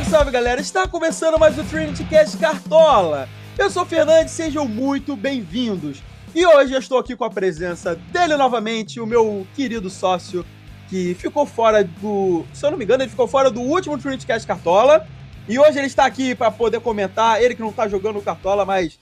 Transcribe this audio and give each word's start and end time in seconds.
Salve, 0.00 0.04
salve 0.04 0.30
galera! 0.30 0.60
Está 0.60 0.86
começando 0.86 1.38
mais 1.38 1.58
o 1.58 1.64
Trinity 1.64 2.04
Cast 2.04 2.36
Cartola. 2.38 3.28
Eu 3.58 3.70
sou 3.70 3.82
o 3.82 3.86
Fernandes, 3.86 4.32
sejam 4.32 4.66
muito 4.66 5.16
bem-vindos. 5.16 6.02
E 6.34 6.46
hoje 6.46 6.72
eu 6.72 6.78
estou 6.78 6.98
aqui 6.98 7.16
com 7.16 7.24
a 7.24 7.30
presença 7.30 7.94
dele 7.94 8.36
novamente, 8.36 9.00
o 9.00 9.06
meu 9.06 9.46
querido 9.54 9.90
sócio, 9.90 10.44
que 10.88 11.14
ficou 11.14 11.44
fora 11.44 11.82
do. 11.82 12.44
Se 12.52 12.64
eu 12.64 12.70
não 12.70 12.78
me 12.78 12.84
engano, 12.84 13.02
ele 13.02 13.10
ficou 13.10 13.26
fora 13.26 13.50
do 13.50 13.60
último 13.60 13.98
Trinity 13.98 14.26
Cast 14.26 14.46
Cartola. 14.46 15.06
E 15.48 15.58
hoje 15.58 15.78
ele 15.78 15.86
está 15.86 16.04
aqui 16.04 16.34
para 16.34 16.50
poder 16.50 16.80
comentar. 16.80 17.42
Ele 17.42 17.54
que 17.54 17.62
não 17.62 17.70
está 17.70 17.88
jogando 17.88 18.22
Cartola, 18.22 18.64
mas 18.64 18.98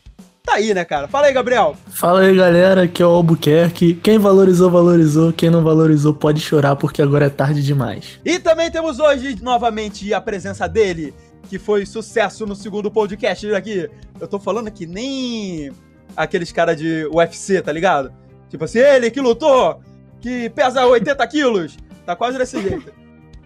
aí, 0.59 0.75
né, 0.75 0.85
cara? 0.85 1.09
Fala 1.09 1.27
aí, 1.27 1.33
Gabriel. 1.33 1.77
Fala 1.89 2.21
aí, 2.21 2.35
galera. 2.35 2.83
Aqui 2.83 3.03
é 3.03 3.07
o 3.07 3.11
Albuquerque. 3.11 3.95
Quem 3.95 4.19
valorizou, 4.19 4.71
valorizou. 4.71 5.33
Quem 5.33 5.51
não 5.51 5.63
valorizou, 5.63 6.13
pode 6.13 6.41
chorar 6.41 6.77
porque 6.77 7.01
agora 7.01 7.27
é 7.27 7.31
tarde 7.31 7.63
demais. 7.63 8.21
E 8.25 8.39
também 8.39 8.71
temos 8.71 8.99
hoje, 8.99 9.39
novamente, 9.41 10.13
a 10.13 10.21
presença 10.21 10.69
dele, 10.69 11.15
que 11.49 11.59
foi 11.59 11.87
sucesso 11.87 12.45
no 12.45 12.55
segundo 12.55 12.91
podcast 12.91 13.55
aqui. 13.55 13.89
Eu 14.21 14.29
tô 14.29 14.39
falando 14.39 14.71
que 14.71 14.87
nem 14.87 15.71
aqueles 16.17 16.53
caras 16.53 16.77
de 16.77 17.07
UFC, 17.07 17.63
tá 17.63 17.73
ligado? 17.73 18.13
Tipo 18.51 18.65
assim, 18.65 18.79
ele 18.81 19.11
que 19.11 19.21
lutou, 19.21 19.81
que 20.21 20.51
pesa 20.51 20.85
80 20.87 21.27
quilos. 21.29 21.77
Tá 22.05 22.17
quase 22.17 22.37
desse 22.37 22.61
jeito. 22.61 22.93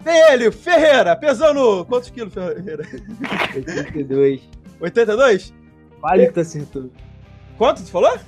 Tem 0.03 0.17
ele, 0.33 0.51
Ferreira, 0.51 1.15
pesando. 1.15 1.85
Quantos 1.85 2.11
quilos, 2.11 2.33
Ferreira? 2.33 2.85
82. 3.55 4.41
82? 4.81 5.62
Quase 6.03 6.27
que 6.27 6.33
tu 6.33 6.41
acertou. 6.41 6.91
Quanto 7.57 7.83
tu 7.83 7.91
falou? 7.91 8.19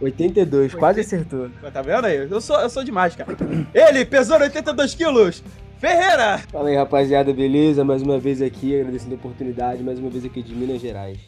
82, 0.00 0.74
quase 0.74 1.00
acertou. 1.00 1.50
Tá 1.72 1.82
vendo 1.82 2.06
aí? 2.06 2.16
Eu 2.16 2.40
sou, 2.40 2.58
eu 2.58 2.70
sou 2.70 2.82
demais, 2.82 3.14
cara. 3.14 3.36
Ele, 3.74 4.04
pesando 4.06 4.42
82 4.42 4.94
quilos, 4.94 5.44
Ferreira! 5.78 6.38
Fala 6.50 6.70
aí, 6.70 6.76
rapaziada, 6.76 7.32
beleza? 7.34 7.84
Mais 7.84 8.00
uma 8.00 8.18
vez 8.18 8.40
aqui, 8.40 8.80
agradecendo 8.80 9.14
a 9.14 9.18
oportunidade, 9.18 9.82
mais 9.82 9.98
uma 9.98 10.08
vez 10.08 10.24
aqui 10.24 10.42
de 10.42 10.54
Minas 10.54 10.80
Gerais. 10.80 11.18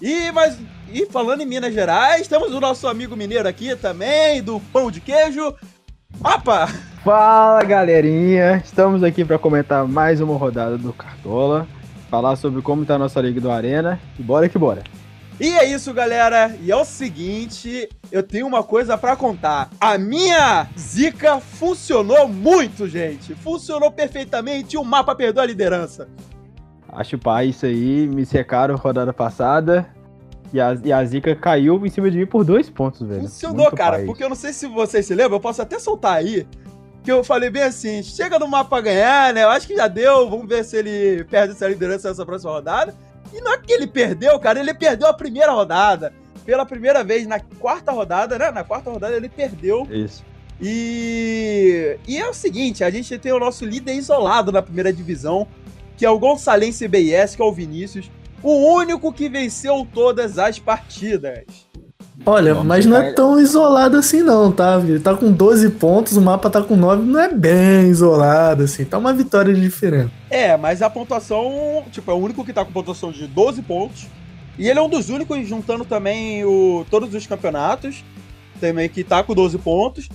E, 0.00 0.30
mas, 0.30 0.58
e 0.92 1.06
falando 1.06 1.40
em 1.40 1.46
Minas 1.46 1.74
Gerais, 1.74 2.28
temos 2.28 2.52
o 2.52 2.60
nosso 2.60 2.86
amigo 2.86 3.16
mineiro 3.16 3.48
aqui 3.48 3.74
também, 3.74 4.40
do 4.42 4.60
pão 4.72 4.92
de 4.92 5.00
queijo. 5.00 5.54
Opa! 6.22 6.68
Fala 7.02 7.64
galerinha, 7.64 8.62
estamos 8.64 9.02
aqui 9.02 9.24
para 9.24 9.38
comentar 9.38 9.86
mais 9.88 10.20
uma 10.20 10.36
rodada 10.36 10.76
do 10.78 10.92
Cartola, 10.92 11.66
falar 12.10 12.36
sobre 12.36 12.62
como 12.62 12.84
tá 12.84 12.94
a 12.94 12.98
nossa 12.98 13.20
liga 13.20 13.40
do 13.40 13.50
Arena 13.50 13.98
e 14.18 14.22
bora 14.22 14.48
que 14.48 14.58
bora. 14.58 14.82
E 15.38 15.48
é 15.52 15.64
isso, 15.66 15.92
galera. 15.92 16.56
E 16.62 16.72
é 16.72 16.76
o 16.76 16.84
seguinte, 16.84 17.88
eu 18.10 18.22
tenho 18.22 18.46
uma 18.46 18.62
coisa 18.62 18.96
para 18.96 19.14
contar. 19.14 19.68
A 19.78 19.98
minha 19.98 20.66
zica 20.78 21.40
funcionou 21.40 22.26
muito, 22.26 22.88
gente. 22.88 23.34
Funcionou 23.34 23.90
perfeitamente. 23.90 24.78
O 24.78 24.84
mapa 24.84 25.14
perdeu 25.14 25.42
a 25.42 25.46
liderança. 25.46 26.08
Acho 26.88 27.18
pá, 27.18 27.44
isso 27.44 27.66
aí, 27.66 28.06
me 28.06 28.24
secaram 28.24 28.76
rodada 28.76 29.12
passada. 29.12 29.86
E 30.52 30.60
a, 30.60 30.76
e 30.82 30.92
a 30.92 31.04
zica 31.04 31.34
caiu 31.36 31.84
em 31.84 31.90
cima 31.90 32.10
de 32.10 32.16
mim 32.16 32.26
por 32.26 32.42
dois 32.42 32.70
pontos, 32.70 33.06
velho. 33.06 33.22
Funcionou, 33.22 33.64
muito 33.64 33.76
cara, 33.76 34.04
porque 34.06 34.24
eu 34.24 34.28
não 34.30 34.36
sei 34.36 34.54
se 34.54 34.66
vocês 34.66 35.04
se 35.04 35.14
lembram, 35.14 35.36
eu 35.36 35.40
posso 35.40 35.60
até 35.60 35.78
soltar 35.78 36.16
aí. 36.16 36.46
Que 37.04 37.12
eu 37.12 37.22
falei 37.22 37.50
bem 37.50 37.62
assim: 37.62 38.02
chega 38.02 38.38
no 38.38 38.48
mapa 38.48 38.80
ganhar, 38.80 39.34
né? 39.34 39.44
Eu 39.44 39.50
acho 39.50 39.66
que 39.66 39.76
já 39.76 39.86
deu. 39.86 40.30
Vamos 40.30 40.48
ver 40.48 40.64
se 40.64 40.76
ele 40.76 41.24
perde 41.24 41.52
essa 41.52 41.68
liderança 41.68 42.08
nessa 42.08 42.24
próxima 42.24 42.52
rodada. 42.52 42.94
E 43.32 43.40
não 43.40 43.52
é 43.52 43.58
que 43.58 43.72
ele 43.72 43.86
perdeu, 43.86 44.38
cara, 44.38 44.60
ele 44.60 44.74
perdeu 44.74 45.08
a 45.08 45.14
primeira 45.14 45.52
rodada. 45.52 46.12
Pela 46.44 46.64
primeira 46.64 47.02
vez 47.02 47.26
na 47.26 47.40
quarta 47.40 47.90
rodada, 47.90 48.38
né? 48.38 48.50
Na 48.52 48.62
quarta 48.62 48.90
rodada 48.90 49.16
ele 49.16 49.28
perdeu. 49.28 49.86
Isso. 49.90 50.24
E, 50.60 51.98
e 52.06 52.16
é 52.16 52.28
o 52.28 52.32
seguinte, 52.32 52.82
a 52.82 52.90
gente 52.90 53.18
tem 53.18 53.32
o 53.32 53.38
nosso 53.38 53.64
líder 53.64 53.94
isolado 53.94 54.50
na 54.50 54.62
primeira 54.62 54.92
divisão, 54.92 55.46
que 55.96 56.06
é 56.06 56.10
o 56.10 56.18
Gonçalense 56.18 56.86
BS, 56.88 57.36
que 57.36 57.42
é 57.42 57.44
o 57.44 57.52
Vinícius, 57.52 58.10
o 58.42 58.52
único 58.74 59.12
que 59.12 59.28
venceu 59.28 59.86
todas 59.92 60.38
as 60.38 60.58
partidas. 60.58 61.44
Olha, 62.24 62.54
mas 62.54 62.86
não 62.86 62.96
é 62.96 63.12
tão 63.12 63.38
isolado 63.38 63.96
assim 63.96 64.22
não, 64.22 64.50
tá? 64.50 64.80
Ele 64.82 64.98
tá 64.98 65.14
com 65.14 65.30
12 65.30 65.70
pontos, 65.70 66.16
o 66.16 66.20
mapa 66.20 66.48
tá 66.48 66.62
com 66.62 66.74
9, 66.74 67.04
não 67.04 67.20
é 67.20 67.32
bem 67.32 67.88
isolado 67.88 68.64
assim, 68.64 68.84
tá 68.84 68.98
uma 68.98 69.12
vitória 69.12 69.54
diferente. 69.54 70.12
É, 70.30 70.56
mas 70.56 70.82
a 70.82 70.88
pontuação, 70.88 71.84
tipo, 71.90 72.10
é 72.10 72.14
o 72.14 72.18
único 72.18 72.44
que 72.44 72.52
tá 72.52 72.64
com 72.64 72.72
pontuação 72.72 73.12
de 73.12 73.26
12 73.26 73.62
pontos. 73.62 74.06
E 74.58 74.68
ele 74.68 74.78
é 74.78 74.82
um 74.82 74.88
dos 74.88 75.10
únicos 75.10 75.46
juntando 75.46 75.84
também 75.84 76.44
o, 76.44 76.86
todos 76.90 77.14
os 77.14 77.26
campeonatos, 77.26 78.02
também 78.58 78.88
que 78.88 79.04
tá 79.04 79.22
com 79.22 79.34
12 79.34 79.58
pontos. 79.58 80.08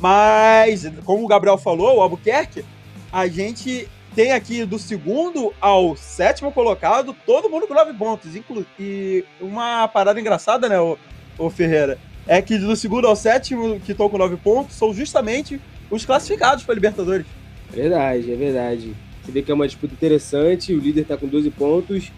Mas, 0.00 0.90
como 1.04 1.24
o 1.24 1.28
Gabriel 1.28 1.58
falou, 1.58 1.98
o 1.98 2.00
Albuquerque, 2.00 2.64
a 3.12 3.28
gente 3.28 3.88
tem 4.14 4.32
aqui 4.32 4.64
do 4.64 4.78
segundo 4.78 5.52
ao 5.60 5.94
sétimo 5.96 6.50
colocado, 6.50 7.14
todo 7.26 7.48
mundo 7.48 7.66
com 7.66 7.74
9 7.74 7.92
pontos. 7.94 8.34
Inclu 8.34 8.66
e 8.80 9.24
uma 9.40 9.86
parada 9.88 10.18
engraçada, 10.18 10.68
né, 10.68 10.80
o, 10.80 10.98
o 11.38 11.50
Ferreira, 11.50 11.98
é 12.26 12.40
que 12.40 12.58
do 12.58 12.74
segundo 12.76 13.06
ao 13.06 13.16
sétimo, 13.16 13.80
que 13.80 13.92
estão 13.92 14.08
com 14.08 14.18
9 14.18 14.36
pontos, 14.36 14.76
são 14.76 14.94
justamente 14.94 15.60
os 15.90 16.04
classificados 16.04 16.64
para 16.64 16.74
Libertadores. 16.74 17.26
Verdade, 17.70 18.32
é 18.32 18.36
verdade. 18.36 18.94
Você 19.22 19.32
vê 19.32 19.42
que 19.42 19.50
é 19.50 19.54
uma 19.54 19.66
disputa 19.66 19.94
interessante, 19.94 20.72
o 20.72 20.78
líder 20.78 21.02
está 21.02 21.16
com 21.16 21.26
12 21.26 21.50
pontos, 21.50 22.12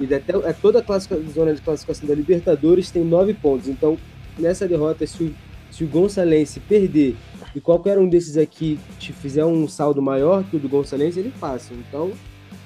e 0.00 0.14
até, 0.14 0.32
é 0.32 0.52
toda 0.52 0.84
a 0.86 0.98
zona 1.32 1.54
de 1.54 1.60
classificação 1.60 2.08
da 2.08 2.14
Libertadores 2.14 2.90
tem 2.90 3.04
9 3.04 3.34
pontos. 3.34 3.68
Então, 3.68 3.98
nessa 4.38 4.66
derrota, 4.66 5.06
se 5.06 5.24
o, 5.24 5.34
se 5.70 5.84
o 5.84 5.88
Gonçalense 5.88 6.60
perder 6.60 7.16
e 7.54 7.60
qualquer 7.60 7.98
um 7.98 8.08
desses 8.08 8.36
aqui 8.36 8.78
te 8.98 9.12
fizer 9.12 9.44
um 9.44 9.66
saldo 9.66 10.00
maior 10.00 10.44
que 10.44 10.56
o 10.56 10.58
do 10.58 10.68
Gonçalense, 10.68 11.18
ele 11.18 11.32
passa. 11.40 11.74
Então, 11.74 12.12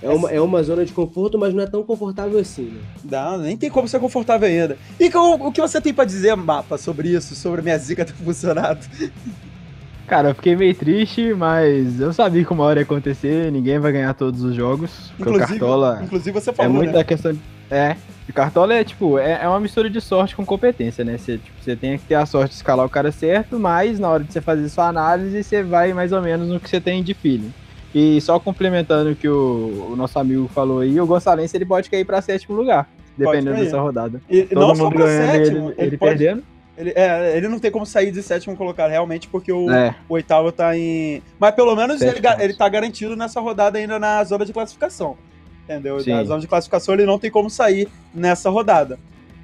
é 0.02 0.08
uma, 0.10 0.30
é 0.30 0.40
uma 0.40 0.62
zona 0.62 0.84
de 0.84 0.92
conforto, 0.92 1.38
mas 1.38 1.54
não 1.54 1.62
é 1.62 1.66
tão 1.66 1.82
confortável 1.82 2.38
assim, 2.38 2.64
né? 2.64 2.80
Não, 3.10 3.38
nem 3.38 3.56
tem 3.56 3.70
como 3.70 3.86
ser 3.86 4.00
confortável 4.00 4.48
ainda. 4.48 4.76
E 4.98 5.08
o, 5.16 5.48
o 5.48 5.52
que 5.52 5.60
você 5.60 5.80
tem 5.80 5.94
para 5.94 6.04
dizer, 6.04 6.34
Mapa, 6.36 6.76
sobre 6.76 7.08
isso, 7.10 7.34
sobre 7.34 7.60
a 7.60 7.62
minha 7.62 7.78
zica 7.78 8.04
ter 8.04 8.12
funcionado? 8.12 8.80
Cara, 10.06 10.30
eu 10.30 10.34
fiquei 10.34 10.56
meio 10.56 10.74
triste, 10.74 11.32
mas 11.32 12.00
eu 12.00 12.12
sabia 12.12 12.44
que 12.44 12.52
uma 12.52 12.64
hora 12.64 12.80
ia 12.80 12.82
acontecer, 12.82 13.50
ninguém 13.50 13.78
vai 13.78 13.92
ganhar 13.92 14.12
todos 14.12 14.42
os 14.42 14.54
jogos. 14.54 15.12
Inclusive, 15.18 15.44
o 15.44 15.48
Cartola 15.48 16.00
inclusive 16.02 16.32
você 16.32 16.52
falou, 16.52 16.70
é 16.70 16.74
muito 16.74 16.90
né? 16.90 16.98
da 16.98 17.04
questão... 17.04 17.38
É, 17.70 17.96
o 18.28 18.32
Cartola 18.32 18.74
é 18.74 18.84
tipo, 18.84 19.18
é, 19.18 19.40
é 19.42 19.48
uma 19.48 19.60
mistura 19.60 19.88
de 19.88 20.00
sorte 20.00 20.36
com 20.36 20.44
competência, 20.44 21.04
né? 21.04 21.16
Você, 21.16 21.38
tipo, 21.38 21.62
você 21.62 21.74
tem 21.74 21.96
que 21.96 22.04
ter 22.04 22.14
a 22.16 22.26
sorte 22.26 22.50
de 22.50 22.56
escalar 22.56 22.84
o 22.84 22.90
cara 22.90 23.10
certo, 23.10 23.58
mas 23.58 23.98
na 23.98 24.10
hora 24.10 24.24
de 24.24 24.32
você 24.32 24.40
fazer 24.40 24.68
sua 24.68 24.88
análise, 24.88 25.42
você 25.42 25.62
vai 25.62 25.94
mais 25.94 26.12
ou 26.12 26.20
menos 26.20 26.48
no 26.48 26.60
que 26.60 26.68
você 26.68 26.80
tem 26.80 27.02
de 27.02 27.14
feeling. 27.14 27.52
E 27.94 28.20
só 28.20 28.38
complementando 28.40 29.10
o 29.10 29.14
que 29.16 29.28
o, 29.28 29.88
o, 29.92 29.96
nosso 29.96 30.18
amigo 30.18 30.48
falou 30.54 30.80
aí, 30.80 30.98
o 31.00 31.06
Gonçalense 31.06 31.56
ele 31.56 31.66
pode 31.66 31.90
cair 31.90 32.04
para 32.04 32.22
sétimo 32.22 32.56
lugar, 32.56 32.88
dependendo 33.16 33.56
dessa 33.56 33.78
rodada. 33.80 34.20
E, 34.30 34.42
Todo 34.44 34.60
não 34.60 34.74
mundo 34.74 34.96
ganhando 34.96 35.30
sétimo, 35.30 35.56
ele, 35.70 35.74
ele, 35.78 35.88
ele 35.88 35.98
pode- 35.98 36.10
perdendo. 36.18 36.42
Ele, 36.74 36.90
é, 36.96 37.36
ele 37.36 37.48
não 37.48 37.58
tem 37.58 37.70
como 37.70 37.84
sair 37.84 38.10
de 38.10 38.22
sétimo 38.22 38.56
colocado, 38.56 38.90
realmente, 38.90 39.28
porque 39.28 39.52
o, 39.52 39.70
É. 39.70 39.94
o 40.08 40.14
oitavo 40.14 40.50
tá 40.50 40.74
em. 40.76 41.22
Mas 41.38 41.54
pelo 41.54 41.76
menos 41.76 42.00
ele, 42.00 42.18
ele 42.40 42.54
tá 42.54 42.66
garantido 42.66 43.14
nessa 43.14 43.40
rodada 43.40 43.76
ainda 43.78 43.98
na 43.98 44.24
zona 44.24 44.46
de 44.46 44.54
classificação. 44.54 45.16
Entendeu? 45.64 46.00
Sim. 46.00 46.12
Na 46.12 46.24
zona 46.24 46.40
de 46.40 46.48
classificação 46.48 46.94
ele 46.94 47.04
não 47.04 47.18
tem 47.18 47.30
como 47.30 47.50
sair 47.50 47.88
nessa 48.14 48.48
rodada. 48.48 48.98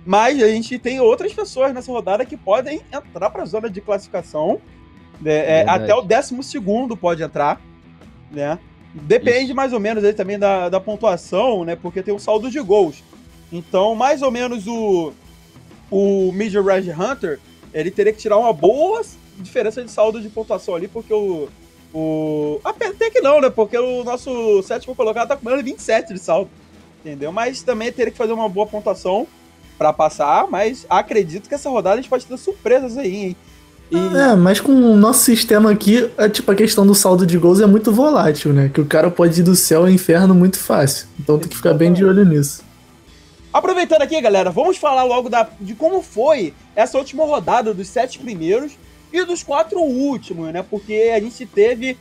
Mas 0.07 0.43
a 0.43 0.49
gente 0.49 0.79
tem 0.79 1.01
outras 1.01 1.35
pessoas 1.35 1.75
nessa 1.75 1.93
rodada 1.93 2.25
que 2.25 2.35
podem 2.37 2.81
entrar 2.91 3.29
pra 3.29 3.45
zona 3.45 3.69
de 3.69 3.83
classificação. 3.83 4.59
né? 5.21 5.61
É, 5.61 5.65
até 5.69 5.95
o 5.95 6.01
décimo 6.01 6.43
segundo 6.43 6.97
pode 6.97 7.23
entrar. 7.23 7.61
Né? 8.31 8.59
Depende 8.95 9.53
mais 9.53 9.73
ou 9.73 9.81
menos 9.81 10.03
aí 10.03 10.13
também 10.13 10.39
da, 10.39 10.69
da 10.69 10.81
pontuação, 10.81 11.65
né? 11.65 11.77
Porque 11.77 12.03
tem 12.03 12.15
um 12.15 12.19
saldo 12.19 12.51
de 12.51 12.61
gols. 12.61 13.03
Então, 13.53 13.95
mais 13.95 14.23
ou 14.23 14.31
menos 14.31 14.67
o, 14.67 15.13
o 15.91 16.33
Major 16.33 16.65
Red 16.65 16.91
Hunter, 16.91 17.39
ele 17.73 17.91
teria 17.91 18.13
que 18.13 18.19
tirar 18.19 18.39
uma 18.39 18.53
boa 18.53 19.03
diferença 19.39 19.83
de 19.83 19.91
saldo 19.91 20.21
de 20.21 20.29
pontuação 20.29 20.75
ali, 20.75 20.89
porque 20.89 21.13
o. 21.13 21.49
o 21.93 22.61
até 22.65 23.11
que 23.11 23.21
não, 23.21 23.41
né? 23.41 23.51
Porque 23.51 23.79
o 23.79 24.05
nosso 24.05 24.63
sétimo 24.63 24.95
colocado 24.95 25.29
tá 25.29 25.37
com 25.37 25.45
menos 25.45 25.65
de 25.65 25.71
27 25.71 26.13
de 26.13 26.19
saldo. 26.19 26.51
Entendeu? 27.01 27.31
Mas 27.31 27.63
também 27.63 27.93
teria 27.93 28.11
que 28.11 28.19
fazer 28.19 28.33
uma 28.33 28.49
boa 28.49 28.67
pontuação 28.67 29.27
pra 29.77 29.93
passar. 29.93 30.49
Mas 30.51 30.85
acredito 30.91 31.49
que 31.49 31.55
essa 31.55 31.71
rodada 31.71 31.95
a 31.95 32.03
gente 32.03 32.11
pode 32.11 32.27
ter 32.27 32.37
surpresas 32.37 32.99
aí, 32.99 33.17
hein? 33.17 33.37
E, 33.91 33.97
É, 33.97 34.35
mas 34.37 34.61
com 34.61 34.73
o 34.73 34.97
nosso 34.97 35.21
sistema 35.21 35.71
aqui, 35.71 36.11
é, 36.17 36.29
tipo, 36.29 36.51
a 36.51 36.55
questão 36.55 36.87
do 36.87 36.95
saldo 36.95 37.27
de 37.27 37.39
gols 37.39 37.61
é 37.61 37.67
muito 37.67 37.91
volátil, 37.93 38.53
né? 38.53 38.71
Que 38.73 38.81
o 38.81 38.87
cara 38.87 39.11
pode 39.11 39.41
ir 39.41 39.43
do 39.43 39.57
céu 39.57 39.83
ao 39.83 39.89
inferno 39.89 40.35
muito 40.35 40.59
fácil. 40.59 41.07
Então 41.19 41.39
tem 41.39 41.49
que 41.49 41.57
ficar 41.57 41.75
bem 41.75 41.93
de 41.93 42.05
olho 42.05 42.25
nisso. 42.25 42.63
Aproveitando 43.53 44.03
aqui, 44.03 44.21
galera, 44.21 44.51
vamos 44.51 44.77
falar 44.77 45.05
logo 45.05 45.31
da, 45.31 45.49
de 45.61 45.75
como 45.75 46.03
foi 46.03 46.53
essa 46.77 46.99
última 46.99 47.25
rodada 47.25 47.73
dos 47.73 47.89
sete 47.89 48.19
primeiros 48.19 48.73
e 49.13 49.25
dos 49.25 49.43
quatro 49.43 49.81
últimos, 49.81 50.53
né? 50.53 50.63
Porque 50.69 51.13
a 51.15 51.21
gente 51.21 51.47
teve, 51.47 51.97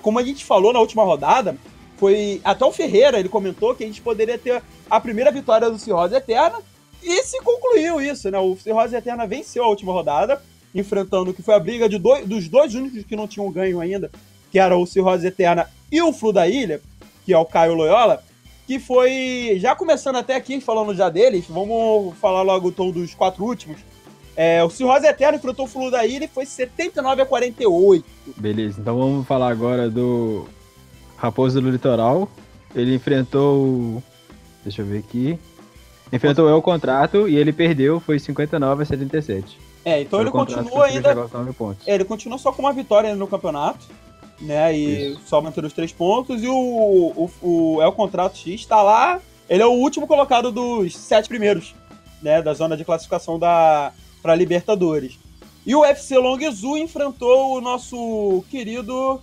como 0.00 0.18
a 0.18 0.22
gente 0.22 0.44
falou 0.44 0.72
na 0.72 0.78
última 0.78 1.02
rodada, 1.02 1.56
foi 1.96 2.40
até 2.44 2.64
o 2.64 2.72
Ferreira, 2.72 3.18
ele 3.18 3.28
comentou 3.28 3.74
que 3.74 3.82
a 3.82 3.86
gente 3.86 4.00
poderia 4.00 4.38
ter 4.38 4.62
a 4.88 5.00
primeira 5.00 5.32
vitória 5.32 5.68
do 5.70 5.78
Cirrose 5.78 6.14
Eterna 6.14 6.58
e 7.02 7.22
se 7.24 7.40
concluiu 7.42 8.00
isso, 8.00 8.30
né? 8.30 8.38
O 8.38 8.56
Cirrose 8.56 8.94
Eterna 8.94 9.26
venceu 9.26 9.64
a 9.64 9.68
última 9.68 9.92
rodada, 9.92 10.40
enfrentando 10.74 11.30
o 11.30 11.34
que 11.34 11.42
foi 11.42 11.54
a 11.54 11.58
briga 11.58 11.88
de 11.88 11.98
dois, 11.98 12.26
dos 12.26 12.48
dois 12.48 12.74
únicos 12.74 13.04
que 13.04 13.16
não 13.16 13.28
tinham 13.28 13.50
ganho 13.50 13.80
ainda, 13.80 14.10
que 14.50 14.58
era 14.58 14.76
o 14.76 14.86
Cirrose 14.86 15.26
Eterna 15.26 15.68
e 15.90 16.00
o 16.02 16.12
Flu 16.12 16.32
da 16.32 16.48
Ilha, 16.48 16.80
que 17.24 17.32
é 17.32 17.38
o 17.38 17.44
Caio 17.44 17.74
Loyola, 17.74 18.22
que 18.66 18.78
foi. 18.78 19.56
Já 19.58 19.74
começando 19.76 20.16
até 20.16 20.34
aqui, 20.36 20.60
falando 20.60 20.94
já 20.94 21.08
deles, 21.08 21.44
vamos 21.48 22.14
falar 22.18 22.42
logo 22.42 22.68
então 22.68 22.90
dos 22.90 23.14
quatro 23.14 23.44
últimos. 23.44 23.78
É, 24.34 24.64
o 24.64 24.70
Cirrose 24.70 25.06
Eterno 25.06 25.36
enfrentou 25.36 25.66
o 25.66 25.68
Flu 25.68 25.90
da 25.90 26.06
Ilha 26.06 26.24
e 26.24 26.28
foi 26.28 26.46
79 26.46 27.20
a 27.22 27.26
48. 27.26 28.04
Beleza, 28.38 28.80
então 28.80 28.96
vamos 28.98 29.26
falar 29.26 29.50
agora 29.50 29.90
do 29.90 30.46
Raposo 31.18 31.60
do 31.60 31.70
Litoral. 31.70 32.28
Ele 32.74 32.94
enfrentou. 32.94 33.58
o- 33.58 34.02
Deixa 34.64 34.80
eu 34.80 34.86
ver 34.86 34.98
aqui. 35.00 35.38
Enfrentou 36.10 36.46
o 36.46 36.48
El 36.48 36.62
Contrato 36.62 37.28
e 37.28 37.36
ele 37.36 37.52
perdeu, 37.52 38.00
foi 38.00 38.18
59 38.18 38.82
a 38.82 38.86
77. 38.86 39.58
É, 39.84 40.00
então 40.00 40.20
El 40.20 40.26
ele 40.26 40.30
continua 40.30 40.86
ainda. 40.86 41.08
chegar 41.08 41.22
aos 41.22 41.32
9 41.32 41.52
pontos. 41.52 41.88
É, 41.88 41.94
ele 41.94 42.04
continua 42.04 42.38
só 42.38 42.52
com 42.52 42.62
uma 42.62 42.72
vitória 42.72 43.14
no 43.14 43.26
campeonato, 43.26 43.86
né? 44.40 44.76
E 44.76 45.12
Isso. 45.12 45.22
só 45.26 45.40
mantendo 45.40 45.66
os 45.66 45.72
três 45.72 45.92
pontos. 45.92 46.42
E 46.42 46.48
o, 46.48 46.54
o, 46.54 47.30
o 47.42 47.82
El 47.82 47.92
Contrato 47.92 48.36
X 48.36 48.60
está 48.60 48.82
lá. 48.82 49.20
Ele 49.48 49.62
é 49.62 49.66
o 49.66 49.72
último 49.72 50.06
colocado 50.06 50.50
dos 50.52 50.96
sete 50.96 51.28
primeiros, 51.28 51.74
né? 52.22 52.40
Da 52.40 52.54
zona 52.54 52.76
de 52.76 52.84
classificação 52.84 53.38
da 53.38 53.92
para 54.22 54.34
Libertadores. 54.34 55.18
E 55.66 55.74
o 55.74 55.84
FC 55.84 56.16
Longzhu 56.16 56.76
enfrentou 56.76 57.56
o 57.56 57.60
nosso 57.60 58.44
querido 58.50 59.20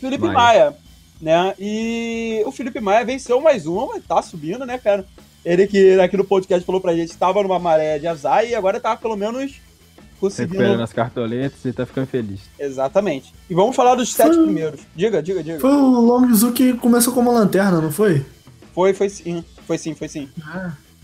Felipe 0.00 0.24
Maia. 0.26 0.34
Maia, 0.34 0.76
né? 1.20 1.54
E 1.58 2.42
o 2.46 2.52
Felipe 2.52 2.80
Maia 2.80 3.04
venceu 3.04 3.40
mais 3.40 3.66
uma, 3.66 4.00
tá 4.00 4.22
subindo, 4.22 4.64
né, 4.64 4.78
cara? 4.78 5.04
Ele 5.44 5.66
que 5.66 5.98
aqui 6.00 6.16
no 6.16 6.24
podcast 6.24 6.64
falou 6.64 6.80
pra 6.80 6.94
gente 6.94 7.08
que 7.08 7.14
estava 7.14 7.42
numa 7.42 7.58
maré 7.58 7.98
de 7.98 8.06
azar 8.06 8.44
e 8.44 8.54
agora 8.54 8.80
tá 8.80 8.96
pelo 8.96 9.16
menos 9.16 9.60
conseguindo 10.18 10.52
Recuperando 10.54 10.82
as 10.82 10.92
cartoletas 10.92 11.64
e 11.64 11.72
tá 11.72 11.86
ficando 11.86 12.06
feliz. 12.06 12.40
Exatamente. 12.58 13.32
E 13.48 13.54
vamos 13.54 13.74
falar 13.74 13.94
dos 13.94 14.12
sete 14.12 14.34
Foi- 14.34 14.44
primeiros. 14.44 14.80
Diga, 14.94 15.22
diga, 15.22 15.42
diga. 15.42 15.60
Foi 15.60 15.70
o 15.70 16.00
Longzhu 16.00 16.52
que 16.52 16.74
começou 16.74 17.12
como 17.12 17.32
lanterna, 17.32 17.80
não 17.80 17.90
foi? 17.90 18.24
Foi, 18.74 18.92
foi 18.94 19.08
sim. 19.08 19.44
Foi 19.66 19.78
sim, 19.78 19.94
foi 19.94 20.08
sim. 20.08 20.28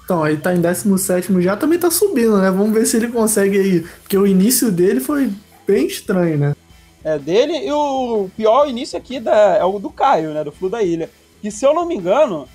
Então, 0.05 0.23
aí 0.23 0.37
tá 0.37 0.55
em 0.55 0.61
17 0.61 1.41
já, 1.41 1.57
também 1.57 1.79
tá 1.79 1.91
subindo, 1.91 2.39
né? 2.39 2.51
Vamos 2.51 2.73
ver 2.73 2.87
se 2.87 2.97
ele 2.97 3.09
consegue 3.09 3.59
aí. 3.59 3.81
Porque 4.03 4.17
o 4.17 4.27
início 4.27 4.71
dele 4.71 5.01
foi 5.01 5.33
bem 5.67 5.87
estranho, 5.87 6.39
né? 6.39 6.57
É 7.03 7.19
dele 7.19 7.67
e 7.67 7.71
o 7.73 8.29
pior 8.37 8.69
início 8.69 8.97
aqui 8.99 9.21
da, 9.21 9.57
é 9.57 9.65
o 9.65 9.79
do 9.79 9.91
Caio, 9.91 10.33
né? 10.33 10.43
Do 10.45 10.53
Flu 10.53 10.71
da 10.71 10.83
Ilha. 10.83 11.11
Que 11.43 11.51
se 11.51 11.67
eu 11.67 11.75
não 11.75 11.87
me 11.87 11.95
engano, 11.95 12.49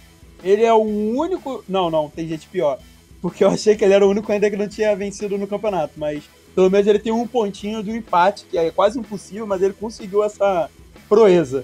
ele 0.43 0.63
é 0.63 0.73
o 0.73 0.81
único. 0.81 1.63
Não, 1.67 1.89
não, 1.89 2.09
tem 2.09 2.27
gente 2.27 2.47
pior. 2.47 2.79
Porque 3.21 3.43
eu 3.43 3.49
achei 3.49 3.75
que 3.75 3.83
ele 3.83 3.93
era 3.93 4.05
o 4.05 4.09
único 4.09 4.31
ainda 4.31 4.49
que 4.49 4.57
não 4.57 4.67
tinha 4.67 4.95
vencido 4.95 5.37
no 5.37 5.45
campeonato. 5.47 5.93
Mas 5.97 6.23
pelo 6.55 6.69
menos 6.69 6.87
ele 6.87 6.99
tem 6.99 7.11
um 7.11 7.27
pontinho 7.27 7.81
do 7.83 7.91
empate, 7.95 8.45
que 8.45 8.57
é 8.57 8.71
quase 8.71 8.99
impossível, 8.99 9.45
mas 9.47 9.61
ele 9.61 9.73
conseguiu 9.73 10.23
essa 10.23 10.69
proeza. 11.07 11.63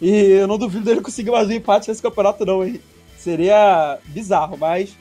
E 0.00 0.08
eu 0.10 0.46
não 0.46 0.56
duvido 0.58 0.84
dele 0.84 1.00
conseguir 1.00 1.30
mais 1.30 1.48
um 1.48 1.52
empate 1.52 1.88
nesse 1.88 2.00
campeonato, 2.02 2.44
não, 2.46 2.64
hein? 2.64 2.80
Seria 3.18 3.98
bizarro, 4.06 4.56
mas. 4.56 4.96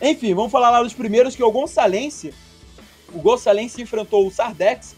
Enfim, 0.00 0.34
vamos 0.34 0.50
falar 0.50 0.70
lá 0.70 0.82
dos 0.82 0.92
primeiros, 0.94 1.36
que 1.36 1.42
é 1.42 1.44
o 1.46 1.52
Gonçalense. 1.52 2.34
O 3.14 3.20
Gonçalense 3.20 3.80
enfrentou 3.80 4.26
o 4.26 4.30
Sardex 4.32 4.96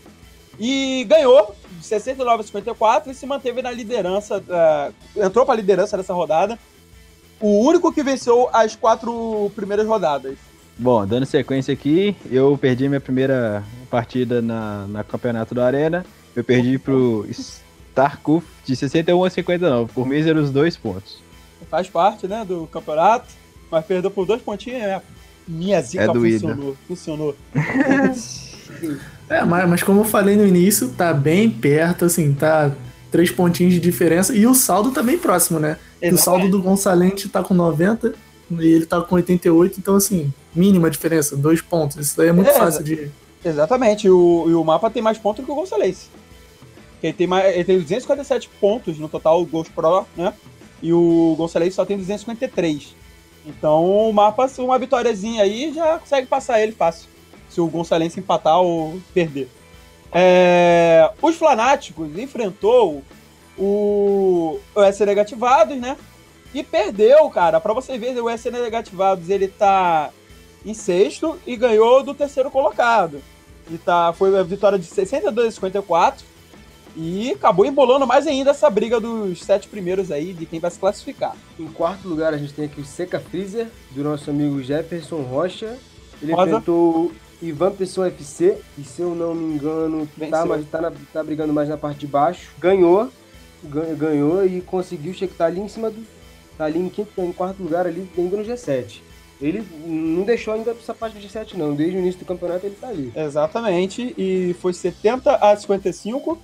e 0.58 1.04
ganhou 1.04 1.54
de 1.78 1.84
69 1.84 2.40
a 2.40 2.46
54 2.46 3.10
e 3.10 3.14
se 3.14 3.26
manteve 3.26 3.60
na 3.60 3.70
liderança. 3.70 4.40
da- 4.40 4.92
entrou 5.16 5.44
para 5.44 5.54
a 5.54 5.56
liderança 5.56 5.96
dessa 5.96 6.14
rodada. 6.14 6.58
O 7.40 7.58
único 7.66 7.92
que 7.92 8.02
venceu 8.02 8.48
as 8.52 8.74
quatro 8.74 9.52
primeiras 9.54 9.86
rodadas. 9.86 10.38
Bom, 10.78 11.06
dando 11.06 11.24
sequência 11.24 11.72
aqui, 11.72 12.16
eu 12.30 12.58
perdi 12.58 12.88
minha 12.88 13.00
primeira 13.00 13.62
partida 13.90 14.42
na, 14.42 14.86
na 14.88 15.04
campeonato 15.04 15.54
da 15.54 15.66
Arena. 15.66 16.04
Eu 16.34 16.42
perdi 16.42 16.78
pro 16.78 17.24
Starkuf 17.30 18.44
de 18.64 18.74
61 18.74 19.24
a 19.24 19.30
59, 19.30 19.92
por 19.92 20.06
míseros 20.06 20.50
dois 20.50 20.76
pontos. 20.76 21.22
Faz 21.70 21.88
parte, 21.88 22.26
né, 22.26 22.44
do 22.44 22.66
campeonato, 22.66 23.26
mas 23.70 23.84
perdeu 23.84 24.10
por 24.10 24.26
dois 24.26 24.42
pontinhos. 24.42 24.82
É. 24.82 25.00
Minha 25.46 25.80
zica 25.80 26.04
É 26.04 26.06
funcionou. 26.06 26.76
Funcionou. 26.88 27.36
É, 29.28 29.44
mas, 29.44 29.68
mas 29.68 29.82
como 29.82 30.00
eu 30.00 30.04
falei 30.04 30.36
no 30.36 30.46
início, 30.46 30.88
tá 30.88 31.12
bem 31.12 31.48
perto, 31.48 32.04
assim, 32.04 32.34
tá 32.34 32.72
três 33.10 33.30
pontinhos 33.30 33.72
de 33.72 33.80
diferença. 33.80 34.34
E 34.34 34.46
o 34.46 34.54
saldo 34.54 34.90
tá 34.90 35.02
bem 35.02 35.16
próximo, 35.16 35.58
né? 35.58 35.78
O 36.12 36.16
saldo 36.16 36.48
do 36.48 36.60
Gonçalente 36.60 37.28
tá 37.28 37.42
com 37.42 37.54
90 37.54 38.14
e 38.50 38.66
ele 38.66 38.86
tá 38.86 39.00
com 39.00 39.14
88, 39.14 39.78
então 39.78 39.96
assim, 39.96 40.32
mínima 40.54 40.90
diferença, 40.90 41.36
dois 41.36 41.60
pontos. 41.60 41.96
Isso 41.96 42.16
daí 42.16 42.28
é 42.28 42.32
muito 42.32 42.50
É, 42.50 42.54
fácil 42.54 42.84
de. 42.84 43.10
Exatamente, 43.44 44.08
o, 44.08 44.46
e 44.48 44.54
o 44.54 44.64
mapa 44.64 44.90
tem 44.90 45.02
mais 45.02 45.18
pontos 45.18 45.44
que 45.44 45.50
o 45.50 45.54
Gonçalves. 45.54 46.08
Ele 47.02 47.12
tem, 47.12 47.26
mais, 47.26 47.54
ele 47.54 47.64
tem 47.64 47.78
257 47.78 48.48
pontos 48.60 48.98
no 48.98 49.08
total, 49.08 49.42
o 49.42 49.44
Ghost 49.44 49.70
Pro, 49.72 50.06
né? 50.16 50.32
E 50.82 50.92
o 50.92 51.34
Gonçalves 51.36 51.74
só 51.74 51.84
tem 51.84 51.98
253. 51.98 52.94
Então 53.46 53.84
o 53.84 54.12
mapa, 54.12 54.50
uma 54.58 54.78
vitóriazinha 54.78 55.42
aí, 55.42 55.72
já 55.74 55.98
consegue 55.98 56.26
passar 56.26 56.62
ele 56.62 56.72
fácil. 56.72 57.08
Se 57.50 57.60
o 57.60 57.66
Gonçalves 57.66 58.16
empatar 58.16 58.58
ou 58.60 58.98
perder. 59.12 59.48
É, 60.10 61.10
os 61.20 61.36
Flanáticos 61.36 62.16
enfrentou 62.16 63.02
o, 63.58 64.58
o 64.74 64.82
S 64.82 65.04
Negativados, 65.04 65.76
né? 65.76 65.96
E 66.54 66.62
perdeu, 66.62 67.28
cara. 67.30 67.60
Pra 67.60 67.74
você 67.74 67.98
ver, 67.98 68.18
o 68.20 68.30
S 68.30 68.50
Negativados 68.50 69.28
ele 69.28 69.48
tá 69.48 70.10
em 70.64 70.74
sexto 70.74 71.36
e 71.46 71.56
ganhou 71.56 72.02
do 72.02 72.14
terceiro 72.14 72.50
colocado. 72.50 73.20
E 73.70 73.78
tá, 73.78 74.12
foi 74.12 74.36
a 74.38 74.42
vitória 74.42 74.78
de 74.78 74.84
62 74.86 75.48
a 75.48 75.50
54. 75.52 76.24
E 76.96 77.32
acabou 77.32 77.66
embolando 77.66 78.06
mais 78.06 78.24
ainda 78.26 78.50
essa 78.50 78.70
briga 78.70 79.00
dos 79.00 79.40
sete 79.42 79.66
primeiros 79.66 80.12
aí, 80.12 80.32
de 80.32 80.46
quem 80.46 80.60
vai 80.60 80.70
se 80.70 80.78
classificar. 80.78 81.34
Em 81.58 81.66
quarto 81.66 82.06
lugar, 82.08 82.32
a 82.32 82.38
gente 82.38 82.52
tem 82.52 82.66
aqui 82.66 82.80
o 82.80 82.84
Seca 82.84 83.18
Freezer, 83.18 83.66
do 83.90 84.04
nosso 84.04 84.30
amigo 84.30 84.62
Jefferson 84.62 85.22
Rocha. 85.22 85.76
Ele 86.22 86.32
Rosa. 86.32 86.50
enfrentou 86.50 87.06
o 87.06 87.12
Ivan 87.42 87.72
Pessoa 87.72 88.06
FC, 88.06 88.58
e 88.78 88.84
se 88.84 89.02
eu 89.02 89.12
não 89.12 89.34
me 89.34 89.54
engano, 89.56 90.08
tá, 90.30 90.46
mas 90.46 90.64
tá, 90.70 90.80
na- 90.80 90.92
tá 91.12 91.24
brigando 91.24 91.52
mais 91.52 91.68
na 91.68 91.76
parte 91.76 91.98
de 91.98 92.06
baixo. 92.06 92.52
Ganhou, 92.60 93.10
gan- 93.64 93.92
ganhou 93.96 94.46
e 94.46 94.60
conseguiu 94.60 95.12
chegar, 95.14 95.34
tá 95.36 95.46
ali 95.46 95.60
em 95.60 95.68
cima 95.68 95.90
do. 95.90 96.00
Tá 96.56 96.66
ali 96.66 96.78
em, 96.78 96.88
quinto, 96.88 97.10
em 97.20 97.32
quarto 97.32 97.60
lugar, 97.60 97.88
ali 97.88 98.08
ainda 98.16 98.36
no 98.36 98.44
G7. 98.44 99.00
Ele 99.40 99.64
não 99.84 100.22
deixou 100.22 100.54
ainda 100.54 100.70
essa 100.70 100.94
parte 100.94 101.18
G7, 101.18 101.54
não. 101.54 101.74
Desde 101.74 101.96
o 101.96 102.00
início 102.00 102.20
do 102.20 102.26
campeonato 102.26 102.66
ele 102.66 102.76
tá 102.76 102.88
ali. 102.88 103.12
Exatamente. 103.14 104.14
E 104.16 104.54
foi 104.60 104.72
70 104.72 105.36
a 105.36 105.56
55. 105.56 106.38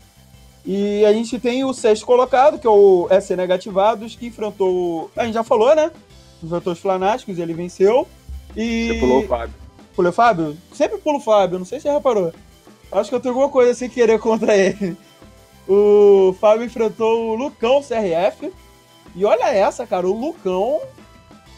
E 0.67 1.05
a 1.05 1.13
gente 1.13 1.39
tem 1.39 1.65
o 1.65 1.73
sexto 1.73 2.05
colocado, 2.05 2.59
que 2.59 2.67
é 2.67 2.71
o 2.71 3.09
SC 3.21 3.37
Negativados, 3.37 4.15
que 4.15 4.27
enfrentou. 4.27 5.11
A 5.17 5.25
gente 5.25 5.35
já 5.35 5.45
falou, 5.45 5.75
né? 5.75 5.91
Enfrentou 6.43 6.73
os 6.73 6.79
Flanáticos, 6.79 7.39
ele 7.39 7.55
venceu. 7.55 8.07
E. 8.57 8.89
Você 8.89 9.01
pulou 9.01 9.21
o 9.21 9.27
Fábio. 9.27 9.55
Pulei 9.95 10.11
o 10.11 10.15
Fábio? 10.15 10.57
Sempre 10.73 10.99
pulo 10.99 11.19
o 11.19 11.21
Fábio, 11.21 11.59
não 11.59 11.67
sei 11.67 11.79
se 11.79 11.85
você 11.85 11.93
reparou. 11.93 12.33
Acho 12.93 13.09
que 13.09 13.15
eu 13.15 13.21
tenho 13.21 13.35
alguma 13.35 13.51
coisa 13.51 13.75
sem 13.75 13.89
querer 13.89 14.19
contra 14.19 14.57
ele. 14.57 14.97
O 15.69 16.35
Fábio 16.41 16.65
enfrentou 16.65 17.31
o 17.31 17.35
Lucão 17.35 17.81
CRF. 17.83 18.53
E 19.15 19.25
olha 19.25 19.53
essa, 19.53 19.87
cara, 19.87 20.07
o 20.09 20.19
Lucão 20.19 20.81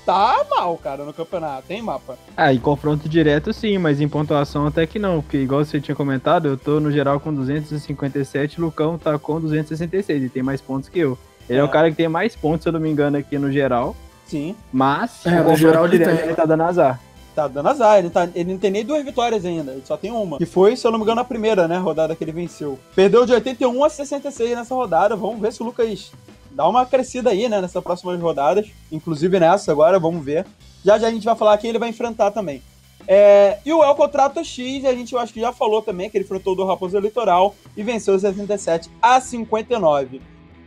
tá 0.05 0.45
mal, 0.51 0.77
cara, 0.79 1.05
no 1.05 1.13
campeonato, 1.13 1.73
hein, 1.73 1.83
mapa? 1.83 2.17
Ah, 2.37 2.53
em 2.53 2.59
confronto 2.59 3.09
direto 3.09 3.53
sim, 3.53 3.79
mas 3.79 4.01
em 4.01 4.09
pontuação 4.09 4.67
até 4.67 4.87
que 4.87 4.99
não, 4.99 5.23
porque 5.23 5.39
igual 5.39 5.65
você 5.65 5.81
tinha 5.81 5.95
comentado, 5.95 6.49
eu 6.49 6.57
tô 6.57 6.81
no 6.81 6.91
geral 6.91 7.19
com 7.21 7.33
257, 7.33 8.59
o 8.61 8.65
Lucão 8.65 8.99
tá 8.99 9.19
com 9.19 9.41
266 9.41 10.25
e 10.25 10.29
tem 10.29 10.43
mais 10.43 10.61
pontos 10.61 10.89
que 10.89 10.99
eu. 10.99 11.17
Ele 11.49 11.59
é, 11.59 11.63
É. 11.63 11.65
o 11.65 11.69
cara 11.69 11.91
que 11.91 11.97
tem 11.97 12.09
mais 12.09 12.35
pontos, 12.37 12.63
se 12.63 12.69
eu 12.69 12.73
não 12.73 12.81
me 12.81 12.91
engano, 12.91 13.17
aqui 13.17 13.39
no 13.39 13.51
geral, 13.51 13.95
Sim, 14.27 14.55
mas 14.73 15.27
É, 15.27 15.43
no 15.43 15.55
geral 15.57 15.87
direto 15.89 16.17
tem. 16.17 16.25
ele 16.27 16.35
tá 16.35 16.45
dando 16.47 16.63
azar. 16.63 16.99
tá 17.35 17.49
dando 17.49 17.69
azar. 17.69 17.99
Ele, 17.99 18.09
tá, 18.09 18.29
ele 18.35 18.53
não 18.53 18.59
tem 18.59 18.71
nem 18.71 18.85
duas 18.85 19.05
vitórias 19.05 19.45
ainda, 19.45 19.73
ele 19.73 19.83
só 19.85 19.97
tem 19.97 20.11
uma. 20.11 20.39
Que 20.39 20.47
foi, 20.47 20.75
se 20.77 20.87
eu 20.87 20.91
não 20.91 20.99
me 20.99 21.05
engano, 21.05 21.21
a 21.21 21.25
primeira, 21.25 21.69
né, 21.69 21.77
rodada 21.79 22.15
que 22.17 22.25
ele 22.25 22.33
venceu. 22.33 22.79
Perdeu 22.95 23.27
de 23.27 23.33
81 23.33 23.85
a 23.85 23.91
66 23.91 24.57
nessa 24.57 24.75
rodada. 24.75 25.15
Vamos 25.17 25.41
ver 25.41 25.53
se 25.53 25.61
o 25.63 25.67
Lucas 25.67 26.13
dá 26.55 26.69
uma 26.69 26.87
crescida 26.87 27.31
aí, 27.31 27.49
né, 27.49 27.61
nessas 27.61 27.83
próximas 27.83 28.21
rodadas. 28.21 28.71
Inclusive 28.91 29.39
nessa 29.41 29.73
agora, 29.73 29.99
vamos 29.99 30.25
ver. 30.25 30.47
Já 30.85 30.99
já 30.99 31.09
a 31.09 31.11
gente 31.11 31.25
vai 31.25 31.37
falar 31.37 31.59
quem 31.59 31.71
ele 31.71 31.79
vai 31.79 31.89
enfrentar 31.89 32.31
também. 32.31 32.63
É, 33.07 33.59
e 33.65 33.73
o 33.73 33.83
El 33.83 33.95
Contrato 33.95 34.45
X, 34.45 34.85
a 34.85 34.95
gente 34.95 35.13
eu 35.13 35.19
acho 35.19 35.33
que 35.33 35.41
já 35.41 35.53
falou 35.53 35.83
também 35.83 36.09
que 36.09 36.17
ele 36.17 36.25
enfrentou 36.25 36.55
do 36.55 36.65
Raposo 36.65 36.99
Litoral 36.99 37.55
e 37.77 37.83
venceu 37.83 38.19
67 38.19 38.91
a 39.01 39.21
59. 39.21 40.21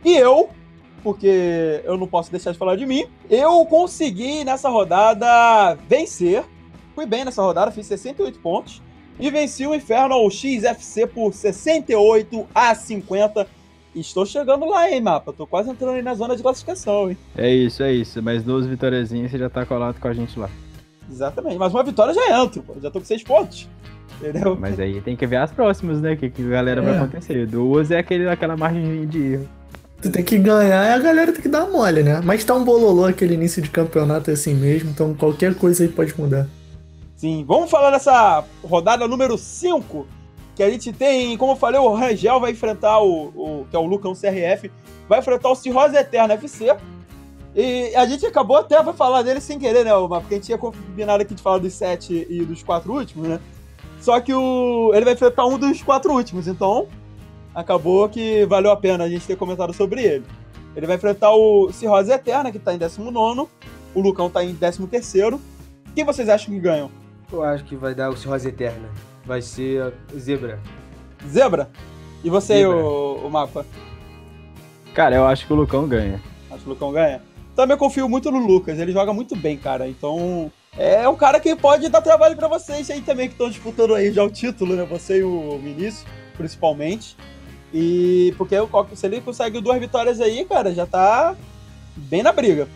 E 0.04 0.14
eu, 0.14 0.50
porque 1.02 1.80
eu 1.84 1.96
não 1.96 2.06
posso 2.06 2.30
deixar 2.30 2.52
de 2.52 2.58
falar 2.58 2.76
de 2.76 2.84
mim, 2.84 3.06
eu 3.30 3.64
consegui 3.66 4.44
nessa 4.44 4.68
rodada 4.68 5.74
vencer. 5.88 6.44
Fui 6.94 7.06
bem 7.06 7.24
nessa 7.24 7.42
rodada, 7.42 7.70
fiz 7.70 7.86
68 7.86 8.38
pontos 8.38 8.82
e 9.18 9.30
venci 9.30 9.66
o 9.66 9.74
Infernal 9.74 10.30
XFC 10.30 11.06
por 11.06 11.32
68 11.32 12.46
a 12.54 12.74
50. 12.74 13.46
Estou 13.96 14.26
chegando 14.26 14.66
lá, 14.66 14.90
hein, 14.90 15.00
mapa? 15.00 15.32
Tô 15.32 15.46
quase 15.46 15.70
entrando 15.70 15.94
aí 15.94 16.02
na 16.02 16.14
zona 16.14 16.36
de 16.36 16.42
classificação, 16.42 17.10
hein? 17.10 17.16
É 17.36 17.52
isso, 17.52 17.82
é 17.82 17.92
isso, 17.92 18.22
mais 18.22 18.42
duas 18.44 18.66
vitóriazinhas 18.66 19.30
você 19.30 19.38
já 19.38 19.48
tá 19.48 19.64
colado 19.64 19.98
com 19.98 20.06
a 20.08 20.12
gente 20.12 20.38
lá. 20.38 20.50
Exatamente. 21.10 21.56
Mas 21.56 21.72
uma 21.72 21.82
vitória 21.82 22.12
já 22.12 22.42
entro, 22.42 22.62
pô. 22.62 22.74
Já 22.82 22.90
tô 22.90 22.98
com 22.98 23.06
6 23.06 23.22
pontos. 23.22 23.68
Entendeu? 24.20 24.56
Mas 24.58 24.78
aí 24.80 25.00
tem 25.00 25.14
que 25.16 25.26
ver 25.26 25.36
as 25.36 25.50
próximas, 25.50 26.00
né, 26.00 26.12
o 26.12 26.16
que, 26.16 26.30
que 26.30 26.42
a 26.42 26.48
galera 26.48 26.82
vai 26.82 26.94
É. 26.94 26.98
acontecer. 26.98 27.46
Duas 27.46 27.90
é 27.90 27.98
aquele, 27.98 28.28
aquela 28.28 28.56
margem 28.56 29.06
de 29.06 29.32
erro. 29.34 29.48
Tu 30.02 30.10
tem 30.10 30.22
que 30.24 30.36
ganhar 30.38 30.84
e 30.90 30.92
a 30.92 30.98
galera 30.98 31.32
tem 31.32 31.40
que 31.42 31.48
dar 31.48 31.66
mole, 31.66 32.02
né? 32.02 32.20
Mas 32.22 32.44
tá 32.44 32.54
um 32.54 32.64
bololô 32.64 33.04
aquele 33.06 33.34
início 33.34 33.62
de 33.62 33.70
campeonato 33.70 34.30
é 34.30 34.34
assim 34.34 34.54
mesmo, 34.54 34.90
então 34.90 35.14
qualquer 35.14 35.54
coisa 35.54 35.82
aí 35.84 35.88
pode 35.88 36.18
mudar. 36.20 36.46
Sim, 37.16 37.44
vamos 37.48 37.70
falar 37.70 37.90
dessa 37.92 38.44
rodada 38.62 39.08
número 39.08 39.38
5, 39.38 40.06
que 40.56 40.62
a 40.62 40.70
gente 40.70 40.90
tem, 40.90 41.36
como 41.36 41.52
eu 41.52 41.56
falei, 41.56 41.78
o 41.78 41.92
Rangel 41.92 42.40
vai 42.40 42.50
enfrentar 42.50 42.98
o, 43.00 43.26
o 43.28 43.66
que 43.70 43.76
é 43.76 43.78
o 43.78 43.84
Lucão 43.84 44.14
CRF, 44.14 44.72
vai 45.06 45.18
enfrentar 45.18 45.50
o 45.50 45.54
Cirrose 45.54 45.94
Eterna 45.94 46.32
FC. 46.32 46.74
E 47.54 47.94
a 47.94 48.06
gente 48.06 48.24
acabou 48.24 48.56
até 48.56 48.82
vai 48.82 48.94
falar 48.94 49.20
dele 49.22 49.40
sem 49.40 49.58
querer, 49.58 49.84
né, 49.84 49.94
Omar? 49.94 50.20
Porque 50.20 50.34
a 50.34 50.38
gente 50.38 50.46
tinha 50.46 50.58
combinado 50.58 51.22
aqui 51.22 51.34
de 51.34 51.42
falar 51.42 51.58
dos 51.58 51.74
sete 51.74 52.26
e 52.28 52.42
dos 52.42 52.62
quatro 52.62 52.90
últimos, 52.90 53.28
né? 53.28 53.40
Só 54.00 54.18
que 54.18 54.32
o 54.32 54.92
ele 54.94 55.04
vai 55.04 55.12
enfrentar 55.12 55.44
um 55.44 55.58
dos 55.58 55.82
quatro 55.82 56.12
últimos, 56.12 56.48
então 56.48 56.86
acabou 57.54 58.08
que 58.08 58.46
valeu 58.46 58.70
a 58.70 58.76
pena 58.76 59.04
a 59.04 59.08
gente 59.08 59.26
ter 59.26 59.36
comentado 59.36 59.74
sobre 59.74 60.02
ele. 60.02 60.24
Ele 60.74 60.86
vai 60.86 60.96
enfrentar 60.96 61.34
o 61.34 61.70
Cirrose 61.70 62.10
Eterna, 62.12 62.50
que 62.50 62.58
tá 62.58 62.74
em 62.74 62.78
19, 62.78 63.48
o 63.94 64.00
Lucão 64.00 64.30
tá 64.30 64.42
em 64.42 64.54
13. 64.54 64.86
Quem 65.94 66.04
vocês 66.04 66.28
acham 66.28 66.52
que 66.52 66.60
ganham? 66.60 66.90
Eu 67.30 67.42
acho 67.42 67.64
que 67.64 67.76
vai 67.76 67.94
dar 67.94 68.10
o 68.10 68.16
Cirrose 68.16 68.48
Eterna. 68.48 68.88
Vai 69.26 69.42
ser 69.42 69.92
Zebra. 70.16 70.60
Zebra? 71.28 71.68
E 72.22 72.30
você, 72.30 72.58
Zebra. 72.60 72.76
o, 72.76 73.26
o 73.26 73.30
Mapa? 73.30 73.66
Cara, 74.94 75.16
eu 75.16 75.26
acho 75.26 75.46
que 75.46 75.52
o 75.52 75.56
Lucão 75.56 75.86
ganha. 75.88 76.20
Acho 76.50 76.60
que 76.62 76.66
o 76.68 76.72
Lucão 76.72 76.92
ganha? 76.92 77.20
Também 77.54 77.76
confio 77.76 78.08
muito 78.08 78.30
no 78.30 78.38
Lucas, 78.38 78.78
ele 78.78 78.92
joga 78.92 79.12
muito 79.12 79.34
bem, 79.34 79.56
cara. 79.56 79.88
Então, 79.88 80.50
é 80.76 81.08
um 81.08 81.16
cara 81.16 81.40
que 81.40 81.56
pode 81.56 81.88
dar 81.88 82.02
trabalho 82.02 82.36
pra 82.36 82.48
vocês 82.48 82.90
aí 82.90 83.00
também, 83.00 83.28
que 83.28 83.34
estão 83.34 83.48
disputando 83.50 83.94
aí 83.94 84.12
já 84.12 84.22
o 84.22 84.30
título, 84.30 84.74
né? 84.76 84.84
Você 84.84 85.18
e 85.20 85.24
o 85.24 85.58
Vinícius, 85.58 86.04
principalmente. 86.36 87.16
E 87.74 88.32
porque 88.38 88.56
o 88.58 88.68
Coque, 88.68 88.96
se 88.96 89.06
ele 89.06 89.20
consegue 89.20 89.60
duas 89.60 89.78
vitórias 89.80 90.20
aí, 90.20 90.44
cara, 90.44 90.72
já 90.72 90.86
tá 90.86 91.34
bem 91.96 92.22
na 92.22 92.30
briga. 92.32 92.68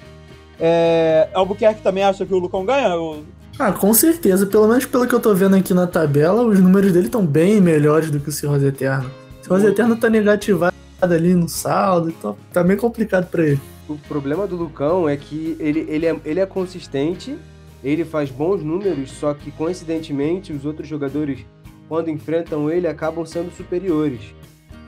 É, 0.59 1.29
Albuquerque 1.33 1.81
também 1.83 2.03
acha 2.05 2.27
que 2.27 2.35
o 2.35 2.39
Lucão 2.39 2.65
ganha? 2.65 2.97
O- 2.97 3.25
Ah, 3.63 3.73
com 3.73 3.93
certeza. 3.93 4.47
Pelo 4.47 4.67
menos 4.67 4.87
pelo 4.87 5.07
que 5.07 5.15
eu 5.15 5.21
tô 5.21 5.35
vendo 5.35 5.55
aqui 5.55 5.75
na 5.75 5.87
tabela, 5.87 6.43
os 6.43 6.59
números 6.59 6.93
dele 6.95 7.09
estão 7.09 7.27
bem 7.27 7.61
melhores 7.61 8.11
do 8.11 8.19
que 8.19 8.31
o 8.31 8.33
Cirrose 8.33 8.65
Eterno. 8.65 9.11
O 9.39 9.45
Cirrose 9.45 9.67
Eterno 9.67 9.97
tá 9.97 10.09
negativado 10.09 10.75
ali 10.99 11.35
no 11.35 11.47
saldo, 11.47 12.09
então 12.09 12.35
tá 12.55 12.65
meio 12.65 12.79
complicado 12.79 13.27
pra 13.27 13.45
ele. 13.45 13.61
O 13.87 13.99
problema 13.99 14.47
do 14.47 14.57
Lucão 14.57 15.07
é 15.07 15.15
que 15.15 15.59
ele, 15.61 15.85
ele, 15.91 16.07
é, 16.07 16.19
ele 16.25 16.41
é 16.41 16.47
consistente, 16.47 17.37
ele 17.85 18.03
faz 18.03 18.31
bons 18.31 18.65
números, 18.65 19.11
só 19.11 19.35
que 19.35 19.51
coincidentemente 19.51 20.55
os 20.55 20.65
outros 20.65 20.89
jogadores, 20.89 21.41
quando 21.87 22.09
enfrentam 22.09 22.71
ele, 22.71 22.87
acabam 22.87 23.27
sendo 23.27 23.55
superiores. 23.55 24.23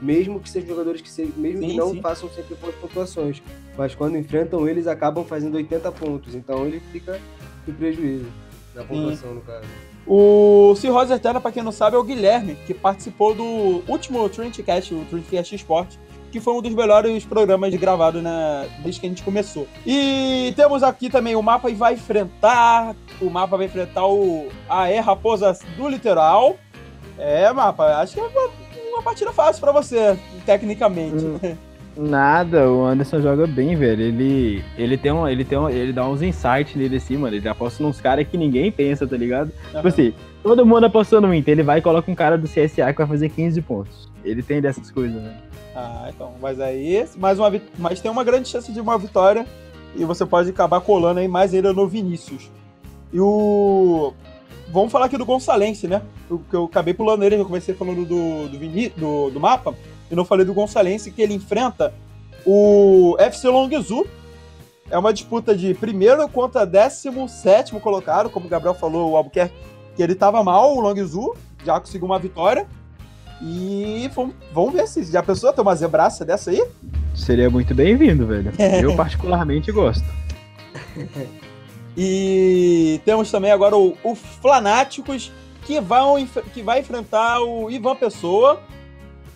Mesmo 0.00 0.41
que 0.41 0.49
sejam 0.49 0.71
jogadores 0.71 1.02
que 1.02 1.11
se, 1.11 1.31
mesmo 1.37 1.61
Sim, 1.61 1.69
que 1.69 1.76
não 1.76 1.91
sim. 1.91 2.00
façam 2.00 2.31
sempre 2.31 2.55
boas 2.55 2.75
pontuações. 2.76 3.43
Mas 3.76 3.95
quando 3.95 4.17
enfrentam 4.17 4.67
eles, 4.67 4.87
acabam 4.87 5.26
fazendo 5.26 5.57
80 5.57 5.93
pontos. 5.93 6.35
Então 6.35 6.64
ele 6.64 6.81
fica 6.91 7.21
em 7.69 7.73
prejuízo 7.73 8.25
na 8.75 8.85
pontuação, 8.85 9.35
no 9.35 9.41
caso. 9.41 9.67
O 10.07 10.75
Cirrose 10.76 11.12
Eterna, 11.12 11.41
pra 11.41 11.52
quem 11.52 11.62
não 11.62 11.73
sabe, 11.73 11.97
é 11.97 11.99
o 11.99 12.02
Guilherme, 12.02 12.57
que 12.67 12.75
participou 12.75 13.35
do 13.35 13.83
último 13.87 14.29
Trinitycast, 14.29 14.95
o 14.95 15.05
Trinitycast 15.05 15.55
Sport, 15.55 15.95
que 16.31 16.41
foi 16.41 16.55
um 16.55 16.62
dos 16.62 16.75
melhores 16.75 17.25
programas 17.25 17.75
gravados 17.75 18.23
né, 18.23 18.69
desde 18.83 19.00
que 19.00 19.07
a 19.07 19.09
gente 19.11 19.23
começou. 19.23 19.69
E 19.87 20.52
temos 20.57 20.83
aqui 20.83 21.09
também 21.09 21.37
o 21.37 21.43
mapa 21.43 21.71
e 21.71 21.75
vai 21.75 21.95
enfrentar. 21.95 22.97
O 23.21 23.31
mapa 23.31 23.57
vai 23.57 23.67
enfrentar 23.67 24.07
o 24.07 24.49
AE 24.69 24.99
Raposa 25.00 25.57
do 25.76 25.88
Literal. 25.88 26.57
É, 27.19 27.52
mapa, 27.52 27.99
acho 27.99 28.14
que 28.14 28.21
é 28.21 28.25
uma, 28.25 28.50
uma 28.88 29.02
partida 29.02 29.33
fácil 29.33 29.61
pra 29.61 29.73
você, 29.73 30.19
tecnicamente. 30.45 31.25
Nada, 31.97 32.71
o 32.71 32.85
Anderson 32.85 33.21
joga 33.21 33.47
bem, 33.47 33.77
velho. 33.77 34.03
Ele, 34.03 34.65
ele 34.79 34.97
tem 34.97 35.13
um, 35.13 35.29
ele 35.29 35.45
tem 35.45 35.59
um, 35.59 35.69
ele 35.69 35.93
dá 35.93 36.09
uns 36.09 36.23
insights 36.23 36.75
nele 36.75 36.97
assim, 36.97 37.17
mano. 37.17 37.37
Ele 37.37 37.47
aposta 37.49 37.83
nos 37.83 38.01
caras 38.01 38.27
que 38.27 38.39
ninguém 38.39 38.73
pensa, 38.73 39.07
tá 39.07 39.17
ligado? 39.17 39.53
Tipo 39.73 39.89
assim, 39.89 40.15
todo 40.43 40.65
mundo 40.65 40.87
apostou 40.87 41.21
no 41.21 41.35
Inter, 41.35 41.53
ele 41.53 41.63
vai 41.63 41.79
e 41.79 41.83
coloca 41.83 42.11
um 42.11 42.15
cara 42.15 42.39
do 42.39 42.49
CSA 42.49 42.93
que 42.93 42.99
vai 42.99 43.07
fazer 43.07 43.29
15 43.29 43.61
pontos. 43.63 44.09
Ele 44.25 44.43
tem 44.43 44.61
dessas 44.61 44.91
coisas, 44.91 45.21
né? 45.21 45.37
Ah, 45.75 46.11
então, 46.15 46.33
mas 46.41 46.61
aí, 46.61 47.07
mais 47.17 47.39
uma, 47.39 47.51
mas 47.79 48.01
tem 48.01 48.11
uma 48.11 48.25
grande 48.25 48.49
chance 48.49 48.73
de 48.73 48.81
uma 48.81 48.97
vitória 48.99 49.47
e 49.95 50.05
você 50.05 50.25
pode 50.25 50.51
acabar 50.51 50.81
colando 50.81 51.21
aí 51.21 51.29
mais 51.29 51.53
ainda 51.53 51.73
no 51.73 51.87
Vinícius. 51.87 52.51
E 53.13 53.21
o. 53.21 54.13
Vamos 54.69 54.91
falar 54.91 55.07
aqui 55.07 55.19
do 55.19 55.27
Gonçalense, 55.27 55.87
né? 55.87 56.01
Que 56.49 56.57
eu 56.57 56.65
acabei 56.65 56.95
pulando 56.95 57.23
ele, 57.25 57.37
eu 57.37 57.45
comecei 57.45 57.75
falando 57.75 58.07
do, 58.07 58.49
do, 58.49 58.59
Vini, 58.59 58.89
do, 58.97 59.29
do 59.29 59.39
mapa, 59.39 59.75
e 60.12 60.14
não 60.14 60.26
falei 60.26 60.45
do 60.45 60.52
Gonçalense, 60.52 61.11
que 61.11 61.23
ele 61.23 61.33
enfrenta 61.33 61.95
o 62.45 63.16
FC 63.19 63.49
Longzu. 63.49 64.07
É 64.90 64.99
uma 64.99 65.11
disputa 65.11 65.57
de 65.57 65.73
primeiro 65.73 66.28
contra 66.28 66.66
17 66.66 67.73
colocado, 67.81 68.28
como 68.28 68.45
o 68.45 68.49
Gabriel 68.49 68.75
falou, 68.75 69.12
o 69.12 69.16
Albuquerque, 69.16 69.54
que 69.97 70.02
ele 70.02 70.14
tava 70.14 70.45
mal, 70.45 70.76
o 70.76 70.81
Longzu, 70.81 71.35
já 71.64 71.81
conseguiu 71.81 72.04
uma 72.04 72.19
vitória. 72.19 72.66
E 73.40 74.09
vamos, 74.14 74.35
vamos 74.52 74.75
ver 74.75 74.87
se 74.87 75.02
já 75.04 75.23
pensou 75.23 75.50
ter 75.50 75.62
uma 75.62 75.75
zebraça 75.75 76.26
dessa 76.26 76.50
aí? 76.50 76.62
Seria 77.14 77.49
muito 77.49 77.75
bem-vindo, 77.75 78.26
velho. 78.26 78.52
Eu 78.83 78.95
particularmente 78.95 79.73
gosto. 79.73 80.04
E 81.97 83.00
temos 83.07 83.31
também 83.31 83.50
agora 83.50 83.76
o, 83.76 83.97
o 84.04 84.14
Flanáticos, 84.14 85.33
que, 85.64 85.81
vão, 85.81 86.25
que 86.52 86.62
vai 86.62 86.81
enfrentar 86.81 87.40
o 87.40 87.71
Ivan 87.71 87.97
Pessoa. 87.97 88.61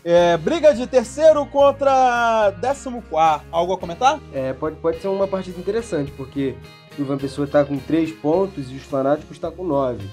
É, 0.09 0.37
briga 0.37 0.73
de 0.73 0.87
terceiro 0.87 1.45
contra 1.47 2.51
décimo 2.61 3.03
quarto. 3.03 3.45
Algo 3.51 3.73
a 3.73 3.77
comentar? 3.77 4.21
É, 4.33 4.53
pode, 4.53 4.77
pode 4.77 5.01
ser 5.01 5.09
uma 5.09 5.27
partida 5.27 5.59
interessante, 5.59 6.13
porque 6.13 6.55
o 6.97 7.03
Ivan 7.03 7.19
Pessoa 7.19 7.45
tá 7.45 7.65
com 7.65 7.77
3 7.77 8.13
pontos 8.13 8.71
e 8.71 8.77
os 8.77 8.85
Fanáticos 8.85 9.37
tá 9.37 9.51
com 9.51 9.65
9. 9.65 10.09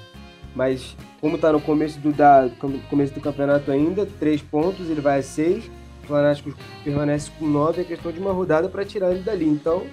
Mas 0.56 0.98
como 1.22 1.38
tá 1.38 1.52
no 1.52 1.62
começo 1.62 2.00
do, 2.00 2.12
da, 2.12 2.50
começo 2.90 3.14
do 3.14 3.22
campeonato 3.22 3.72
ainda, 3.72 4.04
3 4.20 4.42
pontos, 4.42 4.90
ele 4.90 5.00
vai 5.00 5.20
a 5.20 5.22
6. 5.22 5.66
O 6.06 6.08
Fanáticos 6.08 6.56
permanece 6.84 7.30
com 7.38 7.46
9, 7.46 7.82
é 7.84 7.86
questão 7.86 8.12
de 8.12 8.20
uma 8.20 8.32
rodada 8.32 8.68
para 8.70 8.84
tirar 8.84 9.12
ele 9.12 9.22
dali. 9.22 9.48
Então, 9.48 9.84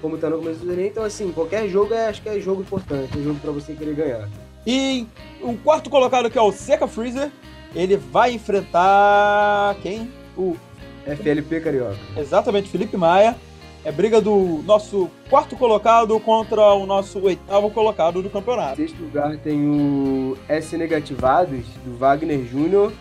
como 0.00 0.16
tá 0.16 0.30
no 0.30 0.38
começo 0.38 0.60
do 0.60 0.72
Enem, 0.72 0.86
então 0.86 1.04
assim, 1.04 1.30
qualquer 1.32 1.68
jogo 1.68 1.92
é, 1.92 2.08
acho 2.08 2.22
que 2.22 2.30
é 2.30 2.40
jogo 2.40 2.62
importante, 2.62 3.18
é 3.18 3.22
jogo 3.22 3.38
para 3.40 3.52
você 3.52 3.74
querer 3.74 3.94
ganhar. 3.94 4.26
E 4.66 5.06
o 5.42 5.54
quarto 5.58 5.90
colocado, 5.90 6.30
que 6.30 6.38
é 6.38 6.42
o 6.42 6.50
Seca 6.50 6.88
Freezer, 6.88 7.30
ele 7.74 7.96
vai 7.96 8.32
enfrentar 8.32 9.76
quem? 9.82 10.10
O 10.36 10.56
FLP 11.04 11.60
Carioca. 11.60 11.96
exatamente 12.16 12.68
Felipe 12.68 12.96
Maia. 12.96 13.36
É 13.84 13.92
briga 13.92 14.20
do 14.20 14.62
nosso 14.66 15.08
quarto 15.30 15.56
colocado 15.56 16.18
contra 16.20 16.60
o 16.74 16.84
nosso 16.84 17.20
oitavo 17.24 17.70
colocado 17.70 18.20
do 18.20 18.28
Em 18.28 18.30
campeonato. 18.30 18.76
sexto 18.76 19.00
lugar 19.00 19.36
tem 19.38 19.66
o 19.66 20.36
S 20.48 20.76
Negativados, 20.76 21.64
do 21.84 21.96
Wagner 21.96 22.44
Júnior, 22.44 22.92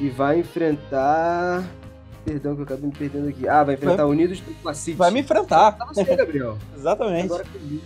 e 0.00 0.08
vai 0.08 0.38
enfrentar. 0.38 1.64
Perdão 2.24 2.54
que 2.54 2.60
eu 2.60 2.64
acabei 2.64 2.86
me 2.86 2.92
perdendo 2.92 3.28
aqui. 3.28 3.48
Ah, 3.48 3.64
vai 3.64 3.74
enfrentar 3.74 4.06
Unidos 4.06 4.40
do 4.40 4.54
Placite. 4.62 4.96
Vai 4.96 5.10
me 5.10 5.20
enfrentar. 5.20 5.72
Tá 5.72 5.84
você, 5.86 6.04
Gabriel. 6.04 6.56
Exatamente. 6.76 7.26
Agora 7.26 7.44
que. 7.44 7.82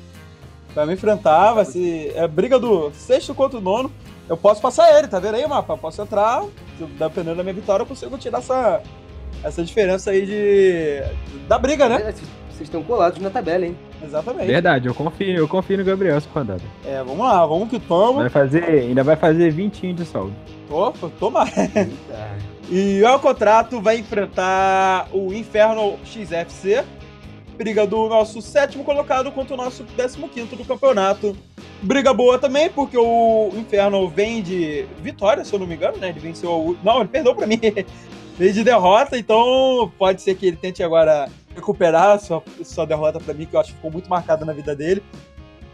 Vai 0.75 0.87
me 0.87 0.93
enfrentar, 0.93 1.55
vai 1.55 1.65
ser. 1.65 2.13
É 2.15 2.29
briga 2.29 2.59
do 2.59 2.93
sexto 2.93 3.35
contra 3.35 3.59
o 3.59 3.63
nono. 3.63 3.91
Eu 4.29 4.37
posso 4.37 4.61
passar 4.61 4.97
ele, 4.99 5.07
tá 5.09 5.19
vendo 5.21 5.37
aí, 5.37 5.47
mapa? 5.47 5.75
Eu 5.75 5.79
posso 5.79 6.03
entrar, 6.03 6.43
se- 6.79 6.85
dependendo 6.99 7.37
da 7.37 7.43
minha 7.43 7.55
vitória, 7.55 7.83
eu 7.83 7.87
consigo 7.87 8.19
tirar 8.19 8.39
essa, 8.39 8.83
essa 9.45 9.63
diferença 9.65 10.11
aí 10.11 10.27
de. 10.27 11.03
da 11.47 11.59
briga, 11.59 11.89
né? 11.89 11.97
É, 12.09 12.13
Vocês 12.13 12.69
estão 12.69 12.83
colados 12.83 13.21
na 13.21 13.31
tabela, 13.31 13.67
hein? 13.67 13.77
Exatamente. 14.03 14.47
Verdade, 14.47 14.89
eu 14.89 14.95
confio, 14.95 15.37
eu 15.37 15.47
confio 15.49 15.79
no 15.79 15.85
Gabriel 15.85 16.17
essa 16.17 16.29
rodada. 16.33 16.63
É, 16.85 16.99
vamos 17.05 17.19
lá, 17.27 17.45
vamos 17.47 17.69
que 17.69 17.79
toma. 17.79 18.21
Vai 18.21 18.31
fazer, 18.31 18.65
ainda 18.65 19.05
vai 19.05 19.15
fazer 19.17 19.51
20 19.53 19.93
de 19.93 20.05
saldo. 20.05 20.33
Tomara. 21.21 21.51
Eita. 21.57 22.47
E 22.69 23.01
o 23.05 23.19
contrato 23.21 23.81
vai 23.81 23.99
enfrentar 23.99 25.07
o 25.13 25.33
Inferno 25.33 25.97
XFC. 26.05 26.83
Briga 27.57 27.87
do 27.87 28.09
nosso 28.09 28.43
sétimo 28.43 28.85
colocado 28.85 29.33
contra 29.33 29.55
o 29.55 29.57
nosso 29.57 29.83
décimo 29.97 30.29
quinto 30.29 30.55
do 30.57 30.65
campeonato. 30.65 31.37
Briga 31.83 32.13
boa 32.13 32.39
também, 32.39 32.69
porque 32.69 32.97
o 32.97 33.51
Inferno 33.55 34.09
vem 34.09 34.43
de 34.43 34.87
vitória, 35.01 35.45
se 35.45 35.53
eu 35.53 35.59
não 35.59 35.67
me 35.67 35.75
engano, 35.75 35.97
né? 35.99 36.11
Ele 36.11 36.21
venceu. 36.21 36.77
Não, 36.83 37.01
ele 37.01 37.09
perdeu 37.09 37.35
pra 37.35 37.47
mim. 37.47 37.61
Veio 38.39 38.53
de 38.53 38.63
derrota, 38.63 39.17
então 39.17 39.91
pode 39.99 40.21
ser 40.21 40.35
que 40.35 40.47
ele 40.47 40.59
tente 40.59 40.83
agora 40.83 41.29
recuperar 41.55 42.21
sua, 42.21 42.43
sua 42.63 42.87
derrota 42.87 43.19
pra 43.19 43.33
mim, 43.33 43.47
que 43.47 43.57
eu 43.57 43.61
acho 43.61 43.71
que 43.71 43.77
ficou 43.77 43.91
muito 43.91 44.11
marcada 44.11 44.45
na 44.45 44.53
vida 44.53 44.77
dele. 44.77 45.03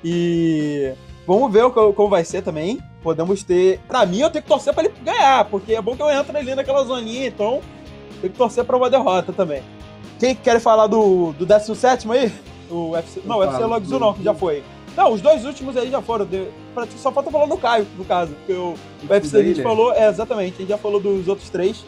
E 0.04 0.92
vamos 1.26 1.52
ver 1.52 1.68
como 1.70 2.08
vai 2.08 2.24
ser 2.24 2.42
também. 2.42 2.78
Podemos 3.02 3.42
ter. 3.42 3.80
Pra 3.88 4.06
mim, 4.06 4.20
eu 4.20 4.30
tenho 4.30 4.42
que 4.42 4.48
torcer 4.48 4.72
pra 4.72 4.84
ele 4.84 4.94
ganhar, 5.04 5.44
porque 5.46 5.74
é 5.74 5.82
bom 5.82 5.96
que 5.96 6.02
eu 6.02 6.10
entre 6.10 6.38
ali 6.38 6.54
naquela 6.54 6.84
zoninha, 6.84 7.26
então 7.26 7.60
tenho 8.20 8.32
que 8.32 8.38
torcer 8.38 8.64
pra 8.64 8.76
uma 8.76 8.88
derrota 8.88 9.32
também. 9.32 9.62
Quem 10.22 10.36
quer 10.36 10.60
falar 10.60 10.86
do, 10.86 11.32
do 11.32 11.44
17 11.44 12.08
aí? 12.12 12.32
O 12.70 12.90
UFC, 12.92 13.20
não, 13.24 13.38
o 13.38 13.40
UFC. 13.40 13.64
Logzu 13.64 13.98
não, 13.98 14.14
que 14.14 14.22
já 14.22 14.32
foi. 14.32 14.62
Não, 14.96 15.12
os 15.12 15.20
dois 15.20 15.44
últimos 15.44 15.76
aí 15.76 15.90
já 15.90 16.00
foram. 16.00 16.24
de- 16.24 16.46
pra- 16.72 16.86
Só 16.96 17.10
falta 17.10 17.28
falar 17.28 17.46
do 17.46 17.56
Caio, 17.56 17.84
no 17.98 18.04
caso. 18.04 18.32
Porque 18.34 18.52
o, 18.52 18.74
o 18.74 19.10
UFC 19.12 19.36
a 19.36 19.42
gente 19.42 19.54
Ilha. 19.56 19.64
falou, 19.64 19.92
é, 19.92 20.08
exatamente, 20.08 20.54
a 20.54 20.58
gente 20.58 20.68
já 20.68 20.78
falou 20.78 21.00
dos 21.00 21.26
outros 21.26 21.50
três. 21.50 21.84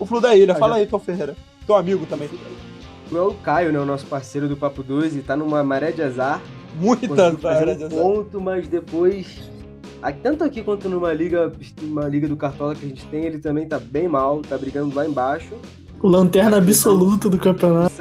O 0.00 0.06
Flu 0.06 0.22
da 0.22 0.34
Ilha, 0.34 0.54
Ah, 0.54 0.56
fala 0.56 0.76
já- 0.76 0.80
aí, 0.80 0.86
Tom 0.86 0.98
Ferreira. 0.98 1.36
Teu 1.66 1.76
amigo 1.76 2.06
também. 2.06 2.30
É 3.12 3.18
o 3.18 3.34
Caio, 3.34 3.70
né? 3.70 3.78
O 3.78 3.84
nosso 3.84 4.06
parceiro 4.06 4.48
do 4.48 4.56
Papo 4.56 4.82
12, 4.82 5.20
tá 5.20 5.36
numa 5.36 5.62
maré 5.62 5.92
de 5.92 6.00
azar. 6.02 6.40
Muita 6.76 7.06
maré 7.42 7.72
um 7.74 7.76
de 7.76 7.84
azar. 7.84 7.90
ponto, 8.02 8.40
mas 8.40 8.66
depois. 8.68 9.50
Tanto 10.22 10.44
aqui 10.44 10.62
quanto 10.62 10.88
numa 10.88 11.12
liga, 11.12 11.52
uma 11.82 12.08
liga 12.08 12.26
do 12.26 12.38
Cartola 12.38 12.74
que 12.74 12.86
a 12.86 12.88
gente 12.88 13.04
tem, 13.08 13.24
ele 13.26 13.38
também 13.38 13.66
tá 13.68 13.78
bem 13.78 14.08
mal, 14.08 14.40
tá 14.40 14.56
brigando 14.56 14.94
lá 14.94 15.06
embaixo. 15.06 15.52
O 16.06 16.08
lanterna 16.08 16.58
absoluto 16.58 17.28
do 17.28 17.36
campeonato. 17.36 17.92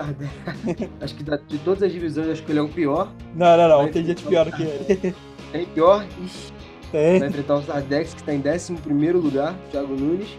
Acho 1.02 1.16
que 1.16 1.24
de 1.24 1.58
todas 1.58 1.82
as 1.82 1.92
divisões, 1.92 2.28
acho 2.28 2.44
que 2.44 2.52
ele 2.52 2.60
é 2.60 2.62
o 2.62 2.70
pior. 2.70 3.12
Não, 3.34 3.58
não, 3.58 3.68
não. 3.68 3.78
Vai 3.82 3.90
Tem 3.90 4.06
gente 4.06 4.24
pior 4.24 4.46
do 4.46 4.52
que 4.52 4.62
ele. 4.62 5.16
Tem 5.52 5.66
pior. 5.66 6.06
Ixi, 6.24 6.54
vai 6.94 7.20
Tem. 7.20 7.30
enfrentar 7.30 7.56
o 7.56 7.64
Sardex, 7.64 8.14
que 8.14 8.22
tá 8.22 8.32
em 8.32 8.44
11 8.48 9.12
lugar, 9.14 9.56
Thiago 9.72 9.96
Nunes. 9.96 10.38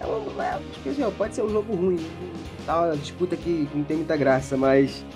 É 0.00 0.04
um, 0.04 0.42
é, 0.42 0.48
acho 0.48 0.80
que, 0.82 0.88
assim, 0.88 1.08
pode 1.16 1.32
ser 1.32 1.42
um 1.42 1.48
jogo 1.50 1.76
ruim. 1.76 2.04
Tá 2.66 2.86
uma 2.86 2.96
disputa 2.96 3.36
que 3.36 3.68
não 3.72 3.84
tem 3.84 3.98
muita 3.98 4.16
graça, 4.16 4.56
mas. 4.56 5.06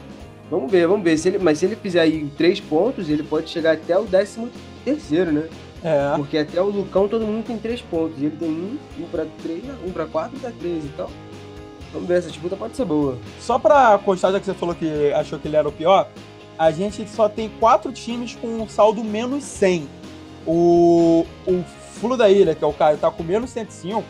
Vamos 0.49 0.71
ver, 0.71 0.87
vamos 0.87 1.03
ver. 1.03 1.19
Se 1.19 1.31
ele, 1.31 1.39
mas 1.39 1.59
se 1.59 1.65
ele 1.65 1.75
fizer 1.75 2.03
aí 2.03 2.31
três 2.37 2.61
pontos, 2.61 3.11
ele 3.11 3.25
pode 3.25 3.51
chegar 3.51 3.73
até 3.73 3.99
o 3.99 4.05
13 4.05 4.49
terceiro, 4.85 5.33
né? 5.33 5.49
É. 5.83 6.17
Porque 6.17 6.39
até 6.39 6.61
o 6.61 6.67
Lucão 6.67 7.09
todo 7.09 7.27
mundo 7.27 7.45
tem 7.45 7.59
três 7.59 7.83
pontos. 7.83 8.23
E 8.23 8.27
ele 8.27 8.37
tem 8.37 8.49
um, 8.49 8.79
um 9.01 9.09
pra 9.09 9.27
três, 9.43 9.65
um 9.85 9.91
pra 9.91 10.07
quatro, 10.07 10.37
um 10.37 10.41
pra 10.41 10.53
três. 10.53 10.85
Então, 10.85 11.11
vamos 11.95 12.09
ver, 12.09 12.19
essa 12.19 12.29
disputa 12.29 12.57
pode 12.57 12.77
ser 12.77 12.85
boa. 12.85 13.17
Só 13.41 13.59
pra 13.59 13.99
constar, 14.05 14.33
já 14.33 14.41
que 14.41 14.47
você 14.47 14.55
falou 14.55 14.75
que 14.75 15.13
achou 15.13 15.39
que 15.39 15.49
ele 15.49 15.57
era 15.57 15.69
o 15.69 15.73
pior, 15.73 16.09
a 16.59 16.71
gente 16.71 17.09
só 17.09 17.29
tem 17.29 17.49
quatro 17.61 17.93
times 17.93 18.35
com 18.35 18.49
um 18.49 18.69
saldo 18.69 19.03
menos 19.03 19.45
100. 19.45 19.89
O, 20.47 21.25
o 21.47 21.65
Fulo 21.95 22.17
da 22.17 22.29
Ilha, 22.29 22.55
que 22.55 22.63
é 22.63 22.67
o 22.67 22.73
Caio, 22.73 22.99
tá 22.99 23.11
com 23.11 23.23
menos 23.23 23.51
105. 23.51 24.05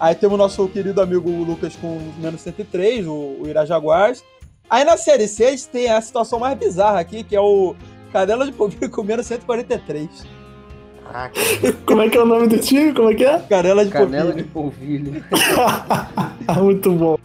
Aí 0.00 0.14
temos 0.14 0.34
o 0.34 0.38
nosso 0.38 0.66
querido 0.68 1.00
amigo 1.00 1.30
Lucas 1.30 1.76
com 1.76 2.00
menos 2.18 2.40
103, 2.40 3.06
o, 3.06 3.12
o 3.40 3.42
Irajaguás. 3.46 4.24
Aí 4.68 4.84
na 4.84 4.96
Série 4.96 5.28
6 5.28 5.66
tem 5.66 5.90
a 5.90 6.00
situação 6.00 6.40
mais 6.40 6.58
bizarra 6.58 6.98
aqui, 6.98 7.22
que 7.22 7.36
é 7.36 7.40
o 7.40 7.76
Cadela 8.10 8.44
de 8.44 8.52
Polvilho 8.52 8.90
com 8.90 9.02
menos 9.02 9.26
143. 9.26 10.41
Caraca, 11.12 11.40
Como 11.84 12.02
é 12.02 12.08
que 12.08 12.16
é 12.16 12.22
o 12.22 12.26
nome 12.26 12.46
do 12.48 12.58
time? 12.58 12.92
Como 12.94 13.10
é 13.10 13.14
que 13.14 13.24
é? 13.24 13.38
Canela 13.40 13.84
de 13.84 13.90
canela 13.90 14.32
de 14.32 14.42
Polvilho. 14.44 15.22
polvilho. 15.22 15.24
Muito 16.62 16.92
bom. 16.92 17.18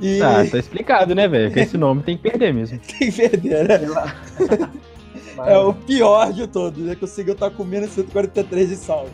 E 0.00 0.22
Ah, 0.22 0.46
tá 0.50 0.58
explicado, 0.58 1.14
né, 1.14 1.28
velho? 1.28 1.52
Com 1.52 1.58
esse 1.60 1.76
nome 1.76 2.02
tem 2.02 2.16
que 2.16 2.22
perder 2.22 2.54
mesmo. 2.54 2.78
tem 2.98 3.10
que 3.10 3.28
perder, 3.28 3.68
né? 3.68 3.78
Sei 3.78 3.88
lá. 3.88 4.14
É 5.46 5.58
o 5.58 5.72
pior 5.74 6.32
de 6.32 6.46
todos, 6.46 6.82
né? 6.82 6.94
Conseguiu 6.96 7.34
estar 7.34 7.50
com 7.50 7.64
menos 7.64 7.90
143 7.90 8.68
de 8.70 8.76
saldo. 8.76 9.10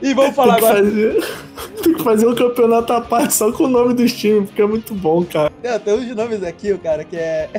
E 0.00 0.14
vamos 0.14 0.34
falar 0.36 0.56
Tem 0.56 0.62
que, 0.62 0.66
agora. 0.68 0.84
fazer, 0.84 1.24
tem 1.82 1.94
que 1.94 2.02
fazer 2.04 2.26
um 2.28 2.34
campeonato 2.34 2.92
à 2.92 3.00
parte 3.00 3.34
só 3.34 3.50
com 3.50 3.64
o 3.64 3.68
nome 3.68 3.94
dos 3.94 4.12
times, 4.12 4.48
porque 4.48 4.62
é 4.62 4.66
muito 4.66 4.94
bom, 4.94 5.24
cara. 5.24 5.50
É, 5.62 5.76
tem 5.78 5.92
uns 5.94 6.14
nomes 6.14 6.42
aqui, 6.44 6.72
o 6.72 6.78
cara, 6.78 7.02
que 7.02 7.16
é, 7.16 7.50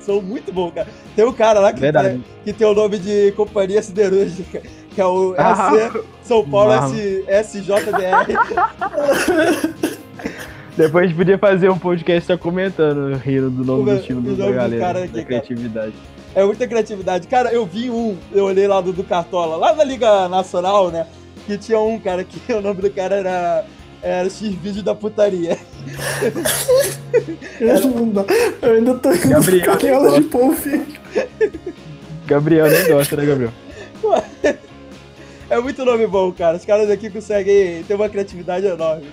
são 0.00 0.20
muito 0.20 0.52
bons, 0.52 0.72
cara. 0.74 0.88
Tem 1.14 1.24
um 1.24 1.32
cara 1.32 1.60
lá 1.60 1.72
que, 1.72 1.80
tem, 1.80 2.24
que 2.44 2.52
tem 2.52 2.66
o 2.66 2.74
nome 2.74 2.98
de 2.98 3.30
Companhia 3.36 3.80
Siderúrgica, 3.80 4.60
que 4.94 5.00
é 5.00 5.06
o 5.06 5.34
Ah. 5.36 5.70
SC 5.72 6.04
São 6.22 6.48
Paulo. 6.48 6.72
S, 6.72 7.58
SJDR. 7.58 8.26
Depois 10.76 11.04
a 11.04 11.06
gente 11.06 11.16
podia 11.16 11.38
fazer 11.38 11.70
um 11.70 11.78
podcast 11.78 12.26
só 12.26 12.36
comentando, 12.36 13.16
rindo 13.16 13.48
do 13.48 13.64
nome 13.64 13.92
O 13.92 13.96
do 13.96 14.02
time 14.02 14.20
nome 14.20 14.36
do 14.36 14.44
do 14.44 14.52
galera, 14.52 14.80
cara 14.80 14.98
da 15.00 15.04
aqui, 15.04 15.12
cara. 15.12 15.24
criatividade. 15.26 15.92
É 16.34 16.44
muita 16.44 16.66
criatividade. 16.66 17.28
Cara, 17.28 17.52
eu 17.52 17.64
vi 17.64 17.90
um, 17.90 18.16
eu 18.32 18.46
olhei 18.46 18.66
lá 18.66 18.80
do, 18.80 18.92
do 18.92 19.04
Cartola, 19.04 19.56
lá 19.56 19.72
da 19.72 19.84
Liga 19.84 20.28
Nacional, 20.28 20.90
né? 20.90 21.06
Que 21.46 21.56
tinha 21.56 21.78
um 21.78 21.98
cara 22.00 22.24
que 22.24 22.40
o 22.52 22.60
nome 22.60 22.82
do 22.82 22.90
cara 22.90 23.14
era. 23.16 23.64
Era 24.02 24.28
X-Vídeo 24.28 24.82
da 24.82 24.94
putaria. 24.94 25.56
Eu, 27.58 28.06
dá. 28.12 28.24
Eu 28.60 28.74
ainda 28.74 28.94
tô 28.96 29.10
indo 29.12 29.28
Gabriel, 29.30 29.64
com 29.72 29.78
canela 29.78 30.20
de 30.20 30.26
polvilho. 30.26 30.86
Gabriel 32.26 32.66
nem 32.68 32.88
gosta, 32.88 33.16
né, 33.16 33.24
Gabriel? 33.24 33.52
É 35.54 35.60
muito 35.60 35.84
nome 35.84 36.04
bom, 36.04 36.32
cara. 36.32 36.56
Os 36.56 36.64
caras 36.64 36.90
aqui 36.90 37.08
conseguem 37.08 37.84
ter 37.84 37.94
uma 37.94 38.08
criatividade 38.08 38.66
enorme. 38.66 39.08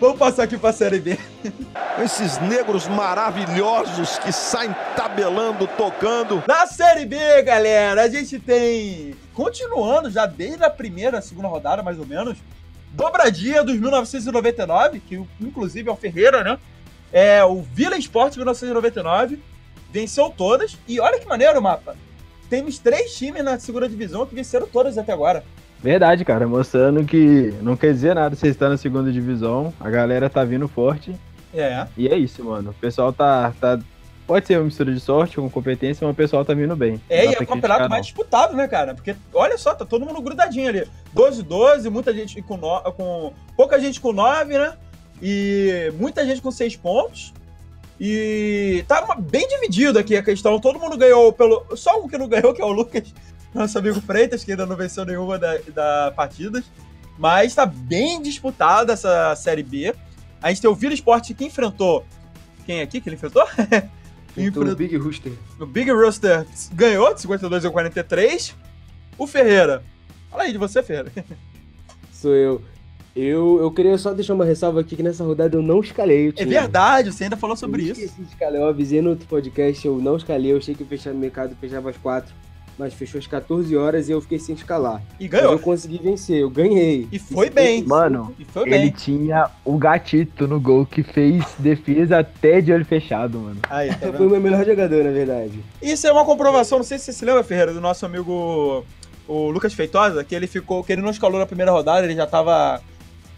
Vamos 0.00 0.18
passar 0.18 0.42
aqui 0.42 0.58
pra 0.58 0.72
Série 0.72 0.98
B. 0.98 1.16
Esses 2.04 2.36
negros 2.40 2.88
maravilhosos 2.88 4.18
que 4.18 4.32
saem 4.32 4.74
tabelando, 4.96 5.68
tocando. 5.68 6.42
Na 6.48 6.66
Série 6.66 7.06
B, 7.06 7.16
galera, 7.44 8.02
a 8.02 8.08
gente 8.08 8.40
tem. 8.40 9.14
Continuando 9.34 10.10
já 10.10 10.26
desde 10.26 10.64
a 10.64 10.68
primeira, 10.68 11.22
segunda 11.22 11.46
rodada, 11.46 11.80
mais 11.80 11.96
ou 11.96 12.06
menos. 12.06 12.38
Dobradinha 12.90 13.62
dos 13.62 13.78
1999, 13.78 14.98
que 14.98 15.24
inclusive 15.40 15.88
é 15.88 15.92
o 15.92 15.96
Ferreira, 15.96 16.42
né? 16.42 16.58
É 17.12 17.44
o 17.44 17.62
Vila 17.62 17.96
Esporte 17.96 18.36
1999. 18.36 19.38
Venceu 19.92 20.28
todas. 20.28 20.76
E 20.88 20.98
olha 20.98 21.20
que 21.20 21.28
maneiro 21.28 21.60
o 21.60 21.62
mapa. 21.62 21.96
Temos 22.50 22.80
três 22.80 23.14
times 23.16 23.44
na 23.44 23.60
segunda 23.60 23.88
divisão 23.88 24.26
que 24.26 24.34
venceram 24.34 24.66
todas 24.66 24.98
até 24.98 25.12
agora. 25.12 25.44
Verdade, 25.84 26.24
cara, 26.24 26.48
mostrando 26.48 27.04
que 27.04 27.52
não 27.60 27.76
quer 27.76 27.92
dizer 27.92 28.14
nada 28.14 28.34
você 28.34 28.48
estar 28.48 28.70
na 28.70 28.78
segunda 28.78 29.12
divisão, 29.12 29.70
a 29.78 29.90
galera 29.90 30.30
tá 30.30 30.42
vindo 30.42 30.66
forte, 30.66 31.14
É. 31.52 31.86
e 31.94 32.08
é 32.08 32.16
isso, 32.16 32.42
mano. 32.42 32.70
O 32.70 32.74
pessoal 32.74 33.12
tá, 33.12 33.52
tá 33.60 33.78
pode 34.26 34.46
ser 34.46 34.56
uma 34.56 34.64
mistura 34.64 34.94
de 34.94 34.98
sorte 34.98 35.36
com 35.36 35.50
competência, 35.50 36.06
mas 36.06 36.14
o 36.14 36.16
pessoal 36.16 36.42
tá 36.42 36.54
vindo 36.54 36.74
bem. 36.74 36.98
É, 37.10 37.26
e 37.26 37.34
é 37.34 37.38
o 37.38 37.46
campeonato 37.46 37.90
mais 37.90 38.06
disputado, 38.06 38.56
né, 38.56 38.66
cara? 38.66 38.94
Porque, 38.94 39.14
olha 39.34 39.58
só, 39.58 39.74
tá 39.74 39.84
todo 39.84 40.06
mundo 40.06 40.22
grudadinho 40.22 40.70
ali. 40.70 40.88
12-12, 41.14 41.90
muita 41.90 42.14
gente 42.14 42.40
com, 42.40 42.56
no... 42.56 42.80
com. 42.92 43.34
Pouca 43.54 43.78
gente 43.78 44.00
com 44.00 44.10
9, 44.10 44.56
né? 44.56 44.72
E 45.20 45.92
muita 45.98 46.24
gente 46.24 46.40
com 46.40 46.50
6 46.50 46.76
pontos. 46.76 47.34
E 48.00 48.82
tá 48.88 49.04
uma- 49.04 49.16
bem 49.16 49.46
dividido 49.46 49.98
aqui 49.98 50.16
a 50.16 50.22
questão. 50.22 50.58
Todo 50.58 50.80
mundo 50.80 50.96
ganhou 50.96 51.30
pelo. 51.30 51.64
Só 51.76 52.00
um 52.02 52.08
que 52.08 52.16
não 52.18 52.26
ganhou, 52.26 52.54
que 52.54 52.62
é 52.62 52.64
o 52.64 52.72
Lucas, 52.72 53.12
nosso 53.54 53.78
amigo 53.78 54.00
Freitas, 54.00 54.42
que 54.44 54.50
ainda 54.50 54.66
não 54.66 54.76
venceu 54.76 55.04
nenhuma 55.04 55.38
da, 55.38 55.56
da 55.74 56.12
partidas. 56.14 56.64
Mas 57.18 57.54
tá 57.54 57.64
bem 57.64 58.20
disputada 58.20 58.92
essa 58.92 59.34
Série 59.36 59.62
B. 59.62 59.94
A 60.42 60.48
gente 60.50 60.60
tem 60.60 60.68
o 60.70 60.74
Vila 60.74 60.92
Esporte 60.94 61.32
que 61.32 61.44
enfrentou. 61.44 62.04
Quem 62.66 62.80
aqui 62.80 63.00
que 63.00 63.08
ele 63.08 63.16
enfrentou? 63.16 63.46
Então, 63.56 63.82
Enfrentou- 64.64 64.72
o 64.72 64.76
Big 64.76 64.96
Rooster. 64.96 65.32
o 65.60 65.66
Big 65.66 65.90
Rooster 65.92 66.44
ganhou 66.72 67.14
de 67.14 67.20
52 67.20 67.64
a 67.64 67.70
43. 67.70 68.54
O 69.16 69.26
Ferreira. 69.26 69.82
Fala 70.30 70.42
aí 70.42 70.52
de 70.52 70.58
você, 70.58 70.82
Ferreira. 70.82 71.12
Sou 72.12 72.32
eu. 72.34 72.62
Eu, 73.14 73.58
eu 73.60 73.70
queria 73.70 73.96
só 73.96 74.12
deixar 74.12 74.34
uma 74.34 74.44
ressalva 74.44 74.80
aqui 74.80 74.96
que 74.96 75.02
nessa 75.02 75.22
rodada 75.22 75.56
eu 75.56 75.62
não 75.62 75.78
escalei 75.80 76.26
o 76.26 76.30
É 76.30 76.32
time. 76.32 76.50
verdade, 76.50 77.12
você 77.12 77.22
ainda 77.24 77.36
falou 77.36 77.54
sobre 77.56 77.82
eu 77.82 77.92
isso. 77.92 78.00
esqueci 78.00 78.22
de 78.22 78.28
escalar. 78.32 78.56
Eu 78.56 78.66
avisei 78.66 79.00
no 79.00 79.10
outro 79.10 79.24
podcast, 79.28 79.86
eu 79.86 79.98
não 79.98 80.16
escalei. 80.16 80.50
Eu 80.50 80.56
achei 80.56 80.74
que 80.74 80.82
o 80.82 81.14
mercado 81.14 81.54
fechava 81.60 81.90
às 81.90 81.96
4, 81.96 82.34
mas 82.78 82.92
fechou 82.92 83.18
às 83.18 83.26
14 83.26 83.76
horas 83.76 84.08
e 84.08 84.12
eu 84.12 84.20
fiquei 84.20 84.38
sem 84.38 84.54
escalar. 84.54 85.00
E 85.20 85.24
Mas 85.24 85.30
ganhou. 85.30 85.52
eu 85.52 85.58
consegui 85.58 85.98
vencer, 85.98 86.38
eu 86.40 86.50
ganhei. 86.50 87.06
E 87.12 87.18
foi 87.18 87.48
bem. 87.50 87.84
Mano, 87.84 88.34
E 88.38 88.44
foi 88.44 88.62
ele 88.62 88.70
bem. 88.78 88.90
tinha 88.90 89.48
o 89.64 89.76
gatito 89.78 90.48
no 90.48 90.58
gol 90.60 90.84
que 90.84 91.02
fez 91.02 91.44
defesa 91.58 92.18
até 92.18 92.60
de 92.60 92.72
olho 92.72 92.84
fechado, 92.84 93.38
mano. 93.38 93.60
Aí, 93.70 93.88
tá 93.94 94.12
Foi 94.12 94.26
o 94.26 94.30
meu 94.30 94.40
melhor 94.40 94.64
jogador, 94.64 95.04
na 95.04 95.10
verdade. 95.10 95.58
Isso 95.80 96.06
é 96.06 96.12
uma 96.12 96.24
comprovação, 96.24 96.78
não 96.78 96.84
sei 96.84 96.98
se 96.98 97.04
você 97.06 97.12
se 97.12 97.24
lembra, 97.24 97.44
Ferreira, 97.44 97.72
do 97.72 97.80
nosso 97.80 98.04
amigo 98.04 98.84
o 99.26 99.50
Lucas 99.50 99.72
Feitosa, 99.72 100.22
que 100.24 100.34
ele 100.34 100.46
ficou, 100.46 100.82
que 100.84 100.92
ele 100.92 101.00
não 101.02 101.10
escalou 101.10 101.38
na 101.38 101.46
primeira 101.46 101.70
rodada, 101.72 102.04
ele 102.06 102.14
já 102.16 102.26
tava. 102.26 102.82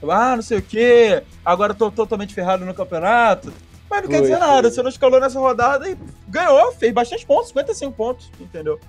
Ah, 0.09 0.35
não 0.37 0.43
sei 0.43 0.59
o 0.59 0.63
quê, 0.63 1.23
agora 1.45 1.73
eu 1.73 1.77
tô 1.77 1.91
totalmente 1.91 2.35
ferrado 2.35 2.65
no 2.65 2.75
campeonato. 2.75 3.53
Mas 3.89 4.03
não 4.03 4.09
quer 4.09 4.19
Foi, 4.19 4.27
dizer 4.27 4.39
nada, 4.39 4.63
foi. 4.63 4.71
você 4.73 4.83
não 4.83 4.91
escalou 4.91 5.21
nessa 5.21 5.39
rodada 5.39 5.89
e 5.89 5.97
ganhou, 6.29 6.73
fez 6.73 6.93
bastante 6.93 7.25
pontos, 7.25 7.49
55 7.49 7.93
pontos, 7.93 8.31
entendeu? 8.41 8.81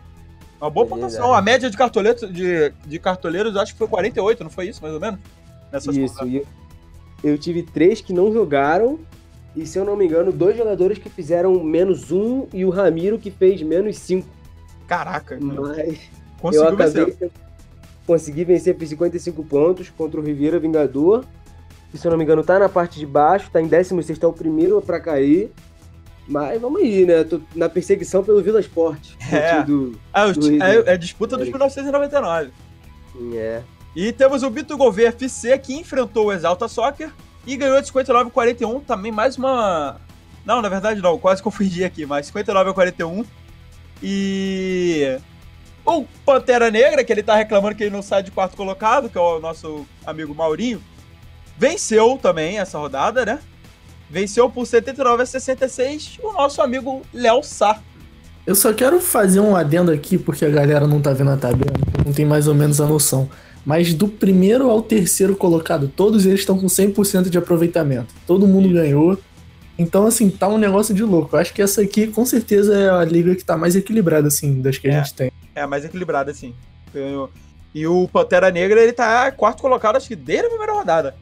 Uma 0.59 0.69
boa 0.69 0.85
É 0.85 0.89
pontuação. 0.89 1.33
A 1.33 1.41
média 1.41 1.69
de 1.69 1.77
cartoleiros, 1.77 2.21
de, 2.31 2.71
de 2.85 2.99
cartoleiros, 2.99 3.55
eu 3.55 3.61
acho 3.61 3.73
que 3.73 3.77
foi 3.77 3.87
48, 3.87 4.43
não 4.43 4.49
foi 4.49 4.67
isso, 4.67 4.81
mais 4.81 4.93
ou 4.93 4.99
menos? 4.99 5.19
Nessas 5.71 5.95
Isso, 5.95 6.25
e 6.25 6.37
eu, 6.37 6.47
eu 7.23 7.37
tive 7.37 7.63
três 7.63 8.01
que 8.01 8.13
não 8.13 8.31
jogaram. 8.31 8.99
E 9.55 9.65
se 9.65 9.77
eu 9.79 9.83
não 9.83 9.95
me 9.95 10.05
engano, 10.05 10.31
dois 10.31 10.55
jogadores 10.55 10.97
que 10.99 11.09
fizeram 11.09 11.63
menos 11.63 12.11
um 12.11 12.47
e 12.53 12.63
o 12.63 12.69
Ramiro 12.69 13.17
que 13.17 13.31
fez 13.31 13.61
menos 13.61 13.97
cinco. 13.97 14.27
Caraca, 14.87 15.37
Mas 15.41 15.57
eu 15.57 15.97
conseguiu 16.39 16.67
acabei. 16.69 17.05
vencer. 17.05 17.31
Consegui 18.05 18.43
vencer, 18.45 18.77
fiz 18.77 18.89
55 18.89 19.43
pontos 19.43 19.89
contra 19.89 20.19
o 20.19 20.23
Ribeira 20.23 20.59
Vingador. 20.59 21.25
Que 21.91 21.97
se 21.97 22.05
eu 22.05 22.11
não 22.11 22.17
me 22.17 22.23
engano, 22.23 22.43
tá 22.43 22.59
na 22.59 22.69
parte 22.69 22.99
de 22.99 23.05
baixo, 23.05 23.49
tá 23.51 23.61
em 23.61 23.67
16, 23.67 24.19
é 24.21 24.27
o 24.27 24.33
primeiro 24.33 24.81
pra 24.81 24.99
cair. 24.99 25.51
Mas 26.27 26.59
vamos 26.59 26.81
aí, 26.81 27.05
né? 27.05 27.23
Tô 27.23 27.39
na 27.55 27.69
perseguição 27.69 28.23
pelo 28.23 28.41
Vila 28.41 28.59
Esporte. 28.59 29.17
É. 29.31 29.63
Do... 29.63 29.99
Ah, 30.11 30.25
o 30.25 30.33
do 30.33 30.63
é, 30.63 30.93
é 30.93 30.97
disputa 30.97 31.35
dos 31.35 31.47
Eric. 31.47 31.57
1999. 31.57 32.51
É. 33.35 33.61
E 33.95 34.11
temos 34.11 34.43
o 34.43 34.49
Bito 34.49 34.77
Gouveia 34.77 35.09
FC 35.09 35.57
que 35.57 35.73
enfrentou 35.73 36.27
o 36.27 36.33
Exalta 36.33 36.67
Soccer 36.67 37.11
e 37.45 37.55
ganhou 37.55 37.79
de 37.81 37.87
59 37.87 38.29
a 38.29 38.31
41. 38.31 38.79
Também 38.81 39.11
mais 39.11 39.37
uma. 39.37 39.99
Não, 40.45 40.61
na 40.61 40.69
verdade 40.69 41.01
não, 41.01 41.17
quase 41.17 41.41
confundi 41.41 41.83
aqui, 41.83 42.05
mas 42.05 42.27
59 42.27 42.69
a 42.69 42.73
41. 42.73 43.25
E. 44.03 45.17
O 45.85 46.05
Pantera 46.25 46.69
Negra, 46.69 47.03
que 47.03 47.13
ele 47.13 47.23
tá 47.23 47.35
reclamando 47.35 47.75
que 47.75 47.83
ele 47.83 47.95
não 47.95 48.01
sai 48.01 48.21
de 48.21 48.29
quarto 48.29 48.57
colocado, 48.57 49.09
que 49.09 49.17
é 49.17 49.21
o 49.21 49.39
nosso 49.39 49.87
amigo 50.05 50.35
Maurinho, 50.35 50.83
venceu 51.57 52.19
também 52.21 52.59
essa 52.59 52.77
rodada, 52.77 53.25
né? 53.25 53.39
Venceu 54.09 54.49
por 54.49 54.65
79 54.65 55.23
a 55.23 55.25
66 55.25 56.19
o 56.23 56.33
nosso 56.33 56.61
amigo 56.61 57.01
Léo 57.13 57.43
Sá. 57.43 57.81
Eu 58.45 58.55
só 58.55 58.71
quero 58.73 58.99
fazer 59.01 59.39
um 59.41 59.55
adendo 59.55 59.91
aqui, 59.91 60.17
porque 60.17 60.45
a 60.45 60.49
galera 60.49 60.87
não 60.87 61.01
tá 61.01 61.11
vendo 61.11 61.31
a 61.31 61.37
tabela, 61.37 61.73
não 62.05 62.13
tem 62.13 62.25
mais 62.25 62.47
ou 62.47 62.55
menos 62.55 62.79
a 62.79 62.85
noção. 62.85 63.29
Mas 63.65 63.93
do 63.93 64.07
primeiro 64.07 64.69
ao 64.69 64.81
terceiro 64.81 65.35
colocado, 65.35 65.89
todos 65.93 66.25
eles 66.25 66.39
estão 66.39 66.57
com 66.57 66.67
100% 66.67 67.29
de 67.29 67.37
aproveitamento. 67.37 68.13
Todo 68.25 68.47
mundo 68.47 68.69
ganhou. 68.69 69.19
Então, 69.77 70.07
assim, 70.07 70.29
tá 70.29 70.47
um 70.47 70.57
negócio 70.57 70.95
de 70.95 71.03
louco. 71.03 71.35
Eu 71.35 71.39
acho 71.41 71.53
que 71.53 71.61
essa 71.61 71.81
aqui, 71.81 72.07
com 72.07 72.25
certeza, 72.25 72.73
é 72.75 72.89
a 72.89 73.03
liga 73.03 73.35
que 73.35 73.43
tá 73.43 73.57
mais 73.57 73.75
equilibrada, 73.75 74.29
assim, 74.29 74.61
das 74.61 74.77
que 74.77 74.87
É. 74.87 74.95
a 74.95 75.03
gente 75.03 75.13
tem. 75.13 75.31
É, 75.53 75.67
mais 75.67 75.83
equilibrada, 75.83 76.31
assim. 76.31 76.55
E 77.75 77.85
o 77.85 78.07
Pantera 78.07 78.49
Negra, 78.49 78.81
ele 78.81 78.93
tá 78.93 79.29
quarto 79.31 79.61
colocado, 79.61 79.97
acho 79.97 80.07
que 80.07 80.15
desde 80.15 80.45
a 80.45 80.49
primeira 80.49 80.73
rodada. 80.73 81.15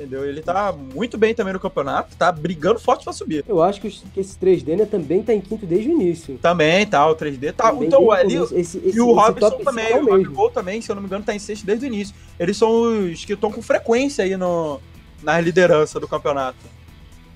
Entendeu? 0.00 0.24
Ele 0.24 0.40
tá 0.40 0.72
muito 0.72 1.18
bem 1.18 1.34
também 1.34 1.52
no 1.52 1.60
campeonato, 1.60 2.16
tá 2.16 2.32
brigando 2.32 2.80
forte 2.80 3.04
pra 3.04 3.12
subir. 3.12 3.44
Eu 3.46 3.62
acho 3.62 3.78
que, 3.82 3.86
os- 3.88 4.02
que 4.14 4.18
esse 4.20 4.34
3D 4.38 4.74
né, 4.74 4.86
também 4.86 5.22
tá 5.22 5.34
em 5.34 5.42
quinto 5.42 5.66
desde 5.66 5.90
o 5.90 5.92
início. 5.92 6.38
Também, 6.40 6.86
tá, 6.86 7.06
o 7.06 7.14
3D 7.14 7.52
tá. 7.52 7.70
Também 7.70 7.88
então, 7.88 8.10
ali. 8.10 8.34
Esse- 8.36 8.78
esse- 8.78 8.96
e 8.96 8.98
o 9.00 9.12
Robson 9.12 9.50
também, 9.62 9.90
é 9.92 10.00
o. 10.00 10.06
Gabigol 10.06 10.50
também, 10.50 10.80
se 10.80 10.90
eu 10.90 10.94
não 10.94 11.02
me 11.02 11.06
engano, 11.06 11.22
tá 11.22 11.34
em 11.34 11.38
sexto 11.38 11.66
desde 11.66 11.84
o 11.84 11.88
início. 11.88 12.14
Eles 12.38 12.56
são 12.56 12.70
os 13.10 13.26
que 13.26 13.34
estão 13.34 13.52
com 13.52 13.60
frequência 13.60 14.24
aí 14.24 14.36
no, 14.38 14.80
na 15.22 15.38
liderança 15.38 16.00
do 16.00 16.08
campeonato. 16.08 16.56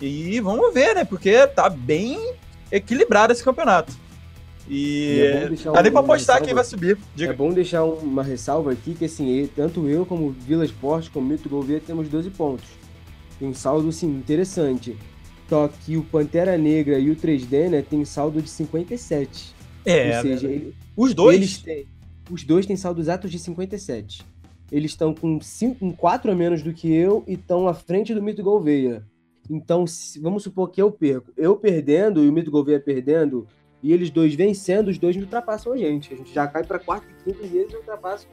E 0.00 0.40
vamos 0.40 0.72
ver, 0.72 0.94
né? 0.94 1.04
Porque 1.04 1.46
tá 1.48 1.68
bem 1.68 2.32
equilibrado 2.72 3.32
esse 3.32 3.44
campeonato. 3.44 3.92
E, 4.68 5.16
E 5.16 5.20
é 5.20 5.48
dá 5.72 5.82
nem 5.82 5.90
um- 5.90 5.92
pra 5.92 6.00
apostar 6.00 6.42
quem 6.42 6.54
vai 6.54 6.64
subir. 6.64 6.96
Diga. 7.14 7.32
É 7.32 7.36
bom 7.36 7.52
deixar 7.52 7.84
um- 7.84 7.98
uma 7.98 8.22
ressalva 8.22 8.72
aqui 8.72 8.94
que 8.94 9.04
assim, 9.04 9.48
tanto 9.54 9.86
eu 9.88 10.06
como 10.06 10.30
Vila 10.30 10.64
Esporte, 10.64 11.10
como 11.10 11.26
o 11.26 11.28
Mito 11.30 11.48
Gouveia 11.48 11.80
temos 11.80 12.08
12 12.08 12.30
pontos. 12.30 12.66
Tem 13.38 13.46
um 13.48 13.54
saldo 13.54 13.88
assim, 13.88 14.06
interessante. 14.08 14.96
Só 15.48 15.68
que 15.68 15.96
o 15.98 16.02
Pantera 16.02 16.56
Negra 16.56 16.98
e 16.98 17.10
o 17.10 17.16
3D, 17.16 17.68
né, 17.68 17.82
tem 17.82 18.02
saldo 18.06 18.40
de 18.40 18.48
57. 18.48 19.54
É, 19.84 20.16
Ou 20.16 20.22
seja, 20.22 20.48
ele- 20.48 20.74
os 20.96 21.12
dois. 21.12 21.36
eles 21.36 21.58
têm. 21.58 21.86
Os 22.30 22.42
dois 22.42 22.64
têm 22.64 22.76
saldos 22.76 23.04
exatos 23.04 23.30
de 23.30 23.38
57. 23.38 24.22
Eles 24.72 24.92
estão 24.92 25.14
com 25.14 25.38
4 25.98 26.32
a 26.32 26.34
menos 26.34 26.62
do 26.62 26.72
que 26.72 26.90
eu 26.90 27.22
e 27.28 27.34
estão 27.34 27.68
à 27.68 27.74
frente 27.74 28.14
do 28.14 28.22
Mito 28.22 28.42
Gouveia. 28.42 29.04
Então, 29.50 29.86
se- 29.86 30.18
vamos 30.18 30.42
supor 30.42 30.70
que 30.70 30.80
eu 30.80 30.90
perco. 30.90 31.30
Eu 31.36 31.54
perdendo 31.54 32.24
e 32.24 32.28
o 32.28 32.32
Mito 32.32 32.50
Gouveia 32.50 32.80
perdendo, 32.80 33.46
e 33.84 33.92
eles 33.92 34.08
dois 34.08 34.34
vencendo, 34.34 34.88
os 34.88 34.96
dois 34.96 35.14
ultrapassam 35.14 35.74
a 35.74 35.76
gente. 35.76 36.14
A 36.14 36.16
gente 36.16 36.32
já 36.32 36.46
cai 36.46 36.64
para 36.64 36.78
quarto 36.78 37.06
e 37.06 37.22
quinto 37.22 37.44
e 37.44 37.58
eles 37.58 37.74
ultrapassam 37.74 38.30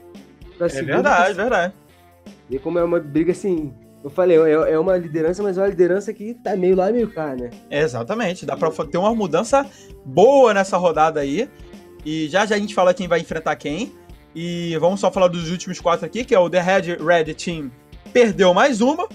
pra 0.57 0.67
É 0.67 0.69
segunda 0.69 0.91
e 0.91 0.93
verdade, 0.93 1.33
verdade. 1.33 1.73
E 2.49 2.57
como 2.57 2.79
é 2.79 2.83
uma 2.85 3.01
briga 3.01 3.33
assim. 3.33 3.73
Eu 4.01 4.09
falei, 4.09 4.37
é, 4.37 4.71
é 4.71 4.79
uma 4.79 4.95
liderança, 4.95 5.43
mas 5.43 5.57
é 5.57 5.61
uma 5.61 5.67
liderança 5.67 6.13
que 6.13 6.35
tá 6.35 6.55
meio 6.55 6.77
lá 6.77 6.89
e 6.89 6.93
meio 6.93 7.11
cá, 7.11 7.35
né? 7.35 7.49
É, 7.69 7.81
exatamente. 7.81 8.45
Dá 8.45 8.55
pra 8.55 8.71
ter 8.85 8.97
uma 8.97 9.13
mudança 9.13 9.69
boa 10.05 10.53
nessa 10.53 10.77
rodada 10.77 11.19
aí. 11.19 11.49
E 12.05 12.29
já 12.29 12.45
já 12.45 12.55
a 12.55 12.57
gente 12.57 12.73
fala 12.73 12.93
quem 12.93 13.09
vai 13.09 13.19
enfrentar 13.19 13.57
quem. 13.57 13.91
E 14.33 14.77
vamos 14.79 15.01
só 15.01 15.11
falar 15.11 15.27
dos 15.27 15.51
últimos 15.51 15.81
quatro 15.81 16.05
aqui, 16.05 16.23
que 16.23 16.33
é 16.33 16.39
o 16.39 16.49
The 16.49 16.61
Red 16.61 16.95
Red 16.95 17.33
Team. 17.33 17.69
Perdeu 18.13 18.53
mais 18.53 18.79
uma. 18.79 19.09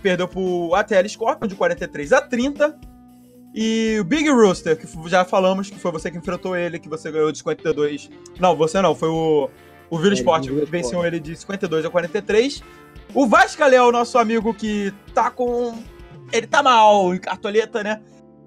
Perdeu 0.00 0.28
pro 0.28 0.76
ATL 0.76 1.08
Scorpion 1.08 1.48
de 1.48 1.56
43 1.56 2.12
a 2.12 2.20
30. 2.20 2.91
E 3.54 3.98
o 4.00 4.04
Big 4.04 4.28
Rooster, 4.30 4.78
que 4.78 4.86
já 5.08 5.24
falamos 5.24 5.68
que 5.68 5.78
foi 5.78 5.92
você 5.92 6.10
que 6.10 6.16
enfrentou 6.16 6.56
ele, 6.56 6.78
que 6.78 6.88
você 6.88 7.10
ganhou 7.10 7.30
de 7.30 7.38
52. 7.38 8.10
Não, 8.40 8.56
você 8.56 8.80
não, 8.80 8.94
foi 8.94 9.08
o, 9.08 9.50
o 9.90 9.98
Vila 9.98 10.14
É, 10.14 10.16
Sport, 10.16 10.48
venceu 10.68 11.04
ele 11.04 11.20
de 11.20 11.36
52 11.36 11.84
a 11.84 11.90
43. 11.90 12.62
O 13.14 13.26
Vascaléu, 13.26 13.92
nosso 13.92 14.16
amigo 14.16 14.54
que 14.54 14.92
tá 15.14 15.30
com. 15.30 15.82
Ele 16.32 16.46
tá 16.46 16.62
mal 16.62 17.14
em 17.14 17.18
cartoleta, 17.18 17.82
né? 17.82 18.00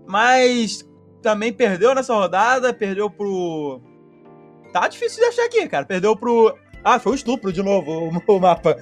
Mas 0.08 0.84
também 1.22 1.54
perdeu 1.54 1.94
nessa 1.94 2.14
rodada, 2.16 2.74
perdeu 2.74 3.10
pro. 3.10 3.80
Tá 4.74 4.88
difícil 4.88 5.20
de 5.20 5.26
achar 5.26 5.46
aqui, 5.46 5.68
cara. 5.68 5.86
Perdeu 5.86 6.16
pro. 6.16 6.58
Ah, 6.84 7.00
foi 7.00 7.12
um 7.12 7.16
estupro 7.16 7.54
de 7.54 7.62
novo 7.62 7.92
o, 7.92 8.10
o 8.36 8.40
mapa. 8.40 8.76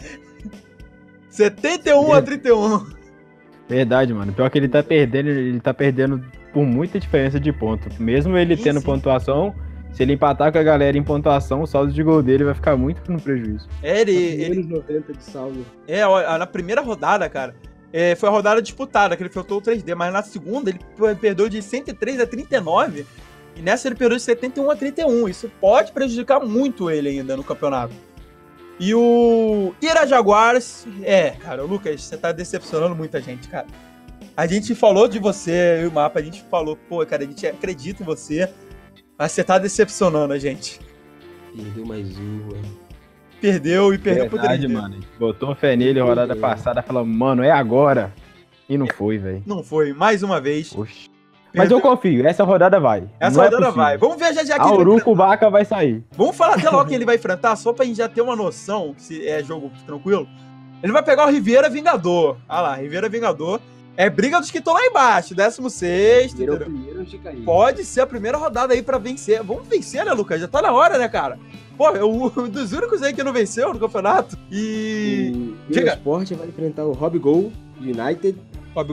71 1.29 2.13
a 2.13 2.21
31. 2.21 3.02
Verdade, 3.67 4.13
mano. 4.13 4.33
Pior 4.33 4.49
que 4.49 4.57
ele 4.57 4.67
tá 4.67 4.83
perdendo, 4.83 5.29
ele 5.29 5.59
tá 5.59 5.73
perdendo 5.73 6.23
por 6.51 6.65
muita 6.65 6.99
diferença 6.99 7.39
de 7.39 7.51
ponto. 7.51 7.89
Mesmo 8.01 8.37
ele 8.37 8.55
Sim, 8.57 8.63
tendo 8.63 8.81
pontuação, 8.81 9.55
se 9.93 10.03
ele 10.03 10.13
empatar 10.13 10.51
com 10.51 10.57
a 10.57 10.63
galera 10.63 10.97
em 10.97 11.03
pontuação, 11.03 11.61
o 11.61 11.67
saldo 11.67 11.93
de 11.93 12.03
gol 12.03 12.21
dele 12.21 12.43
vai 12.43 12.53
ficar 12.53 12.75
muito 12.75 13.11
no 13.11 13.21
prejuízo. 13.21 13.67
É, 13.81 14.01
ele, 14.01 14.13
ele, 14.13 14.49
Menos 14.49 14.67
90 14.67 15.13
de 15.13 15.23
saldo. 15.23 15.65
É, 15.87 16.05
ó, 16.05 16.37
na 16.37 16.47
primeira 16.47 16.81
rodada, 16.81 17.29
cara, 17.29 17.55
é, 17.91 18.15
foi 18.15 18.27
a 18.27 18.31
rodada 18.31 18.61
disputada, 18.61 19.15
que 19.15 19.21
ele 19.21 19.29
faltou 19.29 19.59
o 19.59 19.61
3D, 19.61 19.95
mas 19.95 20.11
na 20.11 20.23
segunda 20.23 20.71
ele 20.71 20.79
perdeu 21.21 21.47
de 21.47 21.61
103 21.61 22.21
a 22.21 22.25
39, 22.25 23.05
e 23.55 23.61
nessa 23.61 23.87
ele 23.87 23.95
perdeu 23.95 24.17
de 24.17 24.23
71 24.23 24.71
a 24.71 24.75
31. 24.75 25.29
Isso 25.29 25.51
pode 25.61 25.91
prejudicar 25.91 26.39
muito 26.39 26.89
ele 26.89 27.09
ainda 27.09 27.37
no 27.37 27.43
campeonato. 27.43 27.93
E 28.85 28.93
o 28.93 29.73
Ira 29.81 30.05
Jaguares, 30.05 30.85
é, 31.03 31.29
cara, 31.31 31.63
o 31.63 31.67
Lucas, 31.67 32.03
você 32.03 32.17
tá 32.17 32.33
decepcionando 32.33 32.93
muita 32.93 33.21
gente, 33.21 33.47
cara. 33.47 33.65
A 34.35 34.45
gente 34.45 34.75
falou 34.75 35.07
de 35.07 35.19
você, 35.19 35.77
eu 35.79 35.83
e 35.83 35.87
o 35.87 35.91
Mapa, 35.91 36.19
a 36.19 36.21
gente 36.21 36.43
falou, 36.51 36.75
pô, 36.89 37.05
cara, 37.05 37.23
a 37.23 37.25
gente 37.25 37.47
acredita 37.47 38.03
em 38.03 38.05
você, 38.05 38.49
mas 39.17 39.31
você 39.31 39.41
tá 39.41 39.57
decepcionando 39.57 40.33
a 40.33 40.37
gente. 40.37 40.81
Perdeu 41.55 41.85
mais 41.85 42.17
uma. 42.17 42.57
Perdeu 43.39 43.93
e 43.93 43.97
perdeu 43.97 44.29
Verdade, 44.29 44.67
3D. 44.67 44.71
mano. 44.73 44.99
Botou 45.17 45.55
fé 45.55 45.77
nele 45.77 46.01
rodada 46.01 46.33
É. 46.33 46.35
passada, 46.35 46.81
falou, 46.81 47.05
mano, 47.05 47.41
é 47.41 47.51
agora. 47.51 48.13
E 48.67 48.77
não 48.77 48.87
foi, 48.87 49.17
velho. 49.17 49.43
Não 49.45 49.63
foi, 49.63 49.93
mais 49.93 50.23
uma 50.23 50.41
vez. 50.41 50.75
Oxi. 50.75 51.09
Mas 51.55 51.69
eu 51.71 51.79
confio, 51.81 52.25
essa 52.27 52.43
rodada 52.43 52.79
vai. 52.79 53.03
Essa 53.19 53.37
Não 53.37 53.43
é 53.43 53.45
rodada 53.45 53.65
possível. 53.65 53.83
vai. 53.83 53.97
Vamos 53.97 54.17
ver 54.17 54.33
já 54.33 54.43
já 54.43 54.55
quem 54.55 54.63
A 54.65 54.73
ele 54.73 54.83
vai 54.83 54.93
Uruco 54.93 55.15
Baca 55.15 55.49
vai 55.49 55.65
sair. 55.65 56.03
Vamos 56.17 56.35
falar 56.35 56.55
até 56.55 56.69
logo 56.69 56.85
quem 56.85 56.95
ele 56.95 57.05
vai 57.05 57.15
enfrentar, 57.15 57.55
só 57.55 57.71
pra 57.73 57.85
gente 57.85 57.97
já 57.97 58.09
ter 58.09 58.21
uma 58.21 58.35
noção 58.35 58.93
se 58.97 59.27
é 59.27 59.43
jogo 59.43 59.71
tranquilo. 59.85 60.27
Ele 60.81 60.91
vai 60.91 61.03
pegar 61.03 61.27
o 61.27 61.31
Riviera 61.31 61.69
Vingador. 61.69 62.37
Ah 62.49 62.61
lá, 62.61 62.75
Riviera 62.75 63.07
Vingador. 63.07 63.59
É 63.95 64.09
briga 64.09 64.39
dos 64.39 64.49
que 64.49 64.57
estão 64.57 64.73
lá 64.73 64.83
embaixo, 64.85 65.35
16, 65.35 66.33
Primeiro 66.33 66.53
é 66.53 66.55
o 66.55 66.59
primeiro 66.59 67.05
de 67.05 67.17
cair. 67.19 67.43
Pode 67.45 67.85
ser 67.85 68.01
a 68.01 68.07
primeira 68.07 68.37
rodada 68.39 68.73
aí 68.73 68.81
pra 68.81 68.97
vencer. 68.97 69.43
Vamos 69.43 69.67
vencer, 69.67 70.03
né, 70.03 70.11
Lucas? 70.13 70.41
Já 70.41 70.47
tá 70.47 70.61
na 70.63 70.71
hora, 70.73 70.97
né, 70.97 71.07
cara? 71.07 71.37
Pô, 71.77 71.89
é 71.89 72.03
um 72.03 72.27
dos 72.49 72.71
únicos 72.73 73.03
aí 73.03 73.13
que 73.13 73.23
não 73.23 73.31
venceu 73.31 73.71
no 73.71 73.79
campeonato. 73.79 74.35
E. 74.51 75.31
O 75.69 75.71
Diga. 75.71 75.81
Vila 75.81 75.93
Sport 75.93 76.31
vai 76.31 76.47
enfrentar 76.47 76.85
o 76.85 76.91
Rob 76.93 77.19
Gol 77.19 77.51
United. 77.79 78.35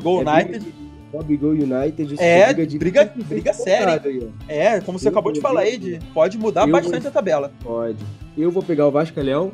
Gol 0.02 0.22
É 0.22 0.30
United. 0.30 0.58
briga 0.60 0.89
de- 1.10 1.16
Rob 1.16 1.36
Gol 1.36 1.50
United. 1.50 2.14
isso 2.14 2.22
É, 2.22 2.52
de 2.52 2.78
briga- 2.78 3.04
26 3.04 3.28
briga 3.28 3.52
séria, 3.52 4.00
aí. 4.04 4.28
É, 4.48 4.80
como 4.80 4.98
você 4.98 5.08
Eu 5.08 5.12
acabou 5.12 5.32
de 5.32 5.40
falar 5.40 5.62
aí, 5.62 5.76
de, 5.78 5.98
pode 6.14 6.38
mudar 6.38 6.66
bastante 6.66 7.00
vou- 7.02 7.08
a 7.08 7.12
tabela. 7.12 7.52
Pode. 7.62 7.98
Eu 8.38 8.50
vou 8.50 8.62
pegar 8.62 8.86
o 8.86 8.90
Vascaléu. 8.90 9.52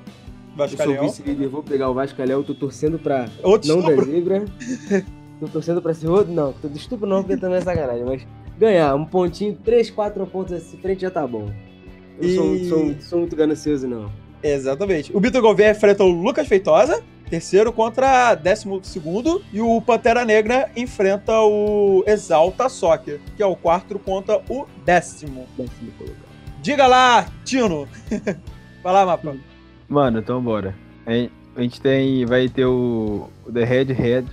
Eu 0.58 0.68
sou 0.68 1.00
vice-líder, 1.02 1.48
vou 1.48 1.62
pegar 1.62 1.90
o 1.90 1.94
Vascaléu. 1.94 2.42
Tô 2.42 2.54
torcendo 2.54 2.98
pra 2.98 3.28
Outro 3.42 3.68
não 3.68 3.78
estupro. 3.80 4.06
da 4.06 4.12
zebra. 4.12 4.44
tô 5.40 5.48
torcendo 5.48 5.82
pra 5.82 5.92
ser 5.92 6.08
outro. 6.08 6.32
Não, 6.32 6.52
tô 6.54 6.66
de 6.68 6.78
estupro 6.78 7.06
não, 7.06 7.22
porque 7.22 7.36
também 7.38 7.58
é 7.58 7.60
sacanagem. 7.60 8.04
Mas 8.04 8.26
ganhar 8.58 8.94
um 8.94 9.04
pontinho, 9.04 9.54
três, 9.64 9.90
quatro 9.90 10.26
pontos 10.26 10.52
assim 10.54 10.78
frente 10.78 11.02
já 11.02 11.10
tá 11.10 11.26
bom. 11.26 11.50
Eu 12.20 12.28
sou, 12.30 12.54
E- 12.56 12.68
sou, 12.68 12.94
sou 13.00 13.18
muito 13.20 13.36
ganancioso, 13.36 13.86
não. 13.86 14.10
Exatamente. 14.42 15.14
O 15.14 15.20
Vitor 15.20 15.42
Gouveia 15.42 15.72
enfrenta 15.72 16.04
o 16.04 16.08
Lucas 16.08 16.46
Feitosa, 16.48 17.02
terceiro 17.28 17.72
contra 17.72 18.34
décimo 18.34 18.80
segundo, 18.82 19.42
e 19.52 19.60
o 19.60 19.80
Pantera 19.80 20.24
Negra 20.24 20.70
enfrenta 20.76 21.32
o 21.40 22.04
Exalta 22.06 22.68
Soccer, 22.68 23.20
que 23.36 23.42
é 23.42 23.46
o 23.46 23.56
quarto 23.56 23.98
contra 23.98 24.40
o 24.48 24.66
décimo. 24.84 25.46
Décimo. 25.56 25.92
Diga 26.62 26.86
lá, 26.86 27.26
Tino. 27.44 27.88
Vai 28.82 28.92
lá, 28.92 29.06
mapa. 29.06 29.36
Mano, 29.88 30.18
então 30.18 30.40
bora. 30.42 30.74
A 31.04 31.12
gente- 31.12 31.80
tem. 31.80 32.24
Vai 32.26 32.48
ter 32.48 32.64
o, 32.66 33.28
o 33.46 33.52
The 33.52 33.64
Red 33.64 33.92
Red 33.92 34.24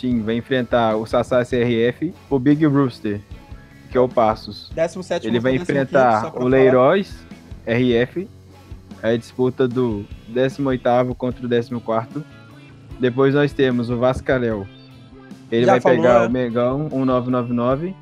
Team, 0.00 0.22
vai 0.22 0.36
enfrentar 0.36 0.96
o 0.96 1.04
Sassá 1.04 1.44
CRF, 1.44 2.14
o 2.30 2.38
Big 2.38 2.64
Rooster, 2.64 3.20
que 3.90 3.98
é 3.98 4.00
o 4.00 4.08
Passos. 4.08 4.70
Décimo 4.74 5.02
sétimo 5.02 5.30
Ele 5.30 5.40
vai 5.40 5.54
enfrentar 5.56 6.22
só 6.22 6.30
pra 6.30 6.40
o 6.40 6.42
falar. 6.44 6.48
Leiroz 6.50 7.14
RF. 7.66 8.28
É 9.02 9.12
a 9.12 9.16
disputa 9.16 9.66
do 9.66 10.04
18 10.28 11.14
contra 11.14 11.46
o 11.46 11.48
14. 11.48 12.24
Depois 13.00 13.34
nós 13.34 13.52
temos 13.52 13.88
o 13.88 13.96
Vascaléu. 13.96 14.66
Ele 15.50 15.64
Já 15.64 15.72
vai 15.72 15.80
falou, 15.80 15.96
pegar 15.96 16.20
né? 16.20 16.26
o 16.26 16.30
Megão 16.30 16.78
1999. 16.92 17.94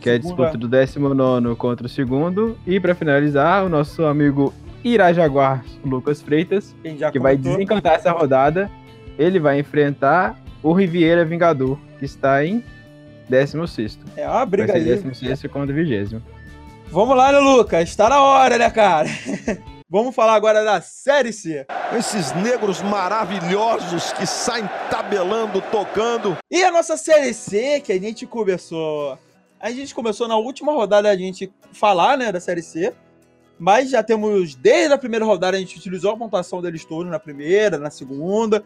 Que 0.00 0.10
é 0.10 0.14
a 0.14 0.18
disputa 0.18 0.56
do 0.56 0.66
19 0.68 1.54
contra 1.56 1.86
o 1.86 1.88
segundo. 1.88 2.56
E 2.66 2.80
para 2.80 2.94
finalizar, 2.94 3.64
o 3.64 3.68
nosso 3.68 4.04
amigo 4.04 4.54
Irajaguar 4.82 5.64
Lucas 5.84 6.22
Freitas, 6.22 6.74
que 7.12 7.18
vai 7.18 7.36
desencantar 7.36 7.94
essa 7.94 8.10
rodada. 8.12 8.70
Ele 9.18 9.38
vai 9.38 9.58
enfrentar 9.58 10.38
o 10.62 10.72
Riviera 10.72 11.24
Vingador, 11.24 11.78
que 11.98 12.04
está 12.04 12.44
em 12.44 12.62
16. 13.28 13.98
É 14.16 14.26
uma 14.26 14.34
Vai 14.38 14.46
briga 14.46 14.72
ser 14.72 14.78
aí. 14.78 14.84
16 14.84 15.42
contra 15.50 15.72
o 15.72 15.74
20. 15.74 16.20
Vamos 16.90 17.16
lá, 17.16 17.32
né, 17.32 17.38
Lucas? 17.38 17.94
Tá 17.96 18.08
na 18.08 18.20
hora, 18.22 18.58
né, 18.58 18.70
cara? 18.70 19.08
Vamos 19.88 20.16
falar 20.16 20.34
agora 20.34 20.64
da 20.64 20.80
Série 20.80 21.32
C. 21.32 21.64
Esses 21.96 22.32
negros 22.34 22.82
maravilhosos 22.82 24.12
que 24.14 24.26
saem 24.26 24.68
tabelando, 24.90 25.62
tocando. 25.70 26.36
E 26.50 26.64
a 26.64 26.72
nossa 26.72 26.96
Série 26.96 27.32
C, 27.32 27.80
que 27.80 27.92
a 27.92 28.00
gente 28.00 28.26
começou. 28.26 29.16
A 29.60 29.70
gente 29.70 29.94
começou 29.94 30.26
na 30.26 30.36
última 30.36 30.72
rodada 30.72 31.08
a 31.08 31.16
gente 31.16 31.52
falar, 31.72 32.18
né, 32.18 32.32
da 32.32 32.40
Série 32.40 32.62
C. 32.62 32.92
Mas 33.60 33.88
já 33.88 34.02
temos, 34.02 34.56
desde 34.56 34.92
a 34.92 34.98
primeira 34.98 35.24
rodada, 35.24 35.56
a 35.56 35.60
gente 35.60 35.78
utilizou 35.78 36.10
a 36.10 36.16
pontuação 36.16 36.60
deles 36.60 36.84
todos 36.84 37.08
na 37.08 37.20
primeira, 37.20 37.78
na 37.78 37.88
segunda. 37.88 38.64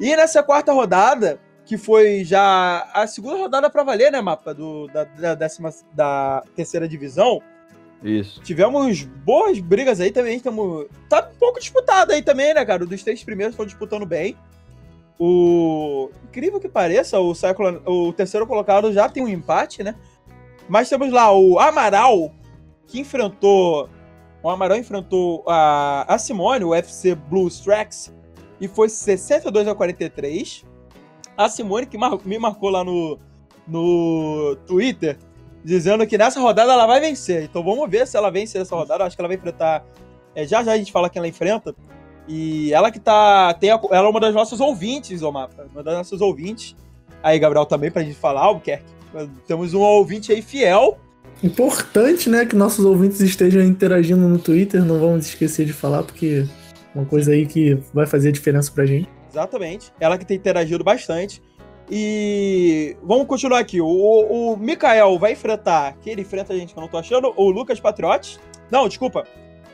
E 0.00 0.16
nessa 0.16 0.42
quarta 0.42 0.72
rodada, 0.72 1.40
que 1.64 1.78
foi 1.78 2.24
já 2.24 2.90
a 2.92 3.06
segunda 3.06 3.36
rodada 3.36 3.70
para 3.70 3.84
valer, 3.84 4.10
né, 4.10 4.20
mapa? 4.20 4.52
Do, 4.52 4.88
da, 4.88 5.04
da, 5.04 5.34
décima, 5.36 5.70
da 5.94 6.42
terceira 6.56 6.88
divisão. 6.88 7.40
Isso. 8.02 8.40
Tivemos 8.42 9.02
boas 9.02 9.58
brigas 9.60 10.00
aí 10.00 10.10
também. 10.10 10.40
Tamo, 10.40 10.86
tá 11.08 11.28
um 11.32 11.38
pouco 11.38 11.60
disputado 11.60 12.12
aí 12.12 12.22
também, 12.22 12.54
né, 12.54 12.64
cara? 12.64 12.86
Dos 12.86 13.02
três 13.02 13.22
primeiros 13.22 13.52
estão 13.52 13.66
disputando 13.66 14.06
bem. 14.06 14.36
O 15.18 16.10
incrível 16.24 16.58
que 16.58 16.68
pareça, 16.68 17.20
o, 17.20 17.34
século, 17.34 17.82
o 17.84 18.12
terceiro 18.12 18.46
colocado 18.46 18.90
já 18.92 19.08
tem 19.08 19.22
um 19.22 19.28
empate, 19.28 19.82
né? 19.82 19.94
Mas 20.66 20.88
temos 20.88 21.12
lá 21.12 21.30
o 21.30 21.58
Amaral, 21.58 22.32
que 22.86 23.00
enfrentou. 23.00 23.88
O 24.42 24.48
Amaral 24.48 24.78
enfrentou 24.78 25.44
a, 25.46 26.06
a 26.08 26.16
Simone, 26.16 26.64
o 26.64 26.74
FC 26.74 27.14
Blues 27.14 27.60
Tracks, 27.60 28.14
e 28.58 28.66
foi 28.66 28.88
62 28.88 29.68
a 29.68 29.74
43. 29.74 30.64
A 31.36 31.48
Simone, 31.50 31.84
que 31.84 31.98
mar, 31.98 32.18
me 32.24 32.38
marcou 32.38 32.70
lá 32.70 32.82
no, 32.82 33.18
no 33.68 34.56
Twitter, 34.66 35.18
dizendo 35.64 36.06
que 36.06 36.18
nessa 36.18 36.40
rodada 36.40 36.72
ela 36.72 36.86
vai 36.86 37.00
vencer. 37.00 37.44
Então 37.44 37.62
vamos 37.62 37.88
ver 37.90 38.06
se 38.06 38.16
ela 38.16 38.30
vence 38.30 38.58
essa 38.58 38.74
rodada. 38.74 39.04
Acho 39.04 39.16
que 39.16 39.22
ela 39.22 39.28
vai 39.28 39.36
enfrentar. 39.36 39.84
É, 40.34 40.46
já 40.46 40.62
já 40.62 40.72
a 40.72 40.76
gente 40.76 40.92
fala 40.92 41.10
quem 41.10 41.20
ela 41.20 41.28
enfrenta. 41.28 41.74
E 42.28 42.72
ela 42.72 42.90
que 42.90 43.00
tá. 43.00 43.54
Tem 43.54 43.70
a, 43.70 43.80
ela 43.90 44.06
é 44.06 44.10
uma 44.10 44.20
das 44.20 44.34
nossas 44.34 44.60
ouvintes, 44.60 45.22
ô 45.22 45.32
Mapa. 45.32 45.66
Uma 45.72 45.82
das 45.82 45.96
nossas 45.96 46.20
ouvintes. 46.20 46.76
Aí, 47.22 47.38
Gabriel, 47.38 47.66
também 47.66 47.90
pra 47.90 48.02
gente 48.02 48.14
falar, 48.14 48.42
Albuquerque. 48.42 48.84
Temos 49.46 49.74
um 49.74 49.80
ouvinte 49.80 50.32
aí 50.32 50.40
fiel. 50.40 50.98
Importante, 51.42 52.28
né, 52.28 52.44
que 52.44 52.54
nossos 52.54 52.84
ouvintes 52.84 53.20
estejam 53.20 53.62
interagindo 53.62 54.28
no 54.28 54.38
Twitter, 54.38 54.84
não 54.84 55.00
vamos 55.00 55.26
esquecer 55.26 55.64
de 55.64 55.72
falar, 55.72 56.02
porque 56.02 56.46
é 56.94 56.98
uma 56.98 57.06
coisa 57.06 57.32
aí 57.32 57.46
que 57.46 57.78
vai 57.94 58.06
fazer 58.06 58.30
diferença 58.30 58.70
pra 58.70 58.84
gente. 58.84 59.08
Exatamente. 59.30 59.92
Ela 59.98 60.18
que 60.18 60.24
tem 60.24 60.36
interagido 60.36 60.84
bastante. 60.84 61.42
E 61.90 62.96
vamos 63.02 63.26
continuar 63.26 63.58
aqui. 63.58 63.80
O, 63.80 63.86
o 63.86 64.56
Mikael 64.56 65.18
vai 65.18 65.32
enfrentar. 65.32 65.94
Que 66.00 66.10
ele 66.10 66.22
enfrenta 66.22 66.52
a 66.52 66.56
gente 66.56 66.72
que 66.72 66.78
eu 66.78 66.82
não 66.82 66.88
tô 66.88 66.98
achando. 66.98 67.32
O 67.36 67.50
Lucas 67.50 67.80
Patriotes. 67.80 68.38
Não, 68.70 68.86
desculpa. 68.86 69.24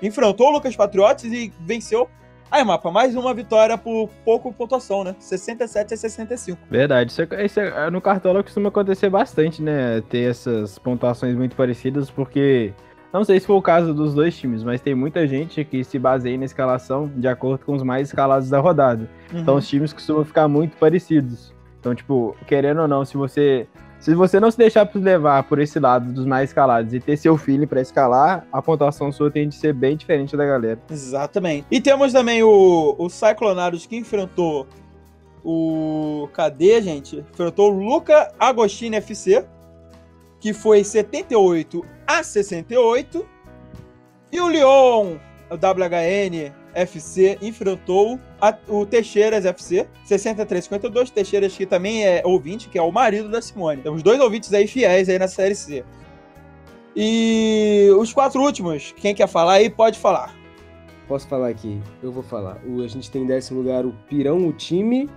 Enfrentou 0.02 0.48
o 0.48 0.52
Lucas 0.52 0.74
Patriotes 0.74 1.24
e 1.24 1.52
venceu 1.60 2.08
Aí, 2.50 2.62
mapa, 2.62 2.92
mais 2.92 3.16
uma 3.16 3.34
vitória 3.34 3.76
por 3.76 4.08
pouco 4.24 4.52
pontuação, 4.52 5.02
né? 5.02 5.16
67 5.18 5.94
a 5.94 5.96
65. 5.96 6.60
Verdade. 6.70 7.10
Isso, 7.10 7.22
é, 7.22 7.44
isso 7.44 7.60
é, 7.60 7.90
no 7.90 8.00
Cartola 8.00 8.42
costuma 8.42 8.68
acontecer 8.68 9.10
bastante, 9.10 9.60
né? 9.60 10.00
Ter 10.08 10.30
essas 10.30 10.78
pontuações 10.78 11.34
muito 11.34 11.56
parecidas, 11.56 12.10
porque. 12.10 12.72
Não 13.12 13.24
sei 13.24 13.40
se 13.40 13.46
foi 13.46 13.56
o 13.56 13.62
caso 13.62 13.94
dos 13.94 14.14
dois 14.14 14.36
times, 14.36 14.62
mas 14.62 14.80
tem 14.80 14.94
muita 14.94 15.26
gente 15.26 15.64
que 15.64 15.82
se 15.82 15.98
baseia 15.98 16.36
na 16.36 16.44
escalação 16.44 17.10
de 17.16 17.26
acordo 17.26 17.64
com 17.64 17.72
os 17.72 17.82
mais 17.82 18.08
escalados 18.08 18.50
da 18.50 18.58
rodada. 18.58 19.08
Uhum. 19.32 19.40
Então 19.40 19.54
os 19.56 19.66
times 19.66 19.92
costumam 19.92 20.24
ficar 20.24 20.46
muito 20.48 20.76
parecidos. 20.76 21.54
Então, 21.86 21.94
tipo, 21.94 22.36
querendo 22.48 22.80
ou 22.80 22.88
não, 22.88 23.04
se 23.04 23.16
você 23.16 23.68
se 24.00 24.12
você 24.12 24.40
não 24.40 24.50
se 24.50 24.58
deixar 24.58 24.90
levar 24.92 25.44
por 25.44 25.60
esse 25.60 25.78
lado 25.78 26.12
dos 26.12 26.26
mais 26.26 26.50
escalados 26.50 26.92
e 26.92 26.98
ter 26.98 27.16
seu 27.16 27.36
feeling 27.36 27.66
para 27.66 27.80
escalar, 27.80 28.44
a 28.52 28.60
pontuação 28.60 29.12
sua 29.12 29.30
tem 29.30 29.48
de 29.48 29.54
ser 29.54 29.72
bem 29.72 29.96
diferente 29.96 30.36
da 30.36 30.44
galera. 30.44 30.80
Exatamente. 30.90 31.64
E 31.70 31.80
temos 31.80 32.12
também 32.12 32.42
o, 32.42 32.96
o 32.98 33.08
Cyclonados 33.08 33.86
que 33.86 33.96
enfrentou 33.96 34.66
o. 35.44 36.28
Cadê, 36.32 36.82
gente? 36.82 37.24
Enfrentou 37.32 37.72
o 37.72 37.78
Luca 37.78 38.32
Agostini 38.36 38.96
FC, 38.96 39.46
que 40.40 40.52
foi 40.52 40.82
78 40.82 41.86
a 42.04 42.24
68. 42.24 43.24
E 44.32 44.40
o 44.40 44.48
Leon, 44.48 45.18
o 45.48 45.54
WHN 45.54 46.52
FC, 46.76 47.38
enfrentou 47.40 48.20
a, 48.40 48.54
o 48.68 48.84
Teixeiras 48.84 49.46
FC, 49.46 49.88
63-52. 50.06 51.10
Teixeiras 51.10 51.56
que 51.56 51.64
também 51.64 52.04
é 52.04 52.22
ouvinte, 52.24 52.68
que 52.68 52.78
é 52.78 52.82
o 52.82 52.92
marido 52.92 53.30
da 53.30 53.40
Simone. 53.40 53.82
Temos 53.82 54.02
dois 54.02 54.20
ouvintes 54.20 54.52
aí 54.52 54.66
fiéis 54.66 55.08
aí 55.08 55.18
na 55.18 55.26
Série 55.26 55.54
C. 55.54 55.82
E 56.94 57.88
os 57.98 58.12
quatro 58.12 58.40
últimos, 58.40 58.92
quem 58.96 59.14
quer 59.14 59.26
falar 59.26 59.54
aí, 59.54 59.70
pode 59.70 59.98
falar. 59.98 60.34
Posso 61.08 61.26
falar 61.26 61.48
aqui? 61.48 61.80
Eu 62.02 62.12
vou 62.12 62.22
falar. 62.22 62.58
O, 62.66 62.82
a 62.82 62.88
gente 62.88 63.10
tem 63.10 63.22
em 63.22 63.26
décimo 63.26 63.60
lugar 63.60 63.86
o 63.86 63.92
Pirão, 64.08 64.46
o 64.46 64.52
time. 64.52 65.08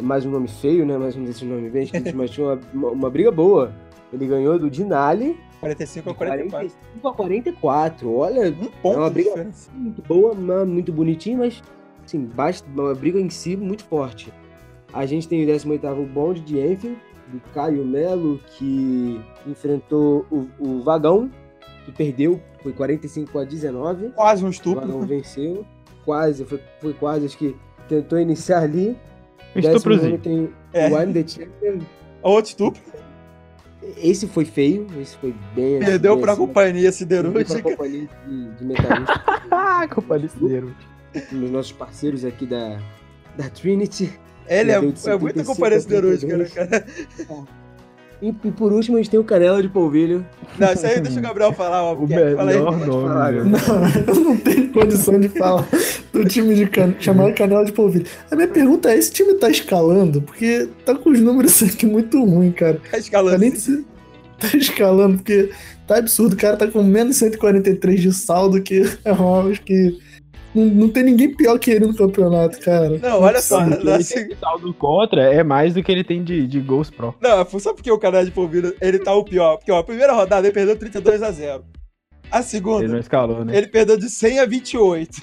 Mais 0.00 0.24
um 0.26 0.30
nome 0.30 0.48
feio, 0.48 0.84
né? 0.84 0.96
Mais 0.98 1.16
um 1.16 1.24
desses 1.24 1.42
nomes 1.42 1.72
bem 1.72 1.84
escritos, 1.84 2.12
mas 2.14 2.30
tinha 2.30 2.46
uma, 2.46 2.60
uma, 2.72 2.90
uma 2.90 3.10
briga 3.10 3.30
boa. 3.30 3.72
Ele 4.12 4.26
ganhou 4.26 4.58
do 4.58 4.70
Dinali 4.70 5.38
45 5.60 6.10
a 6.10 6.14
44. 6.14 6.50
45 6.50 7.08
a 7.08 7.14
44. 7.14 8.14
Olha, 8.14 8.48
um 8.48 8.66
ponto 8.82 8.96
é 8.96 9.00
uma 9.00 9.10
briga 9.10 9.50
muito 9.74 10.02
boa, 10.02 10.34
muito 10.64 10.92
bonitinha, 10.92 11.38
mas 11.38 11.62
assim, 12.04 12.24
basta, 12.24 12.66
uma 12.74 12.94
briga 12.94 13.18
em 13.20 13.28
si 13.30 13.56
muito 13.56 13.84
forte. 13.84 14.32
A 14.92 15.04
gente 15.04 15.28
tem 15.28 15.42
o 15.42 15.46
18 15.46 15.86
bonde 16.06 16.40
de 16.40 16.58
Enfield, 16.58 16.96
do 17.28 17.40
Caio 17.52 17.84
Melo, 17.84 18.40
que 18.56 19.20
enfrentou 19.46 20.24
o, 20.30 20.48
o 20.58 20.82
Vagão, 20.82 21.30
que 21.84 21.92
perdeu, 21.92 22.40
foi 22.62 22.72
45 22.72 23.38
a 23.38 23.44
19. 23.44 24.10
Quase 24.10 24.44
um 24.44 24.48
estupro. 24.48 24.84
O 24.84 24.86
Vagão 24.86 25.06
venceu, 25.06 25.66
quase, 26.04 26.44
foi, 26.44 26.60
foi 26.80 26.94
quase, 26.94 27.26
acho 27.26 27.36
que 27.36 27.54
tentou 27.88 28.18
iniciar 28.18 28.62
ali. 28.62 28.96
Estuprozinho. 29.54 30.18
Tem 30.18 30.50
é. 30.72 30.88
o 30.88 31.02
I'm 31.02 31.12
the 31.12 31.26
Champion. 31.26 31.80
Outro 32.22 32.50
estupro. 32.50 32.80
Esse 33.96 34.26
foi 34.26 34.44
feio, 34.44 34.86
esse 35.00 35.16
foi 35.16 35.34
bem. 35.54 35.78
Perdeu 35.78 36.14
bem 36.14 36.22
pra 36.22 36.32
assim, 36.32 36.40
companhia 36.40 36.92
siderúrgica. 36.92 37.54
Perdeu 37.54 37.62
pra 37.62 37.70
companhia 37.70 38.08
de, 38.26 38.54
de 38.54 38.64
metalúrgica. 38.64 39.88
companhia 39.94 40.28
siderúrgica. 40.28 40.84
Um 41.32 41.40
dos 41.40 41.50
nossos 41.50 41.72
parceiros 41.72 42.24
aqui 42.24 42.44
da, 42.44 42.80
da 43.36 43.48
Trinity. 43.48 44.12
Ele 44.46 44.70
é, 44.70 44.74
é 44.74 44.80
muita 44.80 45.44
companhia 45.44 45.80
siderúrgica, 45.80 46.36
né, 46.36 46.44
cara? 46.46 46.86
E, 48.20 48.28
e, 48.28 48.50
por 48.50 48.72
último, 48.72 48.96
a 48.96 49.00
gente 49.00 49.10
tem 49.10 49.20
o 49.20 49.24
Canela 49.24 49.62
de 49.62 49.68
Polvilho. 49.68 50.26
Não, 50.58 50.72
isso 50.72 50.84
aí 50.84 51.00
deixa 51.00 51.20
o 51.20 51.22
Gabriel 51.22 51.52
falar, 51.52 51.84
ó. 51.84 51.94
O 51.94 52.06
melhor 52.06 52.36
fala 52.36 52.50
aí, 52.50 52.58
nome, 52.58 52.84
falar, 52.84 53.32
não, 53.32 54.14
eu 54.14 54.20
não 54.20 54.36
tenho 54.36 54.72
condição 54.72 55.20
de 55.20 55.28
falar 55.28 55.68
do 56.12 56.24
time 56.24 56.54
de 56.54 56.66
can... 56.66 56.94
chamado 56.98 57.32
Canela 57.34 57.64
de 57.64 57.72
Polvilho. 57.72 58.06
A 58.30 58.34
minha 58.34 58.48
pergunta 58.48 58.90
é: 58.90 58.98
esse 58.98 59.12
time 59.12 59.34
tá 59.34 59.48
escalando? 59.48 60.20
Porque 60.20 60.68
tá 60.84 60.96
com 60.96 61.10
os 61.10 61.20
números 61.20 61.62
aqui 61.62 61.86
muito 61.86 62.22
ruim, 62.24 62.50
cara. 62.50 62.80
Tá 62.90 62.98
escalando. 62.98 63.50
Tá, 63.50 63.56
se... 63.56 63.84
tá 64.38 64.56
escalando, 64.56 65.16
porque 65.18 65.50
tá 65.86 65.98
absurdo. 65.98 66.32
O 66.32 66.36
cara 66.36 66.56
tá 66.56 66.66
com 66.66 66.82
menos 66.82 67.16
143 67.16 68.00
de 68.00 68.12
saldo, 68.12 68.60
que 68.60 68.82
é 69.04 69.10
acho 69.50 69.62
que 69.62 69.96
não, 70.54 70.64
não, 70.64 70.88
tem 70.88 71.02
ninguém 71.02 71.34
pior 71.34 71.58
que 71.58 71.70
ele 71.70 71.86
no 71.86 71.94
campeonato, 71.94 72.58
cara. 72.60 72.98
Não, 72.98 73.20
olha 73.20 73.40
só. 73.40 73.60
Assim... 73.60 74.34
saldo 74.40 74.72
contra 74.74 75.22
é 75.22 75.42
mais 75.42 75.74
do 75.74 75.82
que 75.82 75.92
ele 75.92 76.02
tem 76.02 76.24
de, 76.24 76.46
de 76.46 76.60
gols 76.60 76.90
pro. 76.90 77.14
Não, 77.20 77.44
só 77.60 77.74
porque 77.74 77.90
o 77.90 77.98
canal 77.98 78.24
de 78.24 78.30
Polvilho, 78.30 78.74
ele 78.80 78.98
tá 78.98 79.14
o 79.14 79.24
pior. 79.24 79.56
Porque, 79.56 79.70
ó, 79.70 79.78
a 79.78 79.84
primeira 79.84 80.12
rodada 80.12 80.46
ele 80.46 80.54
perdeu 80.54 80.76
32 80.76 81.22
a 81.22 81.30
0 81.30 81.64
A 82.30 82.42
segunda. 82.42 82.84
Ele 82.84 82.92
não 82.92 83.00
escalou, 83.00 83.44
né? 83.44 83.56
Ele 83.56 83.68
perdeu 83.68 83.96
de 83.96 84.08
100 84.08 84.40
a 84.40 84.46
28. 84.46 85.22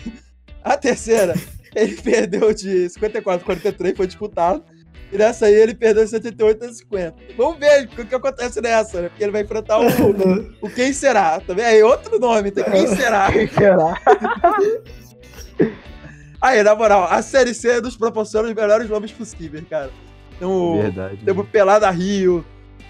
A 0.63 0.77
terceira, 0.77 1.33
ele 1.75 1.95
perdeu 1.95 2.53
de 2.53 2.89
54 2.89 3.41
a 3.41 3.45
43, 3.45 3.97
foi 3.97 4.07
disputado. 4.07 4.63
E 5.11 5.17
nessa 5.17 5.45
aí 5.45 5.53
ele 5.53 5.75
perdeu 5.75 6.03
de 6.03 6.09
78 6.09 6.65
a 6.65 6.73
50. 6.73 7.15
Vamos 7.37 7.59
ver 7.59 7.89
o 7.97 8.05
que 8.05 8.15
acontece 8.15 8.59
nessa, 8.61 9.01
né? 9.01 9.09
Porque 9.09 9.23
ele 9.23 9.31
vai 9.31 9.41
enfrentar 9.41 9.79
o, 9.79 9.85
o 10.61 10.69
Quem 10.69 10.91
Será. 10.93 11.39
Também 11.39 11.65
é 11.65 11.83
outro 11.85 12.19
nome, 12.19 12.51
tem 12.51 12.63
Quem 12.63 12.87
Será. 12.87 13.31
Quem 13.31 13.47
Será? 13.47 14.01
Aí, 16.41 16.61
na 16.61 16.75
moral, 16.75 17.05
a 17.09 17.21
Série 17.21 17.53
C 17.53 17.81
nos 17.81 17.97
proporciona 17.97 18.47
os 18.47 18.53
melhores 18.53 18.89
nomes 18.89 19.11
possíveis, 19.11 19.63
cara. 19.69 19.89
Temos, 20.37 20.81
Verdade. 20.81 21.17
Temos 21.23 21.47
Pelada 21.49 21.89
Rio, 21.89 22.45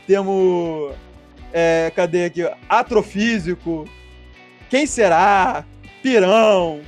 temos. 0.08 0.94
É, 1.54 1.92
cadê 1.96 2.26
aqui? 2.26 2.42
Atrofísico. 2.68 3.86
Quem 4.70 4.86
será? 4.86 5.64
Pirão. 6.04 6.82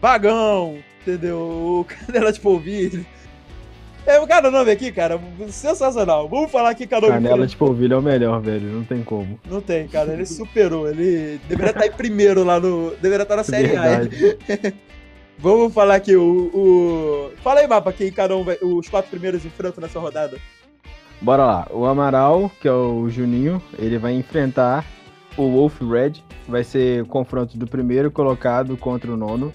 Vagão. 0.00 0.78
Entendeu? 1.02 1.38
O 1.38 1.84
Canela 2.06 2.32
de 2.32 2.40
Polvilho. 2.40 3.04
É, 4.06 4.24
cada 4.26 4.50
nome 4.50 4.70
aqui, 4.70 4.92
cara, 4.92 5.18
sensacional. 5.48 6.28
Vamos 6.28 6.50
falar 6.50 6.70
aqui 6.70 6.86
cada 6.86 7.06
nome. 7.08 7.22
Canela 7.22 7.46
de 7.46 7.56
polvilho 7.56 7.94
é 7.94 7.98
o 7.98 8.02
melhor, 8.02 8.38
velho. 8.40 8.66
Não 8.70 8.84
tem 8.84 9.02
como. 9.02 9.40
Não 9.48 9.62
tem, 9.62 9.88
cara. 9.88 10.12
Ele 10.12 10.26
superou. 10.26 10.86
Ele 10.88 11.40
deveria 11.48 11.70
estar 11.70 11.86
em 11.86 11.92
primeiro 11.92 12.44
lá 12.44 12.60
no. 12.60 12.90
Deveria 13.00 13.22
estar 13.22 13.36
na 13.36 13.44
Série 13.44 13.74
A. 13.76 14.00
Vamos 15.38 15.74
falar 15.74 15.96
aqui 15.96 16.16
o, 16.16 16.50
o. 16.54 17.32
Fala 17.42 17.60
aí, 17.60 17.66
mapa, 17.66 17.92
quem 17.92 18.10
cada 18.10 18.36
um 18.36 18.44
vai... 18.44 18.56
os 18.62 18.88
quatro 18.88 19.10
primeiros 19.10 19.44
enfrentam 19.44 19.82
nessa 19.82 19.98
rodada. 19.98 20.38
Bora 21.20 21.44
lá. 21.44 21.68
O 21.70 21.84
Amaral, 21.84 22.50
que 22.60 22.68
é 22.68 22.72
o 22.72 23.08
Juninho, 23.08 23.62
ele 23.78 23.98
vai 23.98 24.14
enfrentar 24.14 24.84
o 25.36 25.50
Wolf 25.50 25.80
Red. 25.80 26.12
Vai 26.46 26.62
ser 26.62 27.02
o 27.02 27.06
confronto 27.06 27.56
do 27.58 27.66
primeiro 27.66 28.10
colocado 28.10 28.76
contra 28.76 29.10
o 29.12 29.16
nono. 29.16 29.52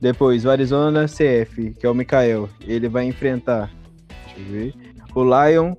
Depois, 0.00 0.44
o 0.44 0.50
Arizona 0.50 1.06
CF, 1.06 1.74
que 1.78 1.86
é 1.86 1.90
o 1.90 1.94
Mikael. 1.94 2.48
Ele 2.66 2.88
vai 2.88 3.04
enfrentar. 3.04 3.70
Deixa 4.24 4.40
eu 4.40 4.44
ver. 4.46 4.74
O 5.14 5.22
Lion 5.24 5.74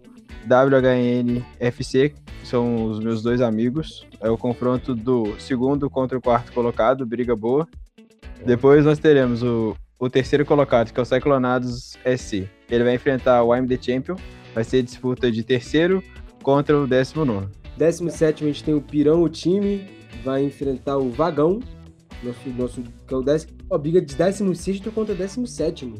WHN 0.45 1.43
FC, 1.60 2.13
são 2.43 2.86
os 2.86 2.99
meus 2.99 3.21
dois 3.21 3.41
amigos. 3.41 4.06
É 4.19 4.30
o 4.30 4.38
confronto 4.38 4.95
do 4.95 5.39
segundo 5.39 5.89
contra 5.89 6.17
o 6.17 6.21
quarto 6.21 6.51
colocado, 6.51 7.06
briga 7.06 7.36
boa. 7.36 7.67
Depois 8.45 8.86
nós 8.86 8.99
teremos 8.99 9.43
o, 9.43 9.75
o 9.99 10.10
terceiro 10.10 10.45
colocado, 10.45 10.91
que 10.91 10.99
é 10.99 11.04
o 11.04 11.06
Cyclonados 11.06 11.97
SC. 12.06 12.49
Ele 12.69 12.84
vai 12.84 12.95
enfrentar 12.95 13.43
o 13.43 13.56
I'm 13.56 13.67
The 13.67 13.77
Champion. 13.80 14.15
Vai 14.54 14.63
ser 14.63 14.82
disputa 14.84 15.32
de 15.32 15.43
terceiro 15.43 16.04
contra 16.41 16.77
o 16.77 16.88
décimo 16.88 17.23
nono. 17.23 17.49
17 17.77 18.43
a 18.43 18.47
gente 18.47 18.63
tem 18.63 18.73
o 18.73 18.82
Pirão, 18.82 19.23
o 19.23 19.30
time, 19.30 19.88
vai 20.23 20.43
enfrentar 20.43 20.97
o 20.97 21.10
Vagão, 21.10 21.60
nosso, 22.21 22.49
nosso, 22.49 22.84
que 23.08 23.13
é 23.13 23.17
o 23.17 23.21
décimo, 23.21 23.54
ó, 23.69 23.77
briga 23.77 24.01
de 24.01 24.13
16 24.15 24.82
contra 24.93 25.15
17. 25.15 25.93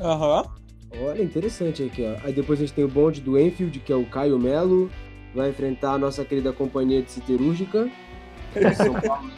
Aham. 0.00 0.44
Olha, 1.02 1.22
interessante 1.22 1.82
aqui, 1.82 2.02
ó. 2.04 2.26
Aí 2.26 2.32
depois 2.32 2.58
a 2.58 2.62
gente 2.62 2.74
tem 2.74 2.84
o 2.84 2.88
bonde 2.88 3.20
do 3.20 3.38
Enfield, 3.38 3.78
que 3.80 3.92
é 3.92 3.96
o 3.96 4.06
Caio 4.06 4.38
Melo, 4.38 4.90
vai 5.34 5.50
enfrentar 5.50 5.92
a 5.92 5.98
nossa 5.98 6.24
querida 6.24 6.52
companhia 6.52 7.02
de 7.02 7.10
siderúrgica, 7.10 7.90
São 8.76 8.94
Paulo 9.00 9.30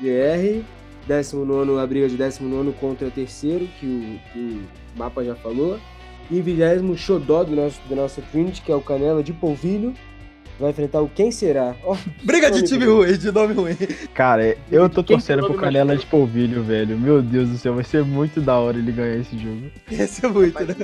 BR. 0.00 0.64
19 1.06 1.78
a 1.80 1.86
briga 1.86 2.08
de 2.08 2.16
19 2.16 2.72
contra 2.72 3.06
o 3.08 3.10
terceiro, 3.10 3.68
que 3.78 3.86
o, 3.86 4.32
que 4.32 4.38
o 4.94 4.98
mapa 4.98 5.24
já 5.24 5.34
falou. 5.34 5.78
E 6.30 6.40
20 6.40 6.96
Xodó 6.96 7.44
do 7.44 7.54
nosso, 7.54 7.80
do 7.88 7.94
nosso 7.94 8.20
Trinity, 8.32 8.62
que 8.62 8.72
é 8.72 8.74
o 8.74 8.80
Canela 8.80 9.22
de 9.22 9.32
Polvilho. 9.32 9.94
Vai 10.58 10.70
enfrentar 10.70 11.02
o 11.02 11.08
Quem 11.08 11.30
Será? 11.30 11.76
Ó, 11.84 11.94
Briga 12.24 12.50
de 12.50 12.62
time 12.62 12.86
ruim. 12.86 13.16
de 13.16 13.30
nome 13.30 13.52
ruim. 13.52 13.76
Cara, 14.14 14.56
eu 14.72 14.88
tô 14.88 15.04
Quem 15.04 15.16
torcendo 15.16 15.44
pro 15.44 15.54
Canela 15.54 15.96
de 15.96 16.06
polvilho, 16.06 16.62
velho. 16.62 16.98
Meu 16.98 17.20
Deus 17.20 17.50
do 17.50 17.58
céu, 17.58 17.74
vai 17.74 17.84
ser 17.84 18.02
muito 18.02 18.40
da 18.40 18.58
hora 18.58 18.78
ele 18.78 18.90
ganhar 18.90 19.16
esse 19.16 19.38
jogo. 19.38 19.70
Esse 19.90 20.24
é 20.24 20.28
muito, 20.28 20.58
né? 20.64 20.74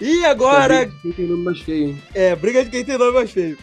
E 0.00 0.24
agora, 0.24 0.90
Quem 1.00 1.12
tem 1.12 1.26
nome 1.28 1.44
mais 1.44 1.60
feio, 1.60 1.90
hein? 1.90 2.02
é, 2.12 2.34
briga 2.34 2.64
de 2.64 2.70
quem 2.70 2.84
tem 2.84 2.98
nome 2.98 3.12
mais 3.12 3.30
feio. 3.30 3.56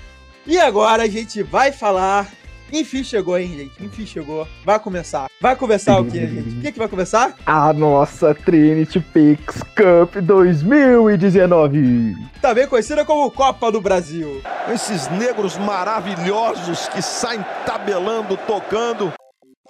E 0.47 0.57
agora 0.57 1.03
a 1.03 1.07
gente 1.07 1.43
vai 1.43 1.71
falar. 1.73 2.31
Enfim 2.71 3.03
chegou, 3.03 3.37
hein, 3.37 3.47
gente? 3.57 3.83
Enfim 3.83 4.05
chegou. 4.05 4.47
Vai 4.63 4.79
começar. 4.79 5.27
Vai 5.41 5.55
começar 5.55 5.99
o 5.99 6.05
quê, 6.05 6.27
gente? 6.27 6.57
O 6.57 6.61
que, 6.61 6.71
que 6.71 6.79
vai 6.79 6.87
começar? 6.87 7.35
A 7.45 7.73
nossa 7.73 8.35
Trinity 8.35 8.99
Pix 8.99 9.63
Cup 9.75 10.15
2019. 10.21 12.15
Também 12.41 12.67
conhecida 12.67 13.03
como 13.03 13.31
Copa 13.31 13.71
do 13.71 13.81
Brasil. 13.81 14.41
Esses 14.71 15.07
negros 15.09 15.57
maravilhosos 15.57 16.87
que 16.89 17.01
saem 17.01 17.43
tabelando, 17.65 18.37
tocando. 18.37 19.11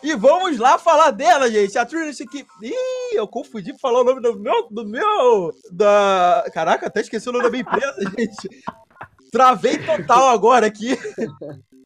E 0.02 0.16
vamos 0.16 0.58
lá 0.58 0.78
falar 0.78 1.12
dela, 1.12 1.50
gente. 1.52 1.78
A 1.78 1.86
Trinity 1.86 2.26
que. 2.26 2.46
Ih, 2.62 3.16
eu 3.16 3.28
confundi 3.28 3.72
pra 3.72 3.80
falar 3.80 4.02
o 4.02 4.04
nome 4.04 4.22
do 4.22 4.40
meu. 4.40 4.68
Do 4.70 4.86
meu. 4.86 5.52
Da. 5.72 6.46
Caraca, 6.54 6.88
até 6.88 7.02
esqueci 7.02 7.28
o 7.30 7.32
nome 7.32 7.44
da 7.44 7.50
minha 7.50 7.62
empresa, 7.62 7.96
gente. 8.18 8.64
Travei 9.32 9.78
total 9.78 10.30
agora 10.30 10.66
aqui. 10.66 10.98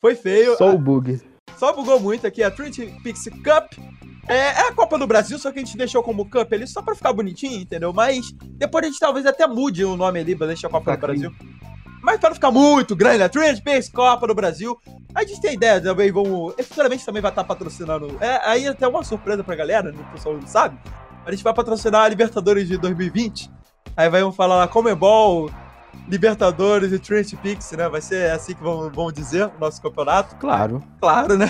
Foi 0.03 0.15
feio. 0.15 0.57
Só 0.57 0.75
o 0.75 0.77
bug. 0.77 1.21
Só 1.57 1.71
bugou 1.71 1.97
muito 1.97 2.27
aqui. 2.27 2.43
A 2.43 2.51
Trinity 2.51 2.93
Pixie 3.01 3.31
Cup 3.31 3.71
é, 4.27 4.35
é 4.35 4.67
a 4.67 4.73
Copa 4.73 4.97
do 4.97 5.07
Brasil, 5.07 5.39
só 5.39 5.49
que 5.49 5.59
a 5.59 5.63
gente 5.63 5.77
deixou 5.77 6.03
como 6.03 6.29
Cup 6.29 6.51
ali 6.51 6.67
só 6.67 6.81
pra 6.81 6.93
ficar 6.93 7.13
bonitinho, 7.13 7.61
entendeu? 7.61 7.93
Mas 7.93 8.33
depois 8.57 8.83
a 8.83 8.87
gente 8.89 8.99
talvez 8.99 9.25
até 9.25 9.47
mude 9.47 9.85
o 9.85 9.95
nome 9.95 10.19
ali 10.19 10.35
pra 10.35 10.45
deixar 10.45 10.67
a 10.67 10.71
Copa 10.71 10.91
do 10.91 10.99
Brasil. 10.99 11.31
Mas 12.01 12.19
para 12.19 12.31
não 12.31 12.35
ficar 12.35 12.51
muito 12.51 12.97
grande, 12.97 13.23
a 13.23 13.29
Trinity 13.29 13.61
Pix 13.61 13.87
Copa 13.87 14.27
do 14.27 14.35
Brasil. 14.35 14.77
A 15.15 15.23
gente 15.23 15.39
tem 15.39 15.53
ideia 15.53 15.79
também, 15.79 16.11
vamos. 16.11 16.53
e 16.57 16.63
Futuramente 16.63 17.05
também 17.05 17.21
vai 17.21 17.31
estar 17.31 17.45
patrocinando. 17.45 18.17
É, 18.19 18.41
aí 18.43 18.67
até 18.67 18.85
uma 18.85 19.05
surpresa 19.05 19.41
pra 19.41 19.55
galera, 19.55 19.93
né, 19.93 20.03
o 20.09 20.11
pessoal 20.11 20.35
não 20.35 20.45
sabe. 20.45 20.77
A 21.25 21.31
gente 21.31 21.45
vai 21.45 21.53
patrocinar 21.53 22.01
a 22.01 22.09
Libertadores 22.09 22.67
de 22.67 22.77
2020. 22.77 23.49
Aí 23.95 24.09
vai 24.09 24.19
vamos 24.19 24.35
falar 24.35 24.57
lá 24.57 24.67
Comebol, 24.67 25.49
Libertadores 26.07 26.91
e 26.91 26.99
Trinity 26.99 27.35
Pix, 27.37 27.71
né? 27.71 27.87
Vai 27.87 28.01
ser 28.01 28.31
assim 28.31 28.53
que 28.53 28.63
vamos 28.63 29.13
dizer 29.13 29.45
o 29.45 29.59
nosso 29.59 29.81
campeonato. 29.81 30.35
Claro. 30.35 30.83
Claro, 30.99 31.37
né? 31.37 31.47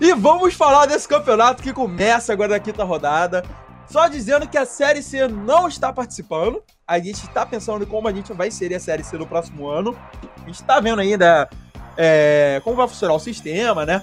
E 0.00 0.12
vamos 0.14 0.54
falar 0.54 0.86
desse 0.86 1.06
campeonato 1.06 1.62
que 1.62 1.72
começa 1.72 2.32
agora 2.32 2.50
na 2.50 2.58
quinta 2.58 2.82
rodada. 2.82 3.44
Só 3.86 4.08
dizendo 4.08 4.48
que 4.48 4.58
a 4.58 4.66
Série 4.66 5.02
C 5.02 5.28
não 5.28 5.68
está 5.68 5.92
participando. 5.92 6.62
A 6.86 6.98
gente 6.98 7.24
está 7.24 7.44
pensando 7.46 7.84
em 7.84 7.86
como 7.86 8.08
a 8.08 8.12
gente 8.12 8.32
vai 8.32 8.48
inserir 8.48 8.74
a 8.74 8.80
Série 8.80 9.04
C 9.04 9.16
no 9.16 9.26
próximo 9.26 9.68
ano. 9.68 9.96
A 10.42 10.46
gente 10.46 10.56
está 10.56 10.80
vendo 10.80 11.00
ainda 11.00 11.48
é, 11.96 12.60
como 12.64 12.76
vai 12.76 12.88
funcionar 12.88 13.14
o 13.14 13.20
sistema, 13.20 13.84
né? 13.84 14.02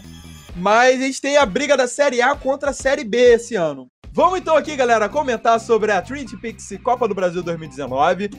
Mas 0.56 1.02
a 1.02 1.06
gente 1.06 1.22
tem 1.22 1.38
a 1.38 1.46
briga 1.46 1.76
da 1.76 1.88
Série 1.88 2.22
A 2.22 2.36
contra 2.36 2.70
a 2.70 2.74
Série 2.74 3.04
B 3.04 3.18
esse 3.34 3.56
ano. 3.56 3.88
Vamos 4.14 4.40
então 4.40 4.58
aqui, 4.58 4.76
galera, 4.76 5.08
comentar 5.08 5.60
sobre 5.60 5.92
a 5.92 6.02
Trinity 6.02 6.36
Pix 6.38 6.70
Copa 6.84 7.08
do 7.08 7.16
Brasil 7.16 7.42
2019 7.42 8.30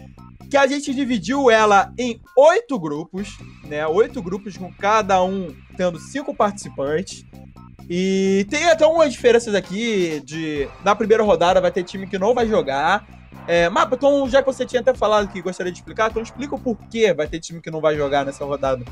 que 0.53 0.57
a 0.59 0.67
gente 0.67 0.93
dividiu 0.93 1.51
ela 1.51 1.91
em 1.97 2.21
oito 2.37 2.79
grupos, 2.79 3.39
né? 3.65 3.87
Oito 3.87 4.23
grupos 4.23 4.55
com 4.55 4.71
cada 4.71 5.25
um 5.25 5.57
tendo 5.79 5.99
cinco 5.99 6.35
participantes. 6.35 7.25
E 7.89 8.47
tem 8.51 8.69
até 8.69 8.87
umas 8.87 9.15
diferenças 9.15 9.55
aqui 9.55 10.21
de 10.27 10.69
na 10.85 10.95
primeira 10.95 11.23
rodada 11.23 11.59
vai 11.59 11.71
ter 11.71 11.83
time 11.85 12.07
que 12.07 12.19
não 12.19 12.35
vai 12.35 12.47
jogar. 12.47 13.03
É, 13.49 13.71
então, 13.93 14.29
já 14.29 14.43
que 14.43 14.47
você 14.47 14.67
tinha 14.67 14.83
até 14.83 14.93
falado 14.93 15.33
que 15.33 15.41
gostaria 15.41 15.73
de 15.73 15.79
explicar, 15.79 16.11
então 16.11 16.23
explica 16.23 16.55
o 16.55 16.61
porquê 16.61 17.15
vai 17.15 17.27
ter 17.27 17.41
time 17.41 17.63
que 17.63 17.71
não 17.71 17.81
vai 17.81 17.97
jogar 17.97 18.27
nessa 18.27 18.45
rodada. 18.45 18.85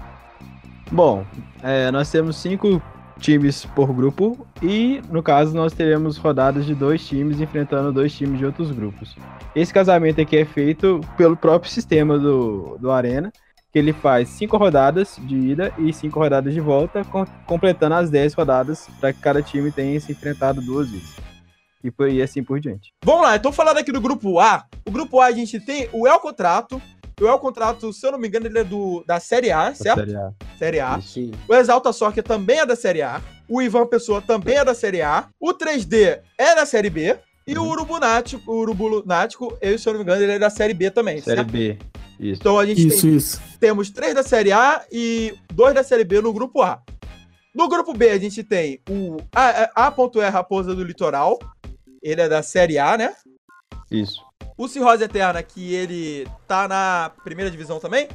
Bom, 0.91 1.27
é, 1.63 1.91
nós 1.91 2.11
temos 2.11 2.37
cinco 2.37 2.83
times 3.19 3.67
por 3.67 3.93
grupo 3.93 4.47
e, 4.63 5.01
no 5.11 5.23
caso, 5.23 5.55
nós 5.55 5.73
teremos 5.73 6.17
rodadas 6.17 6.67
de 6.67 6.75
dois 6.75 7.07
times 7.07 7.41
enfrentando 7.41 7.93
dois 7.93 8.15
times 8.15 8.39
de 8.39 8.45
outros 8.47 8.71
grupos. 8.71 9.17
Esse 9.55 9.73
casamento 9.73 10.21
aqui 10.21 10.37
é 10.37 10.45
feito 10.45 11.01
pelo 11.17 11.37
próprio 11.37 11.71
sistema 11.71 12.19
do, 12.19 12.77
do 12.79 12.91
Arena, 12.91 13.33
que 13.73 13.79
ele 13.79 13.93
faz 13.93 14.29
cinco 14.29 14.57
rodadas 14.57 15.17
de 15.23 15.37
ida 15.37 15.73
e 15.79 15.93
cinco 15.93 16.19
rodadas 16.19 16.53
de 16.53 16.61
volta, 16.61 17.05
com- 17.05 17.25
completando 17.47 17.95
as 17.95 18.11
dez 18.11 18.35
rodadas 18.35 18.89
para 19.01 19.13
que 19.13 19.21
cada 19.21 19.41
time 19.43 19.71
tenha 19.71 19.99
se 20.01 20.13
enfrentado 20.13 20.61
duas 20.61 20.91
vezes. 20.91 21.17
E, 21.83 21.91
por, 21.91 22.11
e 22.11 22.21
assim 22.21 22.43
por 22.43 22.61
diante. 22.61 22.93
Vamos 23.05 23.23
lá, 23.23 23.39
tô 23.39 23.51
falando 23.51 23.79
aqui 23.79 23.91
do 23.91 24.01
grupo 24.01 24.39
A. 24.39 24.67
O 24.87 24.91
grupo 24.91 25.21
A 25.21 25.27
a 25.27 25.33
gente 25.33 25.59
tem 25.59 25.89
o 25.93 26.07
El 26.07 26.19
Contrato. 26.21 26.83
O 27.21 27.29
El 27.29 27.39
Contrato, 27.39 27.93
se 27.93 28.07
eu 28.07 28.13
não 28.13 28.19
me 28.19 28.29
engano, 28.29 28.47
ele 28.47 28.59
é 28.59 28.65
do, 28.65 29.05
da 29.07 29.21
Série 29.21 29.51
A, 29.51 29.75
certo? 29.75 29.99
Série 30.01 30.17
A. 30.17 30.33
Série 30.59 30.81
A. 30.81 31.01
Sim. 31.01 31.33
O 31.49 31.55
Exalta 31.55 31.93
Soccer 31.93 32.23
também 32.23 32.59
é 32.61 32.67
da 32.67 32.75
Série 32.77 33.03
A. 33.03 33.21
O 33.49 33.61
Ivan 33.61 33.87
Pessoa 33.87 34.23
também 34.23 34.57
é 34.57 34.65
da 34.65 34.75
Série 34.75 35.03
A. 35.03 35.29
O 35.39 35.53
3D 35.53 36.21
é 36.39 36.55
da 36.55 36.65
Série 36.65 36.89
B. 36.91 37.17
E 37.47 37.59
o 37.59 37.65
Urubu 37.65 37.99
Nático, 37.99 38.53
o 38.53 38.59
Urubu 38.61 38.87
Lunático, 38.87 39.57
eu, 39.61 39.77
se 39.79 39.89
eu 39.89 39.93
não 39.93 40.01
me 40.01 40.05
engano, 40.05 40.23
ele 40.23 40.33
é 40.33 40.39
da 40.39 40.51
Série 40.51 40.73
B 40.75 40.91
também. 40.91 41.21
Série 41.21 41.37
certo? 41.39 41.51
B. 41.51 41.79
Isso. 42.21 42.41
Então 42.41 42.59
a 42.59 42.65
gente 42.67 42.87
Isso, 42.87 43.01
tem, 43.03 43.17
isso. 43.17 43.41
temos 43.59 43.91
três 43.91 44.15
da 44.15 44.23
Série 44.23 44.53
A 44.53 44.85
e 44.93 45.35
dois 45.53 45.75
da 45.75 45.83
Série 45.83 46.05
B 46.05 46.21
no 46.21 46.33
grupo 46.33 46.63
A. 46.63 46.81
No 47.55 47.69
grupo 47.69 47.93
B, 47.93 48.11
a 48.11 48.19
gente 48.19 48.45
tem 48.45 48.81
o 48.89 49.17
A- 49.35 49.71
A.R. 49.75 50.29
Raposa 50.31 50.75
do 50.75 50.85
Litoral. 50.85 51.39
Ele 52.03 52.21
é 52.21 52.29
da 52.29 52.43
Série 52.43 52.79
A, 52.79 52.97
né? 52.97 53.13
Isso. 53.91 54.23
O 54.61 54.69
Cirrose 54.69 55.03
Eterna, 55.03 55.43
que 55.43 55.73
ele 55.73 56.29
tá 56.47 56.69
na 56.69 57.11
primeira 57.25 57.51
divisão 57.51 57.81
também. 57.81 58.07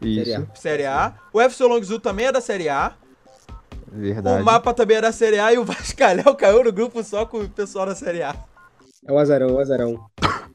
Isso. 0.00 0.48
Série 0.54 0.86
A. 0.86 1.12
O 1.34 1.38
FC 1.38 1.62
Longzhu 1.64 2.00
também 2.00 2.28
é 2.28 2.32
da 2.32 2.40
Série 2.40 2.70
A. 2.70 2.94
Verdade. 3.92 4.40
O 4.40 4.44
mapa 4.46 4.72
também 4.72 4.96
é 4.96 5.02
da 5.02 5.12
Série 5.12 5.38
A 5.38 5.52
e 5.52 5.58
o 5.58 5.64
Vascalhau 5.66 6.34
caiu 6.34 6.64
no 6.64 6.72
grupo 6.72 7.04
só 7.04 7.26
com 7.26 7.40
o 7.40 7.48
pessoal 7.50 7.84
da 7.84 7.94
Série 7.94 8.22
A. 8.22 8.34
É 9.06 9.12
o 9.12 9.18
azarão, 9.18 9.50
é 9.50 9.52
o 9.52 9.58
azarão. 9.58 10.10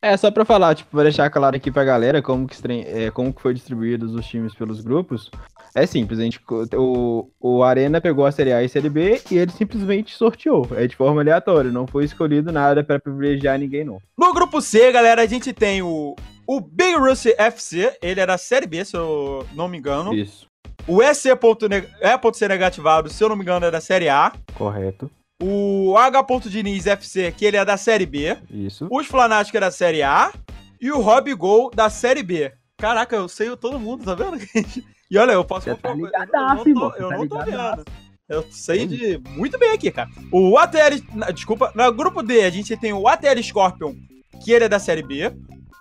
É, 0.00 0.16
só 0.16 0.30
pra 0.30 0.44
falar, 0.44 0.74
tipo, 0.74 0.90
pra 0.90 1.02
deixar 1.02 1.28
claro 1.30 1.56
aqui 1.56 1.70
pra 1.70 1.84
galera 1.84 2.22
como 2.22 2.46
que, 2.46 2.56
é, 2.86 3.10
como 3.10 3.32
que 3.32 3.42
foi 3.42 3.54
distribuídos 3.54 4.14
os 4.14 4.26
times 4.26 4.54
pelos 4.54 4.80
grupos. 4.80 5.30
É 5.74 5.84
simples, 5.84 6.18
a 6.18 6.22
gente, 6.22 6.40
o, 6.74 7.28
o 7.38 7.62
Arena 7.62 8.00
pegou 8.00 8.24
a 8.24 8.32
Série 8.32 8.52
A 8.52 8.62
e 8.62 8.66
a 8.66 8.68
Série 8.68 8.88
B 8.88 9.20
e 9.30 9.36
ele 9.36 9.50
simplesmente 9.50 10.14
sorteou. 10.14 10.66
É 10.74 10.86
de 10.86 10.96
forma 10.96 11.20
aleatória, 11.20 11.70
não 11.70 11.86
foi 11.86 12.04
escolhido 12.04 12.50
nada 12.50 12.82
pra 12.82 12.98
privilegiar 12.98 13.58
ninguém, 13.58 13.84
não. 13.84 13.98
No 14.16 14.32
grupo 14.32 14.60
C, 14.62 14.90
galera, 14.90 15.22
a 15.22 15.26
gente 15.26 15.52
tem 15.52 15.82
o, 15.82 16.16
o 16.46 16.60
Big 16.60 16.94
Russia 16.94 17.34
FC, 17.36 17.94
ele 18.00 18.20
é 18.20 18.26
da 18.26 18.38
Série 18.38 18.66
B, 18.66 18.84
se 18.84 18.96
eu 18.96 19.46
não 19.54 19.68
me 19.68 19.76
engano. 19.76 20.14
Isso, 20.14 20.46
O 20.86 21.02
EC.C 21.02 22.48
negativado, 22.48 23.10
se 23.10 23.22
eu 23.22 23.28
não 23.28 23.36
me 23.36 23.42
engano, 23.42 23.66
é 23.66 23.70
da 23.70 23.80
Série 23.80 24.08
A. 24.08 24.32
correto. 24.54 25.10
O 25.42 25.96
H. 25.98 26.24
Diniz 26.48 26.86
FC, 26.86 27.30
que 27.32 27.44
ele 27.44 27.56
é 27.56 27.64
da 27.64 27.76
Série 27.76 28.06
B. 28.06 28.36
Isso. 28.50 28.88
Os 28.90 29.06
Flanáticos 29.06 29.56
é 29.56 29.60
da 29.60 29.70
Série 29.70 30.02
A. 30.02 30.32
E 30.80 30.90
o 30.90 31.00
Rob 31.00 31.32
Gol 31.34 31.70
da 31.74 31.88
Série 31.90 32.22
B. 32.22 32.52
Caraca, 32.78 33.16
eu 33.16 33.28
sei 33.28 33.54
todo 33.56 33.78
mundo, 33.80 34.04
tá 34.04 34.14
vendo? 34.14 34.38
E 35.08 35.16
olha, 35.18 35.30
eu 35.32 35.44
posso 35.44 35.66
Você 35.66 35.74
tá 35.76 35.90
eu- 35.90 35.98
eu- 36.00 36.04
ligadaço, 36.06 36.68
eu, 36.68 36.74
não 36.74 36.80
tô, 36.90 36.96
eu 36.96 37.08
tá 37.08 37.16
não 37.18 37.28
tô 37.28 37.42
ligadaço. 37.42 37.76
vendo. 37.76 37.84
Eu 38.28 38.44
sei 38.50 38.86
de 38.88 39.18
muito 39.36 39.56
bem 39.56 39.70
aqui, 39.70 39.88
cara. 39.92 40.08
O 40.32 40.58
ATL. 40.58 40.96
Desculpa, 41.32 41.70
no 41.76 41.92
grupo 41.92 42.24
D 42.24 42.42
a 42.42 42.50
gente 42.50 42.76
tem 42.76 42.92
o 42.92 43.06
ATL 43.06 43.40
Scorpion, 43.40 43.94
que 44.42 44.50
ele 44.50 44.64
é 44.64 44.68
da 44.68 44.80
Série 44.80 45.04
B. 45.04 45.30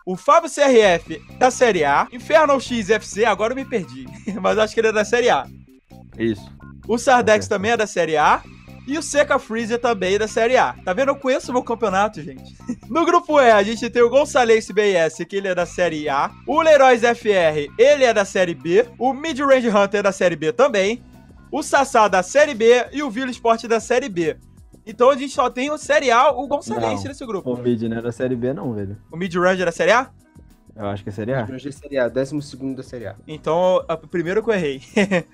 O 0.05 0.15
Fábio 0.15 0.47
CRF 0.47 1.19
da 1.39 1.49
Série 1.49 1.83
A. 1.83 2.07
Infernal 2.13 2.59
X 2.59 2.91
FC, 2.91 3.25
agora 3.25 3.53
eu 3.53 3.55
me 3.57 3.65
perdi. 3.65 4.05
Mas 4.39 4.59
acho 4.59 4.75
que 4.75 4.79
ele 4.79 4.89
é 4.89 4.93
da 4.93 5.03
Série 5.03 5.31
A. 5.31 5.47
Isso. 6.19 6.45
O 6.87 6.99
Sardex 6.99 7.47
também 7.47 7.71
é 7.71 7.77
da 7.77 7.87
Série 7.87 8.17
A. 8.17 8.43
E 8.88 8.97
o 8.97 9.01
Seca 9.01 9.39
Freezer 9.39 9.79
também 9.79 10.15
é 10.15 10.19
da 10.19 10.27
Série 10.27 10.57
A. 10.57 10.73
Tá 10.86 10.93
vendo? 10.93 11.09
Eu 11.09 11.15
conheço 11.15 11.49
o 11.49 11.53
meu 11.53 11.63
campeonato, 11.63 12.21
gente. 12.21 12.55
No 12.89 13.03
grupo 13.03 13.41
E, 13.41 13.49
a 13.51 13.63
gente 13.63 13.89
tem 13.89 14.01
o 14.03 14.09
Gonçalves 14.09 14.69
BS, 14.69 15.25
que 15.27 15.36
ele 15.38 15.47
é 15.47 15.55
da 15.55 15.65
Série 15.65 16.07
A. 16.07 16.29
O 16.47 16.61
Leroy's 16.61 17.01
FR, 17.01 17.71
ele 17.79 18.03
é 18.03 18.13
da 18.13 18.23
Série 18.23 18.53
B. 18.53 18.86
O 18.99 19.11
Mid 19.11 19.39
Range 19.39 19.69
Hunter 19.69 19.99
é 20.01 20.03
da 20.03 20.11
Série 20.11 20.36
B 20.36 20.53
também. 20.53 21.03
O 21.51 21.63
Sassá 21.63 22.07
da 22.07 22.21
Série 22.21 22.53
B 22.53 22.86
e 22.91 23.01
o 23.01 23.09
Vila 23.09 23.31
Sport 23.31 23.63
da 23.65 23.79
Série 23.79 24.07
B. 24.09 24.38
Então 24.86 25.09
a 25.09 25.17
gente 25.17 25.33
só 25.33 25.49
tem 25.49 25.71
o 25.71 25.77
Série 25.79 26.11
A, 26.11 26.29
o 26.31 26.47
Gonçalves 26.47 27.01
Não. 27.01 27.03
nesse 27.09 27.25
grupo. 27.25 27.51
O 27.51 27.57
mid 27.57 27.81
não 27.83 27.97
é 27.97 28.01
da 28.03 28.11
série 28.11 28.36
B, 28.36 28.53
não, 28.53 28.71
velho. 28.73 28.95
O 29.11 29.17
Mid 29.17 29.33
Range 29.33 29.61
é 29.63 29.65
da 29.65 29.71
Série 29.71 29.91
A? 29.93 30.11
Eu 30.75 30.86
acho 30.88 31.01
que 31.03 31.09
é 31.09 31.11
série 31.11 31.33
A. 31.33 31.47
Hoje 31.51 31.69
é 31.69 31.71
Série 31.71 31.97
A, 31.97 32.07
12 32.07 32.75
da 32.75 32.83
Série 32.83 33.07
A. 33.07 33.15
Então, 33.27 33.83
a- 33.88 33.93
o 33.95 34.07
primeiro 34.07 34.43
que 34.43 34.49
eu 34.49 34.53
errei. 34.53 34.81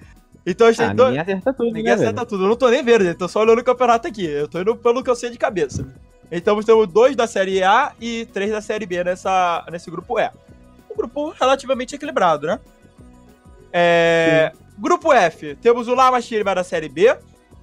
então 0.45 0.67
a 0.67 0.71
gente 0.71 0.81
Ah, 0.83 0.87
tem 0.87 0.95
dois. 0.95 1.09
ninguém 1.09 1.21
acerta 1.23 1.53
tudo, 1.53 1.65
Ninguém 1.67 1.83
né, 1.83 1.91
acerta 1.93 2.13
velho? 2.13 2.25
tudo. 2.27 2.43
Eu 2.43 2.47
não 2.49 2.55
tô 2.55 2.69
nem 2.69 2.83
vendo, 2.83 3.03
gente. 3.03 3.17
Tô 3.17 3.27
só 3.27 3.41
olhando 3.41 3.59
o 3.59 3.63
campeonato 3.63 4.07
aqui. 4.07 4.25
Eu 4.25 4.47
tô 4.47 4.59
indo 4.59 4.75
pelo 4.75 5.03
que 5.03 5.09
eu 5.09 5.15
sei 5.15 5.29
de 5.29 5.37
cabeça. 5.37 5.87
Então 6.31 6.59
temos 6.63 6.87
dois 6.87 7.15
da 7.15 7.27
Série 7.27 7.61
A 7.63 7.91
e 7.99 8.25
três 8.33 8.51
da 8.51 8.61
Série 8.61 8.85
B 8.85 9.03
nessa, 9.03 9.65
nesse 9.71 9.91
grupo 9.91 10.17
E. 10.19 10.29
Um 10.89 10.95
grupo 10.95 11.29
relativamente 11.39 11.95
equilibrado, 11.95 12.47
né? 12.47 12.59
É, 13.73 14.51
grupo 14.77 15.13
F, 15.13 15.55
temos 15.55 15.87
o 15.87 15.93
Lama 15.95 16.19
Shirima 16.21 16.53
da 16.55 16.63
Série 16.63 16.89
B, 16.89 17.15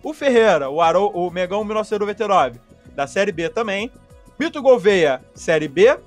o 0.03 0.15
Ferreira, 0.15 0.71
o, 0.71 0.81
Arou, 0.81 1.11
o 1.15 1.31
Megão 1.31 1.65
1999 1.65 2.59
da 2.95 3.07
Série 3.07 3.33
B 3.33 3.49
também, 3.49 3.91
Mito 4.39 4.63
Gouveia, 4.63 5.21
Série 5.35 5.69
B, 5.69 5.99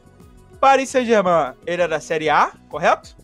Paris 0.60 0.90
Saint-Germain, 0.90 1.54
ele 1.66 1.82
é 1.84 1.88
da 1.88 2.00
Série 2.00 2.30
A, 2.30 2.52
correto? 2.70 3.16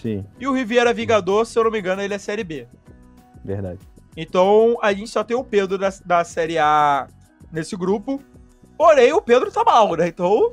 Sim, 0.00 0.24
E 0.38 0.46
o 0.46 0.52
Riviera 0.52 0.92
Vingador, 0.92 1.44
se 1.44 1.58
eu 1.58 1.64
não 1.64 1.70
me 1.70 1.78
engano, 1.80 2.02
ele 2.02 2.14
é 2.14 2.18
Série 2.18 2.44
B. 2.44 2.66
verdade. 3.44 3.80
Então 4.16 4.76
a 4.82 4.92
gente 4.92 5.10
só 5.10 5.22
tem 5.22 5.36
o 5.36 5.44
Pedro 5.44 5.78
da, 5.78 5.90
da 6.04 6.24
Série 6.24 6.58
A 6.58 7.08
nesse 7.52 7.76
grupo. 7.76 8.20
Porém, 8.76 9.12
o 9.12 9.20
Pedro 9.20 9.50
tá 9.50 9.62
mal, 9.64 9.94
né? 9.96 10.08
Então 10.08 10.52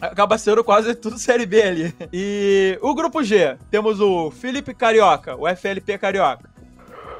acaba 0.00 0.38
sendo 0.38 0.64
quase 0.64 0.94
tudo 0.94 1.18
Série 1.18 1.46
B 1.46 1.62
ali. 1.62 1.94
E 2.12 2.78
o 2.80 2.94
grupo 2.94 3.22
G, 3.22 3.56
temos 3.70 4.00
o 4.00 4.30
Felipe 4.30 4.72
Carioca, 4.74 5.36
o 5.36 5.46
FLP 5.46 5.98
Carioca. 5.98 6.48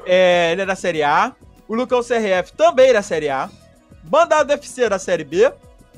É, 0.05 0.51
ele 0.51 0.63
é 0.63 0.65
da 0.65 0.75
Série 0.75 1.03
A. 1.03 1.35
O 1.67 1.75
Lucão 1.75 2.01
CRF 2.01 2.53
também 2.57 2.89
é 2.89 2.93
da 2.93 3.01
Série 3.01 3.29
A. 3.29 3.49
Mandado 4.09 4.51
FC 4.51 4.89
da 4.89 4.97
Série 4.97 5.23
B. 5.23 5.51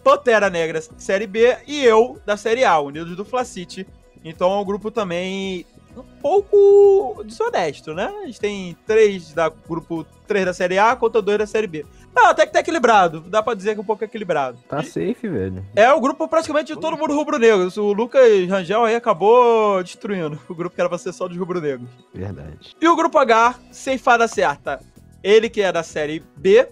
Pantera 0.04 0.50
Negra 0.50 0.82
Série 0.98 1.26
B. 1.26 1.58
E 1.66 1.84
eu 1.84 2.20
da 2.26 2.36
Série 2.36 2.66
A, 2.66 2.80
Unidos 2.80 3.16
do 3.16 3.24
Flacite. 3.24 3.88
Então 4.24 4.52
é 4.52 4.56
um 4.60 4.66
grupo 4.66 4.90
também 4.90 5.66
um 5.96 6.04
pouco 6.22 7.24
desonesto, 7.24 7.94
né? 7.94 8.12
A 8.24 8.26
gente 8.26 8.40
tem 8.40 8.76
três 8.86 9.34
da 9.34 9.50
grupo 9.50 10.06
3 10.28 10.46
da 10.46 10.54
Série 10.54 10.80
A 10.80 10.96
contra 10.96 11.22
dois 11.22 11.38
da 11.38 11.46
Série 11.46 11.68
B. 11.68 11.86
Não, 12.16 12.28
até 12.28 12.46
que 12.46 12.54
tá 12.54 12.60
equilibrado. 12.60 13.22
Dá 13.22 13.42
pra 13.42 13.54
dizer 13.54 13.74
que 13.74 13.80
é 13.80 13.82
um 13.82 13.86
pouco 13.86 14.04
equilibrado. 14.04 14.58
Tá 14.68 14.82
safe, 14.84 15.28
velho. 15.28 15.66
É 15.76 15.92
o 15.92 16.00
grupo 16.00 16.28
praticamente 16.28 16.74
de 16.74 16.80
todo 16.80 16.98
mundo 16.98 17.16
rubro-negro. 17.16 17.70
O 17.82 17.94
Lucas 17.94 18.48
Rangel 18.48 18.86
aí 18.86 18.96
acabou 18.96 19.82
destruindo 19.84 20.40
o 20.48 20.56
grupo 20.56 20.76
que 20.76 20.82
era 20.82 20.90
pra 20.90 20.98
ser 20.98 21.14
só 21.14 21.28
dos 21.28 21.38
rubro-negros. 21.38 21.90
Verdade. 22.14 22.76
E 22.80 22.88
o 22.88 22.96
grupo 22.96 23.18
H, 23.18 23.60
ceifada 23.72 24.28
certa. 24.28 24.80
Ele 25.24 25.50
que 25.50 25.62
é 25.62 25.72
da 25.72 25.84
Série 25.84 26.24
B, 26.38 26.68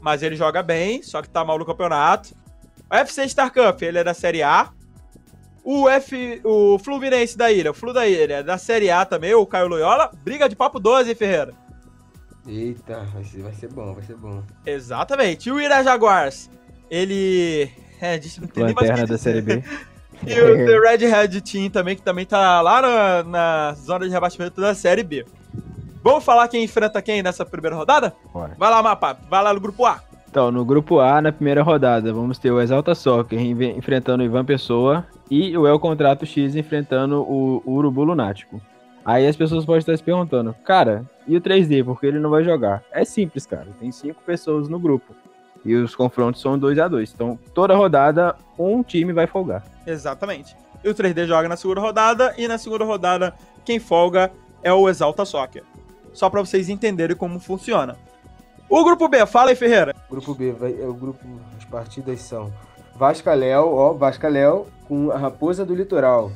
mas 0.00 0.22
ele 0.22 0.36
joga 0.36 0.62
bem, 0.62 1.02
só 1.02 1.22
que 1.22 1.28
tá 1.28 1.44
mal 1.44 1.58
no 1.58 1.64
campeonato. 1.66 2.34
O 2.90 2.94
FC 2.94 3.28
Star 3.28 3.52
Cup, 3.52 3.82
ele 3.82 3.98
é 3.98 4.04
da 4.04 4.14
Série 4.14 4.42
A. 4.42 4.70
O 5.64 5.88
F, 5.88 6.40
o 6.44 6.78
Fluminense 6.78 7.38
da 7.38 7.50
Ilha, 7.50 7.70
o 7.70 7.74
Flu 7.74 7.92
da 7.92 8.06
Ilha, 8.06 8.34
é 8.34 8.42
da 8.42 8.58
Série 8.58 8.90
A 8.90 9.04
também, 9.06 9.32
o 9.34 9.46
Caio 9.46 9.66
Loyola. 9.66 10.10
Briga 10.22 10.46
de 10.46 10.54
papo 10.54 10.78
12, 10.78 11.08
hein, 11.08 11.14
Ferreira? 11.16 11.54
Eita, 12.46 13.00
vai 13.14 13.24
ser, 13.24 13.42
vai 13.42 13.52
ser 13.54 13.68
bom, 13.72 13.94
vai 13.94 14.04
ser 14.04 14.16
bom. 14.16 14.42
Exatamente. 14.66 15.48
E 15.48 15.52
o 15.52 15.58
Ira 15.58 15.82
Jaguars, 15.82 16.50
ele... 16.90 17.70
É, 17.98 18.20
gente 18.20 18.42
não 18.42 18.48
tem 18.48 18.64
nem 18.64 18.74
Lanterna 18.74 18.96
da 18.98 19.04
dizer. 19.04 19.18
série 19.18 19.40
B. 19.40 19.64
E 20.26 20.40
o 20.40 20.56
The 20.56 20.78
Red 20.78 21.06
Red 21.08 21.40
Team 21.40 21.68
também, 21.68 21.96
que 21.96 22.02
também 22.02 22.24
tá 22.24 22.60
lá 22.60 22.80
na, 22.80 23.22
na 23.24 23.74
zona 23.74 24.06
de 24.06 24.12
rebaixamento 24.12 24.58
da 24.60 24.74
Série 24.74 25.02
B. 25.02 25.26
Vamos 26.02 26.24
falar 26.24 26.48
quem 26.48 26.64
enfrenta 26.64 27.02
quem 27.02 27.22
nessa 27.22 27.44
primeira 27.44 27.76
rodada? 27.76 28.14
Bora. 28.32 28.54
Vai 28.56 28.70
lá, 28.70 28.82
Mapa. 28.82 29.18
Vai 29.28 29.42
lá 29.42 29.52
no 29.52 29.60
grupo 29.60 29.84
A. 29.84 30.02
Então, 30.34 30.50
no 30.50 30.64
grupo 30.64 30.98
A, 30.98 31.22
na 31.22 31.30
primeira 31.30 31.62
rodada, 31.62 32.12
vamos 32.12 32.40
ter 32.40 32.50
o 32.50 32.60
Exalta 32.60 32.92
Soccer 32.92 33.40
enfrentando 33.40 34.20
o 34.20 34.26
Ivan 34.26 34.44
Pessoa 34.44 35.06
e 35.30 35.56
o 35.56 35.64
El 35.64 35.78
Contrato 35.78 36.26
X 36.26 36.56
enfrentando 36.56 37.22
o 37.22 37.62
Urubu 37.64 38.02
Lunático. 38.02 38.60
Aí 39.04 39.28
as 39.28 39.36
pessoas 39.36 39.64
podem 39.64 39.78
estar 39.78 39.96
se 39.96 40.02
perguntando, 40.02 40.52
cara, 40.64 41.08
e 41.24 41.36
o 41.36 41.40
3D, 41.40 41.84
por 41.84 42.00
que 42.00 42.06
ele 42.06 42.18
não 42.18 42.30
vai 42.30 42.42
jogar? 42.42 42.82
É 42.90 43.04
simples, 43.04 43.46
cara. 43.46 43.68
Tem 43.78 43.92
cinco 43.92 44.20
pessoas 44.26 44.68
no 44.68 44.76
grupo. 44.76 45.14
E 45.64 45.72
os 45.76 45.94
confrontos 45.94 46.40
são 46.40 46.58
2 46.58 46.80
a 46.80 46.88
2 46.88 47.12
Então, 47.14 47.38
toda 47.54 47.76
rodada, 47.76 48.34
um 48.58 48.82
time 48.82 49.12
vai 49.12 49.28
folgar. 49.28 49.64
Exatamente. 49.86 50.56
E 50.82 50.88
o 50.88 50.94
3D 50.96 51.26
joga 51.26 51.48
na 51.48 51.56
segunda 51.56 51.80
rodada. 51.80 52.34
E 52.36 52.48
na 52.48 52.58
segunda 52.58 52.84
rodada, 52.84 53.32
quem 53.64 53.78
folga 53.78 54.32
é 54.64 54.72
o 54.72 54.88
Exalta 54.88 55.24
Soccer. 55.24 55.62
Só 56.12 56.28
pra 56.28 56.40
vocês 56.40 56.68
entenderem 56.68 57.16
como 57.16 57.38
funciona. 57.38 57.96
O 58.76 58.84
grupo 58.84 59.06
B, 59.08 59.24
fala 59.26 59.50
aí, 59.50 59.56
Ferreira. 59.56 59.94
Grupo 60.10 60.34
B, 60.34 60.50
vai, 60.52 60.74
é 60.80 60.84
o 60.86 60.92
grupo, 60.92 61.20
as 61.56 61.64
partidas 61.64 62.20
são 62.22 62.52
Vascaléu, 62.96 63.72
ó, 63.72 63.92
Vascaléu 63.92 64.66
com 64.88 65.10
a 65.12 65.16
Raposa 65.16 65.64
do 65.64 65.74
Litoral. 65.74 66.32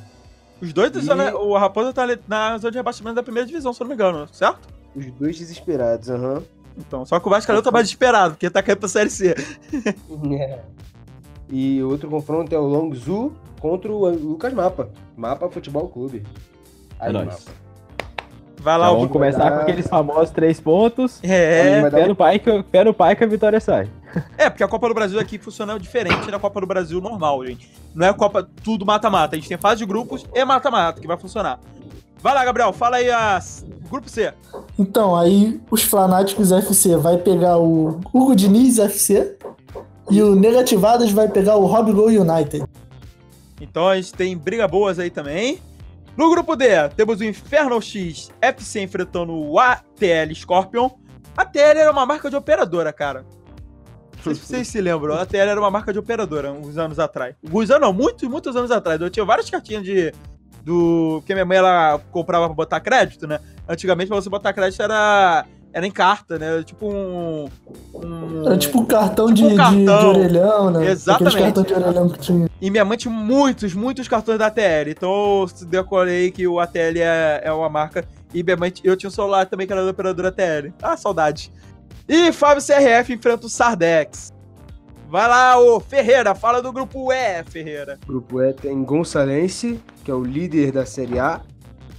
Os 0.62 0.72
dois 0.72 0.94
E- 0.94 1.00
zona. 1.00 1.34
O 1.36 1.56
Raposa 1.56 1.92
tá 1.92 2.06
na 2.28 2.56
zona 2.58 2.70
de 2.70 2.76
rebaixamento 2.78 3.16
da 3.16 3.22
primeira 3.24 3.46
divisão, 3.46 3.72
se 3.72 3.80
eu 3.80 3.84
não 3.84 3.88
me 3.88 3.94
engano, 3.94 4.28
certo? 4.32 4.68
Os 4.94 5.06
dois 5.12 5.36
desesperados, 5.36 6.08
aham. 6.10 6.42
Então, 6.76 7.04
só 7.04 7.18
que 7.18 7.26
o 7.26 7.30
Vasco 7.30 7.60
tá 7.62 7.70
mais 7.72 7.86
desesperado, 7.86 8.34
porque 8.34 8.48
tá 8.48 8.62
caindo 8.62 8.78
pra 8.78 8.88
Série 8.88 9.10
C. 9.10 9.34
É. 10.32 10.60
E 11.50 11.82
o 11.82 11.88
outro 11.90 12.08
confronto 12.08 12.54
é 12.54 12.58
o 12.58 12.62
Longzu 12.66 13.32
contra 13.60 13.90
o 13.90 14.08
Lucas 14.10 14.52
Mapa. 14.52 14.90
Mapa 15.16 15.48
Futebol 15.50 15.88
Clube. 15.88 16.24
É 17.00 17.10
nóis. 17.10 17.26
Mapa. 17.26 17.67
Vai 18.60 18.76
lá, 18.76 18.86
Então, 18.86 18.96
vamos 18.96 19.12
começar 19.12 19.50
com 19.50 19.60
aqueles 19.60 19.86
famosos 19.86 20.30
três 20.30 20.60
pontos. 20.60 21.20
É, 21.22 21.88
Pé 21.90 22.06
no, 22.06 22.16
pai 22.16 22.38
que, 22.38 22.62
pé 22.64 22.84
no 22.84 22.92
pai 22.92 23.14
que 23.14 23.24
a 23.24 23.26
vitória 23.26 23.60
sai. 23.60 23.88
é, 24.36 24.50
porque 24.50 24.64
a 24.64 24.68
Copa 24.68 24.88
do 24.88 24.94
Brasil 24.94 25.18
aqui 25.20 25.38
funciona 25.38 25.78
diferente 25.78 26.30
da 26.30 26.38
Copa 26.38 26.60
do 26.60 26.66
Brasil 26.66 27.00
normal, 27.00 27.44
gente. 27.46 27.70
Não 27.94 28.06
é 28.06 28.12
Copa 28.12 28.48
tudo 28.64 28.84
mata-mata. 28.84 29.36
A 29.36 29.38
gente 29.38 29.48
tem 29.48 29.58
fase 29.58 29.78
de 29.78 29.86
grupos 29.86 30.26
e 30.34 30.44
mata-mata 30.44 31.00
que 31.00 31.06
vai 31.06 31.16
funcionar. 31.16 31.60
Vai 32.20 32.34
lá, 32.34 32.44
Gabriel, 32.44 32.72
fala 32.72 32.96
aí 32.96 33.10
a 33.10 33.38
grupo 33.88 34.08
C. 34.08 34.32
Então, 34.76 35.14
aí 35.14 35.60
os 35.70 35.82
Fanáticos 35.84 36.50
FC 36.50 36.96
vai 36.96 37.16
pegar 37.16 37.58
o 37.58 38.00
Hugo 38.12 38.34
Diniz 38.34 38.78
FC 38.78 39.36
e 40.10 40.20
o 40.22 40.34
Negativadas 40.34 41.12
vai 41.12 41.28
pegar 41.28 41.56
o 41.56 41.66
Rob 41.66 41.92
Go 41.92 42.06
United. 42.06 42.64
Então 43.60 43.86
a 43.88 43.96
gente 43.96 44.12
tem 44.14 44.36
briga 44.36 44.66
boas 44.66 44.98
aí 44.98 45.10
também. 45.10 45.60
No 46.18 46.28
grupo 46.30 46.56
D, 46.56 46.66
temos 46.96 47.20
o 47.20 47.24
Inferno 47.24 47.80
X 47.80 48.32
FC 48.40 48.82
enfrentando 48.82 49.32
o 49.32 49.56
ATL 49.56 50.34
Scorpion. 50.34 50.90
A 51.36 51.42
ATL 51.42 51.60
era 51.60 51.92
uma 51.92 52.04
marca 52.04 52.28
de 52.28 52.34
operadora, 52.34 52.92
cara. 52.92 53.24
Não 54.16 54.24
sei 54.24 54.34
se 54.34 54.40
vocês 54.40 54.66
se 54.66 54.80
lembram. 54.80 55.14
A 55.14 55.22
ATL 55.22 55.36
era 55.36 55.60
uma 55.60 55.70
marca 55.70 55.92
de 55.92 55.98
operadora 56.00 56.50
uns 56.50 56.76
anos 56.76 56.98
atrás. 56.98 57.36
Uns 57.40 57.70
anos 57.70 57.82
não, 57.82 57.92
muitos, 57.92 58.28
muitos 58.28 58.56
anos 58.56 58.72
atrás. 58.72 59.00
Eu 59.00 59.08
tinha 59.08 59.24
várias 59.24 59.48
cartinhas 59.48 59.84
de. 59.84 60.12
Do. 60.64 61.18
Porque 61.20 61.34
minha 61.34 61.46
mãe 61.46 61.58
ela 61.58 62.00
comprava 62.10 62.46
pra 62.46 62.54
botar 62.56 62.80
crédito, 62.80 63.28
né? 63.28 63.38
Antigamente, 63.68 64.08
pra 64.08 64.16
você 64.16 64.28
botar 64.28 64.52
crédito 64.52 64.82
era. 64.82 65.46
Era 65.72 65.86
em 65.86 65.90
carta, 65.90 66.38
né? 66.38 66.62
Tipo 66.64 66.86
um. 66.90 67.48
um- 67.94 68.52
É 68.52 68.56
tipo 68.56 68.80
um 68.80 68.86
cartão, 68.86 69.26
de, 69.26 69.34
Tipo 69.42 69.46
um 69.46 69.50
de- 69.50 69.56
cartão. 69.56 70.12
de 70.12 70.18
orelhão, 70.18 70.70
né? 70.70 70.90
Exatamente. 70.90 71.36
Aqueles 71.36 71.54
cartões 71.54 71.66
de 71.66 71.74
orelhão 71.74 72.08
que 72.08 72.18
tinha. 72.18 72.50
E 72.60 72.70
minha 72.70 72.84
mãe 72.84 72.96
tinha 72.96 73.12
muitos, 73.12 73.74
muitos 73.74 74.08
cartões 74.08 74.38
da 74.38 74.46
ATL. 74.46 74.88
Então 74.90 75.10
eu 75.42 75.66
decorei 75.66 76.30
que 76.30 76.46
o 76.48 76.58
ATL 76.58 76.98
é, 76.98 77.42
é 77.44 77.52
uma 77.52 77.68
marca. 77.68 78.04
E 78.32 78.42
minha 78.42 78.56
mãe, 78.56 78.72
eu 78.82 78.96
tinha 78.96 79.08
um 79.08 79.12
celular 79.12 79.46
também 79.46 79.66
que 79.66 79.72
era 79.72 79.84
da 79.84 79.90
operadora 79.90 80.28
ATL. 80.28 80.72
Ah, 80.82 80.96
saudade. 80.96 81.52
E 82.08 82.32
Fábio 82.32 82.62
CRF 82.64 83.12
enfrenta 83.12 83.46
o 83.46 83.50
Sardex. 83.50 84.32
Vai 85.10 85.28
lá, 85.28 85.58
ô 85.58 85.80
Ferreira, 85.80 86.34
fala 86.34 86.60
do 86.62 86.70
grupo 86.72 87.10
E, 87.12 87.42
Ferreira. 87.44 87.98
Grupo 88.06 88.42
E 88.42 88.52
tem 88.52 88.82
Gonçalense, 88.84 89.80
que 90.04 90.10
é 90.10 90.14
o 90.14 90.22
líder 90.24 90.72
da 90.72 90.84
Série 90.84 91.18
A. 91.18 91.40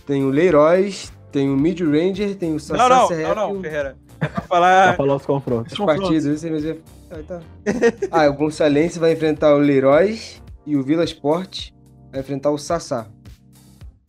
Tem 0.05 0.23
o 0.23 0.29
Leiroz, 0.29 1.11
tem 1.31 1.49
o 1.49 1.55
Mid 1.57 1.79
Ranger, 1.81 2.35
tem 2.35 2.53
o 2.55 2.59
Sassá 2.59 2.87
Não, 2.89 3.09
não, 3.09 3.17
não, 3.19 3.35
não, 3.35 3.57
o- 3.57 3.61
Ferreira. 3.61 3.95
É 4.21 4.27
pra 4.27 4.29
Pra 4.29 4.41
falar. 4.41 4.95
falar 4.97 5.15
os 5.15 5.25
confrontos. 5.25 5.71
Os 5.73 5.79
partidos, 5.85 6.23
você 6.41 6.49
vai 6.49 6.57
dizer. 6.57 6.81
Ah, 7.09 7.17
tá. 7.27 7.41
ah, 8.11 8.29
o 8.29 8.33
Gonçalense 8.33 8.99
vai 8.99 9.13
enfrentar 9.13 9.55
o 9.55 9.59
Leiroz 9.59 10.41
e 10.65 10.75
o 10.75 10.83
Vila 10.83 11.03
Sport 11.05 11.69
vai 12.11 12.19
enfrentar 12.21 12.51
o 12.51 12.57
Sassá. 12.57 13.07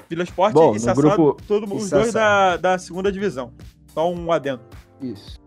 Vila 0.09 0.25
Esporte 0.25 0.55
Bom, 0.55 0.71
e 0.71 0.75
no 0.75 0.81
Sassá, 0.81 0.95
grupo- 1.01 1.37
todo, 1.47 1.73
e 1.73 1.77
os 1.77 1.89
dois 1.91 2.07
Sassá. 2.07 2.57
da, 2.57 2.73
da 2.73 2.79
segunda 2.79 3.13
divisão. 3.13 3.53
Só 3.95 4.11
um 4.13 4.33
adendo. 4.33 4.61
Isso. 5.01 5.39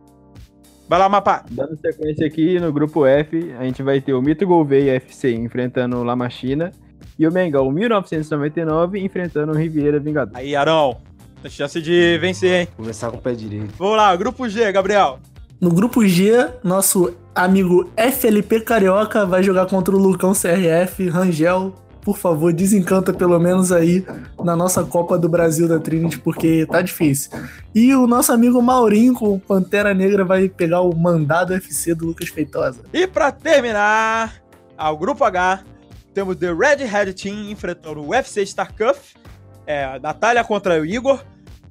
Vai 0.88 1.00
lá, 1.00 1.10
Mapa. 1.10 1.44
Dando 1.52 1.78
sequência 1.78 2.26
aqui 2.28 2.60
no 2.60 2.72
grupo 2.72 3.06
F, 3.06 3.54
a 3.60 3.64
gente 3.66 3.82
vai 3.84 4.00
ter 4.00 4.14
o 4.14 4.22
Mito 4.22 4.46
Gouveia 4.48 4.96
FC 4.96 5.34
enfrentando 5.34 5.98
o 5.98 6.04
La 6.04 6.16
Machina 6.16 6.72
e 7.20 7.28
o 7.28 7.32
Mengão 7.32 7.70
1999 7.72 9.00
enfrentando 9.00 9.52
o 9.52 9.56
Riviera 9.56 10.00
Vingador. 10.00 10.36
Aí, 10.38 10.56
Arão. 10.56 10.98
Tem 11.44 11.52
chance 11.52 11.82
de 11.82 12.18
vencer, 12.20 12.62
hein? 12.62 12.68
Começar 12.78 13.12
com 13.12 13.18
o 13.18 13.22
pé 13.22 13.34
direito. 13.34 13.74
Vamos 13.78 13.98
lá, 13.98 14.16
grupo 14.16 14.48
G, 14.48 14.72
Gabriel. 14.72 15.20
No 15.60 15.70
grupo 15.70 16.08
G, 16.08 16.50
nosso 16.64 17.14
amigo 17.36 17.92
FLP 17.98 18.62
Carioca 18.62 19.26
vai 19.26 19.44
jogar 19.44 19.66
contra 19.66 19.94
o 19.94 20.00
Lucão 20.00 20.32
CRF, 20.32 21.10
Rangel. 21.10 21.76
Por 22.02 22.18
favor, 22.18 22.54
desencanta 22.54 23.12
pelo 23.12 23.38
menos 23.40 23.74
aí 23.74 24.06
na 24.42 24.56
nossa 24.56 24.86
Copa 24.86 25.18
do 25.18 25.28
Brasil 25.28 25.68
da 25.68 25.80
Trinity, 25.80 26.18
porque 26.18 26.66
tá 26.66 26.82
difícil. 26.82 27.32
E 27.76 27.94
o 27.94 28.08
nosso 28.08 28.32
amigo 28.32 28.62
Maurinho 28.62 29.14
com 29.14 29.38
Pantera 29.38 29.94
Negra 29.94 30.24
vai 30.24 30.48
pegar 30.48 30.80
o 30.80 30.96
mandado 30.96 31.54
FC 31.54 31.94
do 31.94 32.06
Lucas 32.06 32.30
Feitosa. 32.30 32.84
E 32.94 33.06
pra 33.06 33.34
terminar, 33.34 34.42
ao 34.78 34.98
grupo 34.98 35.26
H, 35.26 35.62
temos 36.14 36.38
The 36.38 36.54
Red 36.54 36.86
Hat 36.86 37.14
Team 37.14 37.52
enfrentando 37.52 38.00
o 38.00 38.12
UFC 38.12 38.44
StarCuff, 38.44 39.16
é, 39.66 39.84
a 39.84 40.00
Natália 40.00 40.44
contra 40.44 40.80
o 40.80 40.86
Igor, 40.86 41.22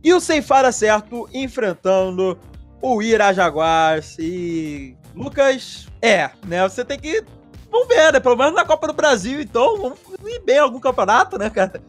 e 0.02 0.12
o 0.12 0.20
Ceifara 0.20 0.72
Certo 0.72 1.28
enfrentando 1.32 2.38
o 2.80 3.02
Ira 3.02 3.32
Jaguars. 3.32 4.16
E 4.18 4.96
Lucas, 5.14 5.86
é, 6.00 6.30
né? 6.46 6.62
Você 6.68 6.84
tem 6.84 6.98
que. 6.98 7.22
Vamos 7.70 7.88
ver, 7.88 8.12
né? 8.12 8.20
Pelo 8.20 8.36
menos 8.36 8.54
na 8.54 8.64
Copa 8.64 8.86
do 8.86 8.92
Brasil, 8.92 9.40
então, 9.40 9.78
vamos 9.78 9.98
ir 10.26 10.40
bem 10.44 10.56
em 10.56 10.60
algum 10.60 10.78
campeonato, 10.80 11.38
né, 11.38 11.48
cara? 11.48 11.80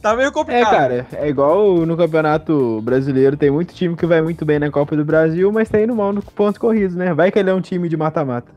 Tá 0.00 0.14
meio 0.14 0.28
É, 0.28 0.30
complicado. 0.30 0.70
cara, 0.70 1.06
é 1.12 1.28
igual 1.28 1.84
no 1.84 1.96
Campeonato 1.96 2.80
Brasileiro, 2.82 3.36
tem 3.36 3.50
muito 3.50 3.74
time 3.74 3.96
que 3.96 4.06
vai 4.06 4.22
muito 4.22 4.44
bem 4.44 4.58
na 4.60 4.70
Copa 4.70 4.94
do 4.96 5.04
Brasil, 5.04 5.50
mas 5.50 5.68
tá 5.68 5.80
indo 5.80 5.94
mal 5.94 6.12
no 6.12 6.22
pontos 6.22 6.56
corridos, 6.56 6.94
né? 6.94 7.12
Vai 7.12 7.32
que 7.32 7.38
ele 7.38 7.50
é 7.50 7.54
um 7.54 7.60
time 7.60 7.88
de 7.88 7.96
mata-mata. 7.96 8.48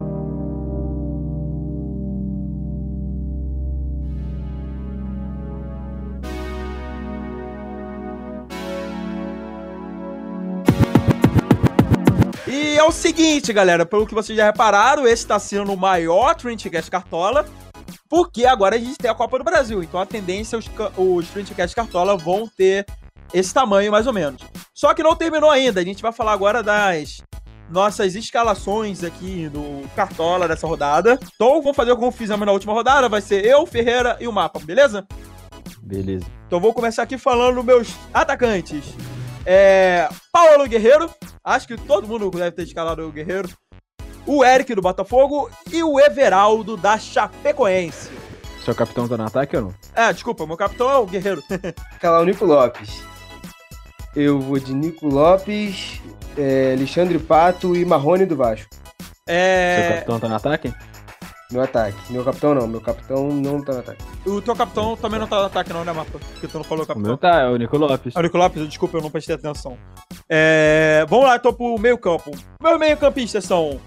O 12.91 12.93
seguinte, 12.93 13.53
galera, 13.53 13.85
pelo 13.85 14.05
que 14.05 14.13
vocês 14.13 14.37
já 14.37 14.43
repararam, 14.43 15.07
esse 15.07 15.25
tá 15.25 15.39
sendo 15.39 15.71
o 15.71 15.77
maior 15.77 16.35
Trintcast 16.35 16.91
Cartola, 16.91 17.45
porque 18.09 18.45
agora 18.45 18.75
a 18.75 18.79
gente 18.79 18.97
tem 18.97 19.09
a 19.09 19.15
Copa 19.15 19.37
do 19.37 19.45
Brasil. 19.45 19.81
Então 19.81 19.97
a 19.99 20.05
tendência, 20.05 20.59
os, 20.59 20.67
ca- 20.67 20.91
os 20.97 21.25
Trintcast 21.29 21.73
Cartola 21.73 22.17
vão 22.17 22.49
ter 22.49 22.85
esse 23.33 23.53
tamanho 23.53 23.93
mais 23.93 24.07
ou 24.07 24.13
menos. 24.13 24.41
Só 24.73 24.93
que 24.93 25.01
não 25.01 25.15
terminou 25.15 25.49
ainda, 25.49 25.79
a 25.79 25.83
gente 25.85 26.01
vai 26.01 26.11
falar 26.11 26.33
agora 26.33 26.61
das 26.61 27.21
nossas 27.69 28.13
escalações 28.13 29.05
aqui 29.05 29.47
do 29.47 29.87
Cartola 29.95 30.45
dessa 30.45 30.67
rodada. 30.67 31.17
Então 31.33 31.61
vamos 31.61 31.77
fazer 31.77 31.95
como 31.95 32.11
fizemos 32.11 32.45
na 32.45 32.51
última 32.51 32.73
rodada, 32.73 33.07
vai 33.07 33.21
ser 33.21 33.45
eu, 33.45 33.65
Ferreira 33.65 34.17
e 34.19 34.27
o 34.27 34.33
Mapa, 34.33 34.59
beleza? 34.59 35.07
Beleza. 35.81 36.25
Então 36.45 36.59
vou 36.59 36.73
começar 36.73 37.03
aqui 37.03 37.17
falando 37.17 37.63
meus 37.63 37.87
atacantes. 38.13 38.83
É. 39.45 40.07
Paulo 40.31 40.67
Guerreiro. 40.67 41.09
Acho 41.43 41.67
que 41.67 41.77
todo 41.77 42.07
mundo 42.07 42.29
deve 42.31 42.51
ter 42.51 42.63
escalado 42.63 43.07
o 43.07 43.11
Guerreiro. 43.11 43.49
O 44.25 44.45
Eric 44.45 44.75
do 44.75 44.81
Botafogo 44.81 45.49
e 45.71 45.83
o 45.83 45.99
Everaldo 45.99 46.77
da 46.77 46.97
Chapecoense. 46.99 48.09
Seu 48.63 48.75
capitão 48.75 49.07
tá 49.07 49.17
no 49.17 49.25
ataque 49.25 49.57
ou 49.57 49.63
não? 49.63 49.75
É, 49.95 50.13
desculpa, 50.13 50.45
meu 50.45 50.55
capitão 50.55 50.89
é 50.91 50.97
o 50.97 51.05
Guerreiro. 51.07 51.43
Calar 51.99 52.21
o 52.21 52.25
Nico 52.25 52.45
Lopes. 52.45 53.01
Eu 54.15 54.39
vou 54.39 54.59
de 54.59 54.73
Nico 54.75 55.07
Lopes, 55.07 55.99
é, 56.37 56.73
Alexandre 56.75 57.17
Pato 57.17 57.75
e 57.75 57.83
Marrone 57.83 58.25
do 58.25 58.35
Vasco. 58.35 58.67
Seu 59.25 59.35
É. 59.35 59.93
capitão 59.95 60.19
tá 60.19 60.27
no 60.29 60.35
ataque? 60.35 60.71
Meu 61.51 61.61
ataque. 61.63 62.13
Meu 62.13 62.23
capitão 62.23 62.55
não, 62.55 62.67
meu 62.67 62.79
capitão 62.81 63.27
não 63.29 63.61
tá 63.61 63.73
no 63.73 63.79
ataque. 63.79 64.03
O 64.25 64.41
teu 64.41 64.55
capitão 64.55 64.95
também 64.95 65.19
não 65.19 65.27
tá 65.27 65.39
no 65.39 65.45
ataque, 65.45 65.73
não, 65.73 65.83
né, 65.83 65.91
Mapa? 65.91 66.11
Porque 66.17 66.47
tu 66.47 66.57
não 66.57 66.63
falou 66.63 66.83
O 66.83 66.87
capitão. 66.87 67.07
meu 67.09 67.17
tá, 67.17 67.41
é 67.41 67.47
o 67.49 67.57
Nico 67.57 67.77
Lopes. 67.77 68.15
Ah, 68.15 68.19
o 68.19 68.23
Nico 68.23 68.37
Lopes, 68.37 68.67
desculpa, 68.67 68.97
eu 68.97 69.01
não 69.01 69.11
prestei 69.11 69.35
atenção. 69.35 69.77
É, 70.29 71.05
vamos 71.09 71.25
lá, 71.25 71.35
então, 71.35 71.53
pro 71.53 71.77
meio 71.77 71.97
campo. 71.97 72.31
Meus 72.61 72.79
meio 72.79 72.95
campistas 72.97 73.43
são 73.43 73.79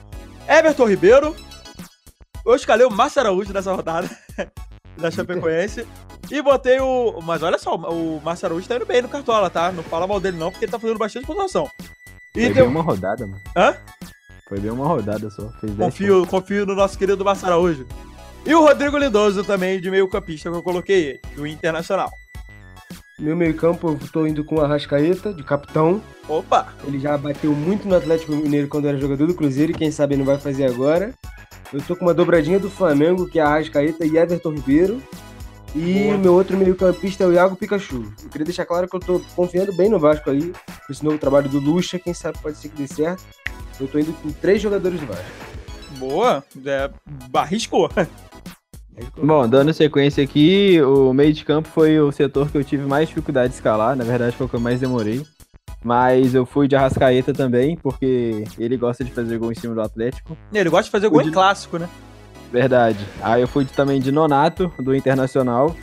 Everton 0.49 0.87
Ribeiro. 0.89 1.35
Eu 2.45 2.55
escalei 2.55 2.87
o 2.87 2.91
Márcio 2.91 3.21
Araújo 3.21 3.53
nessa 3.55 3.73
rodada, 3.73 4.11
da 4.99 5.11
Chapecoense. 5.11 5.87
E 6.31 6.43
botei 6.43 6.79
o... 6.81 7.19
Mas 7.23 7.43
olha 7.43 7.59
só, 7.59 7.75
o 7.75 8.21
Márcio 8.23 8.47
Araújo 8.47 8.69
tá 8.69 8.77
indo 8.77 8.85
bem 8.87 9.01
no 9.01 9.09
Cartola, 9.09 9.49
tá? 9.49 9.73
Não 9.73 9.83
fala 9.83 10.07
mal 10.07 10.21
dele 10.21 10.37
não, 10.37 10.51
porque 10.51 10.67
ele 10.67 10.73
tá 10.73 10.79
fazendo 10.79 10.99
bastante 10.99 11.27
pontuação. 11.27 11.69
E 12.37 12.51
bem 12.51 12.63
uma 12.65 12.83
rodada, 12.83 13.27
mano. 13.27 13.41
Hã? 13.57 13.77
Foi 14.55 14.61
bem 14.61 14.71
uma 14.71 14.87
rodada 14.87 15.29
só. 15.31 15.49
Fez 15.61 15.73
10 15.73 15.79
Confio, 15.79 16.27
confio 16.29 16.65
no 16.65 16.77
nosso 16.77 16.97
querido 16.97 17.25
Márcio 17.25 17.49
Araújo. 17.49 17.85
E 18.47 18.55
o 18.55 18.61
Rodrigo 18.61 18.97
Lindoso 18.97 19.43
também, 19.43 19.81
de 19.81 19.91
meio 19.91 20.07
campista, 20.07 20.49
que 20.49 20.57
eu 20.57 20.63
coloquei 20.63 21.05
ele, 21.09 21.21
do 21.35 21.45
Internacional. 21.45 22.13
Meu 23.19 23.35
meio 23.35 23.57
campo 23.57 23.89
eu 23.89 24.09
tô 24.13 24.25
indo 24.29 24.45
com 24.45 24.55
o 24.55 24.61
Arrascaeta, 24.61 25.35
de 25.35 25.43
capitão. 25.43 26.01
Opa! 26.29 26.73
Ele 26.87 27.01
já 27.01 27.19
bateu 27.19 27.53
muito 27.53 27.89
no 27.89 27.97
Atlético 27.97 28.31
Mineiro 28.31 28.69
quando 28.69 28.87
era 28.87 28.97
jogador 28.97 29.27
do 29.27 29.35
Cruzeiro 29.35 29.73
e 29.73 29.75
quem 29.75 29.91
sabe 29.91 30.17
não 30.17 30.25
vai 30.25 30.39
fazer 30.39 30.67
agora. 30.67 31.13
Eu 31.73 31.83
tô 31.83 31.97
com 31.97 32.05
uma 32.05 32.15
dobradinha 32.15 32.61
do 32.61 32.71
Flamengo, 32.71 33.27
que 33.27 33.41
é 33.41 33.43
Arrascaeta 33.43 34.07
e 34.07 34.17
Everton 34.17 34.51
Ribeiro. 34.53 35.03
E 35.75 36.13
o 36.15 36.19
meu 36.19 36.35
outro 36.35 36.57
meio 36.57 36.77
campista 36.77 37.25
é 37.25 37.27
o 37.27 37.33
Iago 37.33 37.57
Pikachu. 37.57 38.05
Eu 38.23 38.29
queria 38.31 38.45
deixar 38.45 38.65
claro 38.65 38.89
que 38.89 38.95
eu 38.95 39.01
tô 39.01 39.21
confiando 39.35 39.73
bem 39.75 39.89
no 39.89 39.99
Vasco 39.99 40.31
aí, 40.31 40.53
com 40.87 40.93
esse 40.93 41.05
novo 41.05 41.19
trabalho 41.19 41.49
do 41.49 41.59
Lucha, 41.59 41.99
quem 41.99 42.15
sabe 42.15 42.39
pode 42.41 42.57
ser 42.59 42.69
que 42.69 42.77
dê 42.77 42.87
certo. 42.87 43.25
Eu 43.81 43.89
tô 43.89 43.99
indo 43.99 44.13
com 44.13 44.31
três 44.31 44.63
jogadores 44.63 45.01
do 45.01 45.07
Vasco. 45.07 45.25
Boa! 45.99 46.45
É, 46.65 46.91
arriscou. 47.35 47.91
Bom, 49.21 49.49
dando 49.49 49.73
sequência 49.73 50.23
aqui, 50.23 50.81
o 50.81 51.13
meio 51.13 51.33
de 51.33 51.45
campo 51.45 51.69
foi 51.69 51.99
o 51.99 52.13
setor 52.13 52.49
que 52.51 52.57
eu 52.57 52.63
tive 52.63 52.87
mais 52.87 53.09
dificuldade 53.09 53.49
de 53.49 53.55
escalar, 53.57 53.97
na 53.97 54.05
verdade 54.05 54.37
foi 54.37 54.47
o 54.47 54.49
que 54.49 54.55
eu 54.55 54.61
mais 54.61 54.79
demorei. 54.79 55.27
Mas 55.83 56.35
eu 56.35 56.47
fui 56.47 56.67
de 56.69 56.77
Arrascaeta 56.77 57.33
também, 57.35 57.77
porque 57.77 58.45
ele 58.59 58.77
gosta 58.77 59.05
de 59.05 59.11
fazer 59.11 59.37
gol 59.39 59.51
em 59.53 59.55
cima 59.55 59.75
do 59.75 59.83
Atlético. 59.83 60.37
Ele 60.53 60.71
gosta 60.71 60.85
de 60.85 60.91
fazer 60.91 61.09
gol 61.09 61.19
O 61.19 61.23
em 61.23 61.27
de- 61.27 61.33
clássico, 61.33 61.77
né? 61.79 61.89
Verdade. 62.55 63.05
Aí 63.21 63.43
eu 63.43 63.49
fui 63.49 63.65
também 63.65 64.01
de 64.01 64.13
Nonato, 64.13 64.73
do 64.79 64.95
Internacional. 64.95 65.75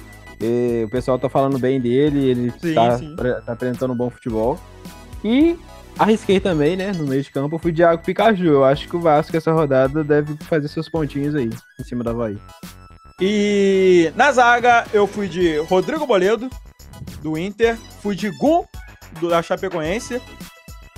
O 0.86 0.90
pessoal 0.90 1.20
tá 1.20 1.28
falando 1.28 1.60
bem 1.60 1.82
dele, 1.82 2.30
ele 2.30 2.54
Sim, 2.62 2.74
tá, 2.74 2.98
sim. 2.98 3.14
tá 3.46 3.52
apresentando 3.52 3.92
um 3.92 3.96
bom 3.96 4.10
futebol. 4.10 4.58
E 5.22 5.60
arrisquei 6.00 6.40
também, 6.40 6.78
né? 6.78 6.94
No 6.94 7.06
meio 7.06 7.22
de 7.22 7.30
campo, 7.30 7.56
eu 7.56 7.60
fui 7.60 7.74
de 7.74 7.82
Iago 7.82 8.02
Pikachu. 8.02 8.46
Eu 8.46 8.64
acho 8.64 8.88
que 8.88 8.96
o 8.96 9.02
Vasco 9.02 9.36
essa 9.36 9.52
rodada 9.52 10.02
deve 10.02 10.38
fazer 10.46 10.70
seus 10.70 10.88
pontinhos 10.88 11.36
aí, 11.36 11.50
em 11.78 11.84
cima 11.84 12.06
da 12.06 12.12
Havaí. 12.12 12.38
E 13.20 14.10
na 14.16 14.32
zaga 14.32 14.86
eu 14.94 15.06
fui 15.06 15.28
de 15.28 15.58
Rodrigo 15.58 16.08
Boledo, 16.08 16.50
do 17.22 17.38
Inter. 17.38 17.78
Fui 18.02 18.16
de 18.16 18.32
do, 19.20 19.30
da 19.30 19.42
Chapecoense. 19.44 20.22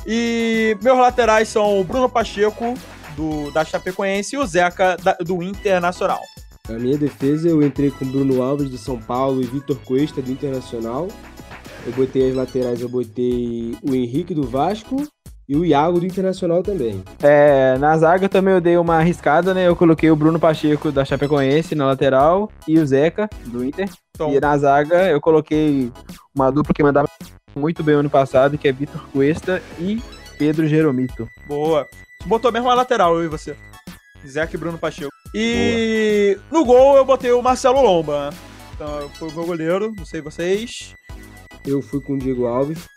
E 0.05 0.77
meus 0.83 0.99
laterais 0.99 1.49
são 1.49 1.81
o 1.81 1.83
Bruno 1.83 2.07
Pacheco, 2.07 2.75
do, 3.15 3.51
da 3.51 3.63
Chapecoense, 3.65 4.35
e 4.35 4.39
o 4.39 4.45
Zeca, 4.45 4.97
da- 5.01 5.17
do 5.19 5.41
Internacional. 5.43 6.21
Na 6.69 6.79
minha 6.79 6.97
defesa, 6.97 7.49
eu 7.49 7.61
entrei 7.61 7.91
com 7.91 8.05
Bruno 8.05 8.41
Alves 8.41 8.69
do 8.69 8.77
São 8.77 8.97
Paulo 8.97 9.41
e 9.41 9.45
Vitor 9.45 9.77
Cuesta 9.85 10.21
do 10.21 10.31
Internacional. 10.31 11.07
Eu 11.85 11.91
botei 11.93 12.29
as 12.29 12.35
laterais, 12.35 12.81
eu 12.81 12.87
botei 12.87 13.75
o 13.83 13.93
Henrique 13.93 14.33
do 14.33 14.43
Vasco 14.47 15.03
e 15.49 15.57
o 15.57 15.65
Iago 15.65 15.99
do 15.99 16.05
Internacional 16.05 16.63
também. 16.63 17.03
É, 17.21 17.77
na 17.77 17.97
zaga 17.97 18.29
também 18.29 18.53
eu 18.53 18.61
dei 18.61 18.77
uma 18.77 18.95
arriscada, 18.95 19.53
né? 19.53 19.67
Eu 19.67 19.75
coloquei 19.75 20.09
o 20.09 20.15
Bruno 20.15 20.39
Pacheco 20.39 20.89
da 20.89 21.03
Chapecoense 21.03 21.75
na 21.75 21.85
lateral 21.87 22.49
e 22.65 22.79
o 22.79 22.85
Zeca 22.87 23.29
do 23.47 23.61
Inter. 23.65 23.89
Então, 24.15 24.33
E 24.33 24.39
na 24.39 24.57
zaga 24.57 25.09
eu 25.09 25.19
coloquei 25.19 25.91
uma 26.33 26.49
dupla 26.49 26.73
que 26.73 26.81
mandava 26.81 27.09
muito 27.53 27.83
bem 27.83 27.95
ano 27.95 28.09
passado, 28.09 28.57
que 28.57 28.69
é 28.69 28.71
Vitor 28.71 29.01
Cuesta 29.11 29.61
e 29.77 30.01
Pedro 30.37 30.65
Jeromito. 30.65 31.27
boa. 31.45 31.85
Botou 32.25 32.51
mesmo 32.51 32.69
a 32.69 32.73
lateral, 32.73 33.15
eu 33.15 33.25
e 33.25 33.27
você. 33.27 33.55
Zeca 34.25 34.55
e 34.55 34.59
Bruno 34.59 34.77
Pacheco. 34.77 35.11
E 35.33 36.37
no 36.51 36.63
gol 36.63 36.95
eu 36.95 37.03
botei 37.05 37.31
o 37.31 37.41
Marcelo 37.41 37.81
Lomba. 37.81 38.29
né? 38.29 38.37
Então 38.73 39.09
foi 39.09 39.29
o 39.29 39.33
meu 39.33 39.45
goleiro, 39.45 39.93
não 39.95 40.05
sei 40.05 40.21
vocês. 40.21 40.93
Eu 41.65 41.81
fui 41.81 42.01
com 42.01 42.13
o 42.13 42.17
Diego 42.17 42.45
Alves. 42.45 42.87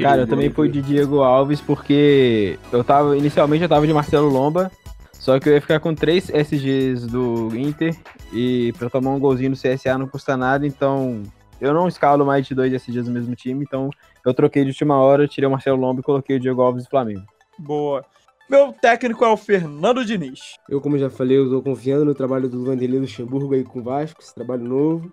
Cara, 0.00 0.22
eu 0.22 0.26
também 0.26 0.50
fui 0.50 0.68
de 0.68 0.82
Diego 0.82 1.22
Alves 1.22 1.60
porque 1.60 2.58
eu 2.70 2.84
tava. 2.84 3.16
Inicialmente 3.16 3.62
eu 3.62 3.68
tava 3.68 3.86
de 3.86 3.94
Marcelo 3.94 4.28
Lomba. 4.28 4.70
Só 5.12 5.38
que 5.38 5.48
eu 5.48 5.54
ia 5.54 5.60
ficar 5.60 5.80
com 5.80 5.94
três 5.94 6.28
SGs 6.28 7.06
do 7.06 7.48
Inter. 7.56 7.96
E 8.32 8.72
pra 8.78 8.90
tomar 8.90 9.10
um 9.10 9.20
golzinho 9.20 9.50
no 9.50 9.56
CSA 9.56 9.96
não 9.96 10.08
custa 10.08 10.36
nada, 10.36 10.66
então. 10.66 11.22
Eu 11.60 11.72
não 11.72 11.86
escalo 11.86 12.26
mais 12.26 12.44
de 12.44 12.56
dois 12.56 12.72
SGs 12.72 13.06
no 13.06 13.12
mesmo 13.12 13.36
time, 13.36 13.62
então 13.62 13.88
eu 14.26 14.34
troquei 14.34 14.64
de 14.64 14.70
última 14.70 14.96
hora, 14.96 15.28
tirei 15.28 15.46
o 15.46 15.50
Marcelo 15.50 15.80
Lomba 15.80 16.00
e 16.00 16.02
coloquei 16.02 16.34
o 16.34 16.40
Diego 16.40 16.60
Alves 16.60 16.82
do 16.82 16.90
Flamengo. 16.90 17.22
Boa. 17.58 18.04
Meu 18.50 18.72
técnico 18.72 19.24
é 19.24 19.28
o 19.28 19.36
Fernando 19.36 20.04
Diniz. 20.04 20.56
Eu, 20.68 20.80
como 20.80 20.98
já 20.98 21.08
falei, 21.08 21.38
eu 21.38 21.48
tô 21.48 21.62
confiando 21.62 22.04
no 22.04 22.14
trabalho 22.14 22.48
do 22.48 22.64
Vanderlei 22.64 23.00
Luxemburgo 23.00 23.54
aí 23.54 23.64
com 23.64 23.78
o 23.78 23.82
Vasco, 23.82 24.20
esse 24.20 24.34
trabalho 24.34 24.64
novo. 24.64 25.12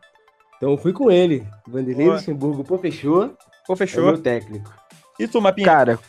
Então 0.57 0.71
eu 0.71 0.77
fui 0.77 0.91
com 0.91 1.09
ele. 1.09 1.45
Vanderlei 1.67 2.05
Boa. 2.07 2.17
Luxemburgo, 2.17 2.63
pô, 2.63 2.77
fechou. 2.77 3.29
Pô, 3.65 3.71
É 3.71 3.73
o 3.73 3.77
fechou. 3.77 4.03
meu 4.03 4.17
técnico. 4.17 4.73
E 5.17 5.27
tu, 5.27 5.39
Mapinha? 5.41 5.65
Cara, 5.67 5.99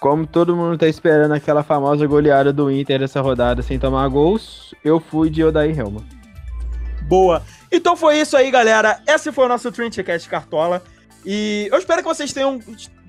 como 0.00 0.26
todo 0.26 0.54
mundo 0.56 0.76
tá 0.76 0.86
esperando 0.86 1.32
aquela 1.32 1.62
famosa 1.62 2.06
goleada 2.06 2.52
do 2.52 2.70
Inter 2.70 3.02
essa 3.02 3.20
rodada 3.22 3.62
sem 3.62 3.78
tomar 3.78 4.06
gols, 4.08 4.74
eu 4.84 5.00
fui 5.00 5.30
de 5.30 5.42
Odair 5.42 5.78
Helma. 5.78 6.02
Boa. 7.08 7.42
Então 7.72 7.96
foi 7.96 8.18
isso 8.20 8.36
aí, 8.36 8.50
galera. 8.50 9.00
Esse 9.06 9.32
foi 9.32 9.44
o 9.46 9.48
nosso 9.48 9.70
Trintcast 9.72 10.28
Cartola. 10.28 10.82
E 11.24 11.68
eu 11.72 11.78
espero 11.78 12.02
que 12.02 12.08
vocês 12.08 12.32
tenham, 12.32 12.60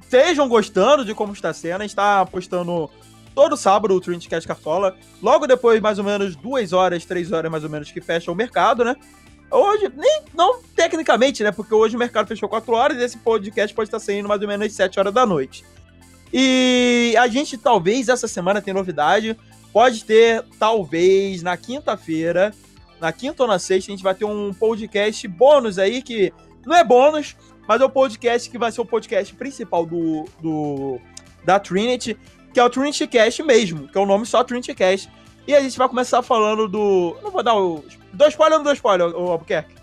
estejam 0.05 0.47
gostando 0.47 1.03
de 1.03 1.13
como 1.13 1.33
está 1.33 1.51
sendo. 1.53 1.81
A 1.81 1.83
gente 1.83 1.89
está 1.89 2.25
postando 2.25 2.89
todo 3.33 3.57
sábado 3.57 3.95
o 3.95 3.99
Trendcast 3.99 4.47
Cartola. 4.47 4.95
Logo 5.21 5.47
depois, 5.47 5.81
mais 5.81 5.97
ou 5.97 6.05
menos 6.05 6.35
duas 6.35 6.71
horas, 6.71 7.03
três 7.03 7.31
horas 7.31 7.51
mais 7.51 7.63
ou 7.63 7.69
menos, 7.69 7.91
que 7.91 7.99
fecha 7.99 8.31
o 8.31 8.35
mercado, 8.35 8.85
né? 8.85 8.95
Hoje, 9.51 9.91
nem, 9.95 10.21
não 10.33 10.61
tecnicamente, 10.75 11.43
né? 11.43 11.51
Porque 11.51 11.73
hoje 11.73 11.95
o 11.95 11.99
mercado 11.99 12.27
fechou 12.27 12.49
4 12.49 12.73
horas 12.73 12.97
e 12.97 13.03
esse 13.03 13.17
podcast 13.17 13.75
pode 13.75 13.87
estar 13.87 13.99
saindo 13.99 14.27
mais 14.27 14.41
ou 14.41 14.47
menos 14.47 14.65
às 14.65 14.73
7 14.73 14.99
horas 14.99 15.13
da 15.13 15.25
noite. 15.25 15.63
E 16.33 17.15
a 17.17 17.27
gente 17.27 17.57
talvez 17.57 18.09
essa 18.09 18.27
semana 18.27 18.61
tem 18.61 18.73
novidade. 18.73 19.37
Pode 19.71 20.03
ter, 20.03 20.43
talvez, 20.57 21.43
na 21.43 21.57
quinta-feira, 21.57 22.53
na 22.99 23.11
quinta 23.11 23.43
ou 23.43 23.49
na 23.49 23.59
sexta, 23.59 23.91
a 23.91 23.95
gente 23.95 24.03
vai 24.03 24.15
ter 24.15 24.25
um 24.25 24.53
podcast 24.53 25.27
bônus 25.27 25.77
aí, 25.77 26.01
que 26.01 26.33
não 26.65 26.75
é 26.75 26.83
bônus, 26.83 27.35
mas 27.67 27.81
é 27.81 27.85
o 27.85 27.89
podcast 27.89 28.49
que 28.49 28.57
vai 28.57 28.71
ser 28.71 28.81
o 28.81 28.85
podcast 28.85 29.33
principal 29.35 29.85
do, 29.85 30.25
do 30.41 30.99
da 31.43 31.59
Trinity, 31.59 32.17
que 32.53 32.59
é 32.59 32.63
o 32.63 32.69
Trinity 32.69 33.07
Cast 33.07 33.43
mesmo, 33.43 33.87
que 33.87 33.97
é 33.97 34.01
o 34.01 34.05
nome 34.05 34.25
só 34.25 34.43
Trinity 34.43 34.73
Cast. 34.73 35.09
E 35.47 35.53
a 35.53 35.61
gente 35.61 35.77
vai 35.77 35.87
começar 35.87 36.21
falando 36.21 36.67
do. 36.67 37.15
Não 37.21 37.31
vou 37.31 37.43
dar 37.43 37.55
o. 37.55 37.83
Dou 38.11 38.27
spoiler 38.27 38.53
ou 38.53 38.59
não 38.59 38.63
dou 38.63 38.73
spoiler, 38.73 39.07
o 39.07 39.31
Albuquerque? 39.31 39.75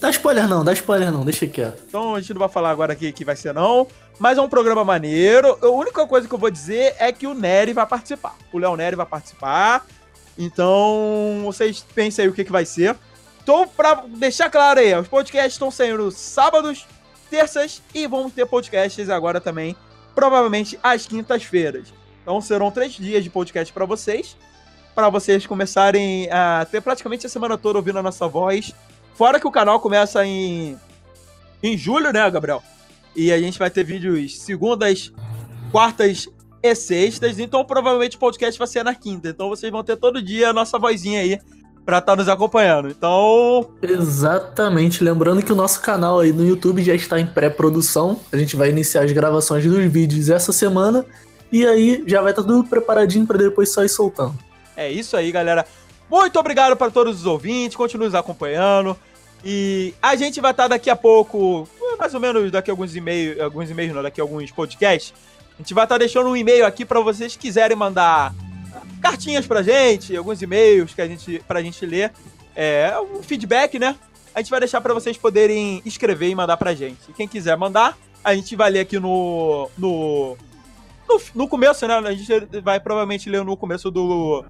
Dá 0.00 0.10
spoiler 0.10 0.46
não, 0.46 0.64
dá 0.64 0.72
spoiler 0.74 1.10
não, 1.10 1.24
deixa 1.24 1.46
quieto. 1.46 1.82
Então 1.88 2.14
a 2.14 2.20
gente 2.20 2.32
não 2.34 2.38
vai 2.38 2.48
falar 2.48 2.70
agora 2.70 2.92
aqui 2.92 3.10
que 3.10 3.24
vai 3.24 3.34
ser 3.34 3.54
não. 3.54 3.86
Mas 4.18 4.36
é 4.36 4.42
um 4.42 4.48
programa 4.48 4.84
maneiro. 4.84 5.58
A 5.62 5.68
única 5.68 6.06
coisa 6.06 6.28
que 6.28 6.34
eu 6.34 6.38
vou 6.38 6.50
dizer 6.50 6.94
é 6.98 7.12
que 7.12 7.26
o 7.26 7.34
Nery 7.34 7.72
vai 7.72 7.86
participar. 7.86 8.36
O 8.52 8.58
Léo 8.58 8.76
Nery 8.76 8.96
vai 8.96 9.06
participar. 9.06 9.86
Então, 10.36 11.42
vocês 11.44 11.84
pensem 11.94 12.24
aí 12.24 12.28
o 12.28 12.32
que, 12.32 12.44
que 12.44 12.52
vai 12.52 12.64
ser. 12.64 12.96
Então, 13.42 13.66
pra 13.66 14.04
deixar 14.06 14.50
claro 14.50 14.78
aí, 14.78 14.94
os 14.94 15.08
podcasts 15.08 15.54
estão 15.54 15.70
saindo 15.70 16.10
sábados, 16.10 16.86
terças 17.30 17.82
e 17.94 18.06
vamos 18.06 18.32
ter 18.32 18.46
podcasts 18.46 19.08
agora 19.08 19.40
também, 19.40 19.76
provavelmente 20.14 20.78
às 20.82 21.06
quintas-feiras. 21.06 21.92
Então 22.22 22.40
serão 22.40 22.70
três 22.70 22.92
dias 22.92 23.24
de 23.24 23.30
podcast 23.30 23.72
para 23.72 23.84
vocês, 23.84 24.36
para 24.94 25.08
vocês 25.08 25.46
começarem 25.46 26.28
a 26.30 26.66
ter 26.70 26.80
praticamente 26.80 27.26
a 27.26 27.28
semana 27.28 27.56
toda 27.56 27.78
ouvindo 27.78 27.98
a 27.98 28.02
nossa 28.02 28.26
voz. 28.26 28.74
Fora 29.14 29.40
que 29.40 29.46
o 29.46 29.50
canal 29.50 29.80
começa 29.80 30.24
em, 30.26 30.78
em 31.62 31.76
julho, 31.76 32.12
né, 32.12 32.30
Gabriel? 32.30 32.62
E 33.14 33.32
a 33.32 33.38
gente 33.40 33.58
vai 33.58 33.70
ter 33.70 33.84
vídeos 33.84 34.38
segundas, 34.40 35.12
quartas 35.72 36.28
e 36.62 36.74
sextas, 36.74 37.38
então 37.38 37.64
provavelmente 37.64 38.16
o 38.16 38.20
podcast 38.20 38.58
vai 38.58 38.68
ser 38.68 38.84
na 38.84 38.94
quinta. 38.94 39.28
Então 39.28 39.48
vocês 39.48 39.70
vão 39.70 39.82
ter 39.82 39.96
todo 39.96 40.20
dia 40.20 40.50
a 40.50 40.52
nossa 40.52 40.78
vozinha 40.78 41.20
aí 41.20 41.40
para 41.88 42.00
estar 42.00 42.12
tá 42.12 42.16
nos 42.16 42.28
acompanhando. 42.28 42.90
Então. 42.90 43.66
Exatamente. 43.80 45.02
Lembrando 45.02 45.42
que 45.42 45.50
o 45.50 45.56
nosso 45.56 45.80
canal 45.80 46.20
aí 46.20 46.34
no 46.34 46.46
YouTube 46.46 46.84
já 46.84 46.94
está 46.94 47.18
em 47.18 47.24
pré-produção. 47.24 48.20
A 48.30 48.36
gente 48.36 48.56
vai 48.56 48.68
iniciar 48.68 49.04
as 49.04 49.12
gravações 49.12 49.64
dos 49.64 49.90
vídeos 49.90 50.28
essa 50.28 50.52
semana. 50.52 51.06
E 51.50 51.66
aí 51.66 52.04
já 52.06 52.20
vai 52.20 52.32
estar 52.32 52.42
tá 52.42 52.48
tudo 52.48 52.68
preparadinho 52.68 53.26
para 53.26 53.38
depois 53.38 53.72
só 53.72 53.82
ir 53.82 53.88
soltando. 53.88 54.34
É 54.76 54.90
isso 54.90 55.16
aí, 55.16 55.32
galera. 55.32 55.64
Muito 56.10 56.38
obrigado 56.38 56.76
para 56.76 56.90
todos 56.90 57.20
os 57.20 57.24
ouvintes. 57.24 57.74
Continue 57.74 58.04
nos 58.04 58.14
acompanhando. 58.14 58.94
E 59.42 59.94
a 60.02 60.14
gente 60.14 60.42
vai 60.42 60.50
estar 60.50 60.64
tá 60.64 60.68
daqui 60.68 60.90
a 60.90 60.96
pouco, 60.96 61.66
mais 61.98 62.12
ou 62.12 62.20
menos 62.20 62.50
daqui 62.50 62.70
a 62.70 62.72
alguns 62.74 62.94
e-mails, 62.94 63.40
alguns 63.40 63.70
e-mails, 63.70 63.94
não, 63.94 64.02
daqui 64.02 64.20
a 64.20 64.24
alguns 64.24 64.50
podcasts 64.50 65.14
a 65.58 65.62
gente 65.62 65.74
vai 65.74 65.84
estar 65.84 65.96
tá 65.96 65.98
deixando 65.98 66.28
um 66.28 66.36
e-mail 66.36 66.64
aqui 66.64 66.84
para 66.84 67.00
vocês 67.00 67.32
que 67.34 67.40
quiserem 67.40 67.76
mandar 67.76 68.32
cartinhas 68.98 69.46
pra 69.46 69.62
gente, 69.62 70.16
alguns 70.16 70.40
e-mails 70.42 70.94
que 70.94 71.00
a 71.00 71.06
gente, 71.06 71.42
pra 71.46 71.62
gente 71.62 71.84
ler. 71.86 72.12
É, 72.54 72.92
um 73.00 73.22
feedback, 73.22 73.78
né? 73.78 73.96
A 74.34 74.40
gente 74.40 74.50
vai 74.50 74.60
deixar 74.60 74.80
para 74.80 74.94
vocês 74.94 75.16
poderem 75.16 75.82
escrever 75.84 76.28
e 76.28 76.34
mandar 76.34 76.56
pra 76.56 76.74
gente. 76.74 77.12
quem 77.16 77.26
quiser 77.26 77.56
mandar, 77.56 77.96
a 78.22 78.34
gente 78.34 78.54
vai 78.56 78.70
ler 78.70 78.80
aqui 78.80 78.98
no, 78.98 79.70
no, 79.76 80.36
no, 81.08 81.20
no 81.34 81.48
começo, 81.48 81.86
né? 81.86 81.94
A 81.94 82.12
gente 82.12 82.60
vai 82.60 82.78
provavelmente 82.80 83.30
ler 83.30 83.44
no 83.44 83.56
começo 83.56 83.90
do, 83.90 84.44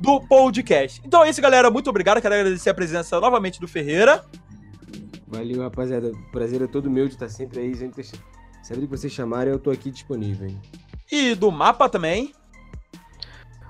do 0.00 0.20
podcast. 0.22 1.00
Então 1.04 1.24
é 1.24 1.30
isso, 1.30 1.40
galera. 1.40 1.70
Muito 1.70 1.90
obrigado. 1.90 2.20
Quero 2.20 2.34
agradecer 2.34 2.70
a 2.70 2.74
presença 2.74 3.20
novamente 3.20 3.60
do 3.60 3.68
Ferreira. 3.68 4.24
Valeu, 5.26 5.62
rapaziada. 5.62 6.08
O 6.12 6.30
prazer 6.30 6.62
é 6.62 6.66
todo 6.66 6.90
meu 6.90 7.06
de 7.06 7.14
estar 7.14 7.28
sempre 7.28 7.60
aí. 7.60 7.74
Sempre 7.74 8.82
que 8.82 8.86
vocês 8.86 9.12
chamarem, 9.12 9.52
eu 9.52 9.58
tô 9.58 9.70
aqui 9.70 9.90
disponível. 9.90 10.48
Hein? 10.48 10.60
E 11.10 11.34
do 11.34 11.50
mapa 11.50 11.88
também. 11.88 12.32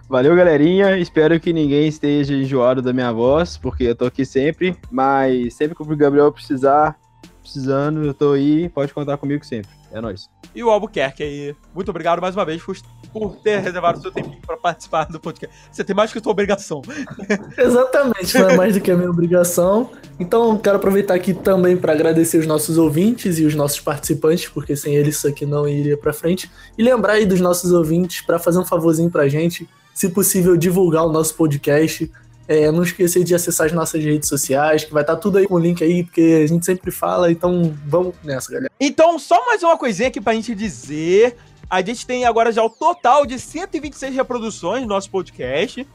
Valeu, 0.09 0.37
galerinha. 0.37 0.99
Espero 0.99 1.41
que 1.41 1.53
ninguém 1.53 1.89
esteja 1.89 2.35
enjoado 2.35 2.83
da 2.83 2.93
minha 2.93 3.11
voz, 3.11 3.57
porque 3.57 3.85
eu 3.85 3.97
tô 3.97 4.05
aqui 4.05 4.25
sempre. 4.25 4.77
Mas 4.91 5.55
sempre 5.55 5.75
que 5.75 5.83
o 5.83 5.97
Gabriel 5.97 6.31
precisar, 6.31 6.97
precisando, 7.41 8.05
eu 8.05 8.13
tô 8.13 8.33
aí. 8.33 8.69
Pode 8.69 8.93
contar 8.93 9.17
comigo 9.17 9.45
sempre. 9.45 9.71
É 9.91 10.01
nóis. 10.01 10.29
E 10.55 10.63
o 10.63 10.71
Albuquerque 10.71 11.23
aí. 11.23 11.57
Muito 11.75 11.89
obrigado 11.89 12.21
mais 12.21 12.35
uma 12.35 12.45
vez 12.45 12.63
por, 12.63 12.77
por 13.13 13.37
ter 13.37 13.61
reservado 13.61 13.99
o 13.99 14.03
seu 14.03 14.11
tempinho 14.11 14.41
para 14.45 14.57
participar 14.57 15.05
do 15.05 15.19
podcast. 15.19 15.57
Você 15.71 15.83
tem 15.85 15.97
mais 15.97 16.13
que 16.13 16.19
a 16.19 16.23
sua 16.23 16.33
obrigação. 16.33 16.83
Exatamente, 17.57 18.37
não 18.39 18.51
é 18.51 18.57
mais 18.57 18.75
do 18.75 18.81
que 18.81 18.91
a 18.91 18.97
minha 18.97 19.09
obrigação. 19.09 19.91
Então, 20.19 20.59
quero 20.59 20.77
aproveitar 20.77 21.15
aqui 21.15 21.33
também 21.33 21.77
para 21.77 21.93
agradecer 21.93 22.39
os 22.39 22.47
nossos 22.47 22.77
ouvintes 22.77 23.39
e 23.39 23.45
os 23.45 23.55
nossos 23.55 23.81
participantes, 23.81 24.49
porque 24.49 24.77
sem 24.77 24.97
eles 24.97 25.17
isso 25.17 25.29
aqui 25.29 25.47
não 25.47 25.67
iria 25.67 25.97
para 25.97 26.13
frente. 26.13 26.51
E 26.77 26.83
lembrar 26.83 27.15
aí 27.15 27.25
dos 27.25 27.41
nossos 27.41 27.73
ouvintes 27.73 28.21
para 28.21 28.39
fazer 28.39 28.59
um 28.59 28.65
favorzinho 28.65 29.11
pra 29.11 29.29
gente, 29.29 29.69
se 29.95 30.09
possível, 30.09 30.57
divulgar 30.57 31.07
o 31.07 31.13
nosso 31.13 31.35
podcast. 31.37 32.11
É, 32.47 32.71
não 32.71 32.83
esquecer 32.83 33.25
de 33.25 33.35
acessar 33.35 33.69
as 33.69 33.73
nossas 33.73 34.05
redes 34.05 34.29
sociais, 34.29 34.85
que 34.85 34.93
vai 34.93 35.03
estar 35.03 35.15
tá 35.15 35.21
tudo 35.21 35.39
aí 35.39 35.47
com 35.47 35.55
o 35.55 35.59
link 35.59 35.83
aí, 35.83 36.05
porque 36.05 36.43
a 36.45 36.47
gente 36.47 36.67
sempre 36.67 36.91
fala, 36.91 37.33
então 37.33 37.75
vamos 37.87 38.15
nessa, 38.23 38.53
galera. 38.53 38.71
Então, 38.79 39.19
só 39.19 39.47
mais 39.47 39.63
uma 39.63 39.79
coisinha 39.79 40.09
aqui 40.09 40.21
pra 40.21 40.35
gente 40.35 40.55
dizer. 40.55 41.37
A 41.71 41.81
gente 41.81 42.07
tem 42.07 42.27
agora 42.27 42.53
já 42.53 42.63
o 42.63 42.69
total 42.69 43.25
de 43.25 43.39
126 43.39 44.15
reproduções 44.15 44.83
no 44.83 44.89
nosso 44.89 45.09
podcast. 45.11 45.87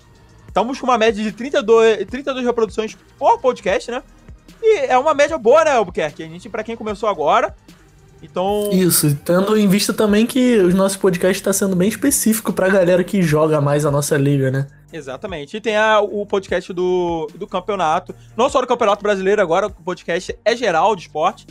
Estamos 0.47 0.79
com 0.79 0.87
uma 0.87 0.97
média 0.97 1.23
de 1.23 1.31
32, 1.31 2.05
32 2.07 2.43
reproduções 2.43 2.97
por 3.19 3.39
podcast, 3.39 3.91
né? 3.91 4.01
E 4.61 4.77
é 4.87 4.97
uma 4.97 5.13
média 5.13 5.37
boa, 5.37 5.63
né, 5.63 5.71
Albuquerque? 5.71 6.23
A 6.23 6.27
gente, 6.27 6.49
pra 6.49 6.63
quem 6.63 6.75
começou 6.75 7.07
agora, 7.07 7.55
então. 8.21 8.69
Isso, 8.71 9.15
tendo 9.23 9.57
em 9.57 9.67
vista 9.67 9.93
também 9.93 10.25
que 10.25 10.57
os 10.57 10.73
nossos 10.73 10.97
podcasts 10.97 11.39
está 11.39 11.53
sendo 11.53 11.75
bem 11.75 11.87
específico 11.87 12.51
pra 12.51 12.69
galera 12.69 13.03
que 13.03 13.21
joga 13.21 13.61
mais 13.61 13.85
a 13.85 13.91
nossa 13.91 14.17
liga, 14.17 14.51
né? 14.51 14.67
Exatamente. 14.91 15.57
E 15.57 15.61
tem 15.61 15.77
a, 15.77 15.99
o 15.99 16.25
podcast 16.25 16.73
do, 16.73 17.27
do 17.35 17.47
campeonato. 17.47 18.13
Não 18.35 18.49
só 18.49 18.61
do 18.61 18.67
campeonato 18.67 19.03
brasileiro, 19.03 19.41
agora 19.41 19.67
o 19.67 19.71
podcast 19.71 20.37
é 20.43 20.55
geral 20.55 20.95
de 20.95 21.03
esporte. 21.03 21.47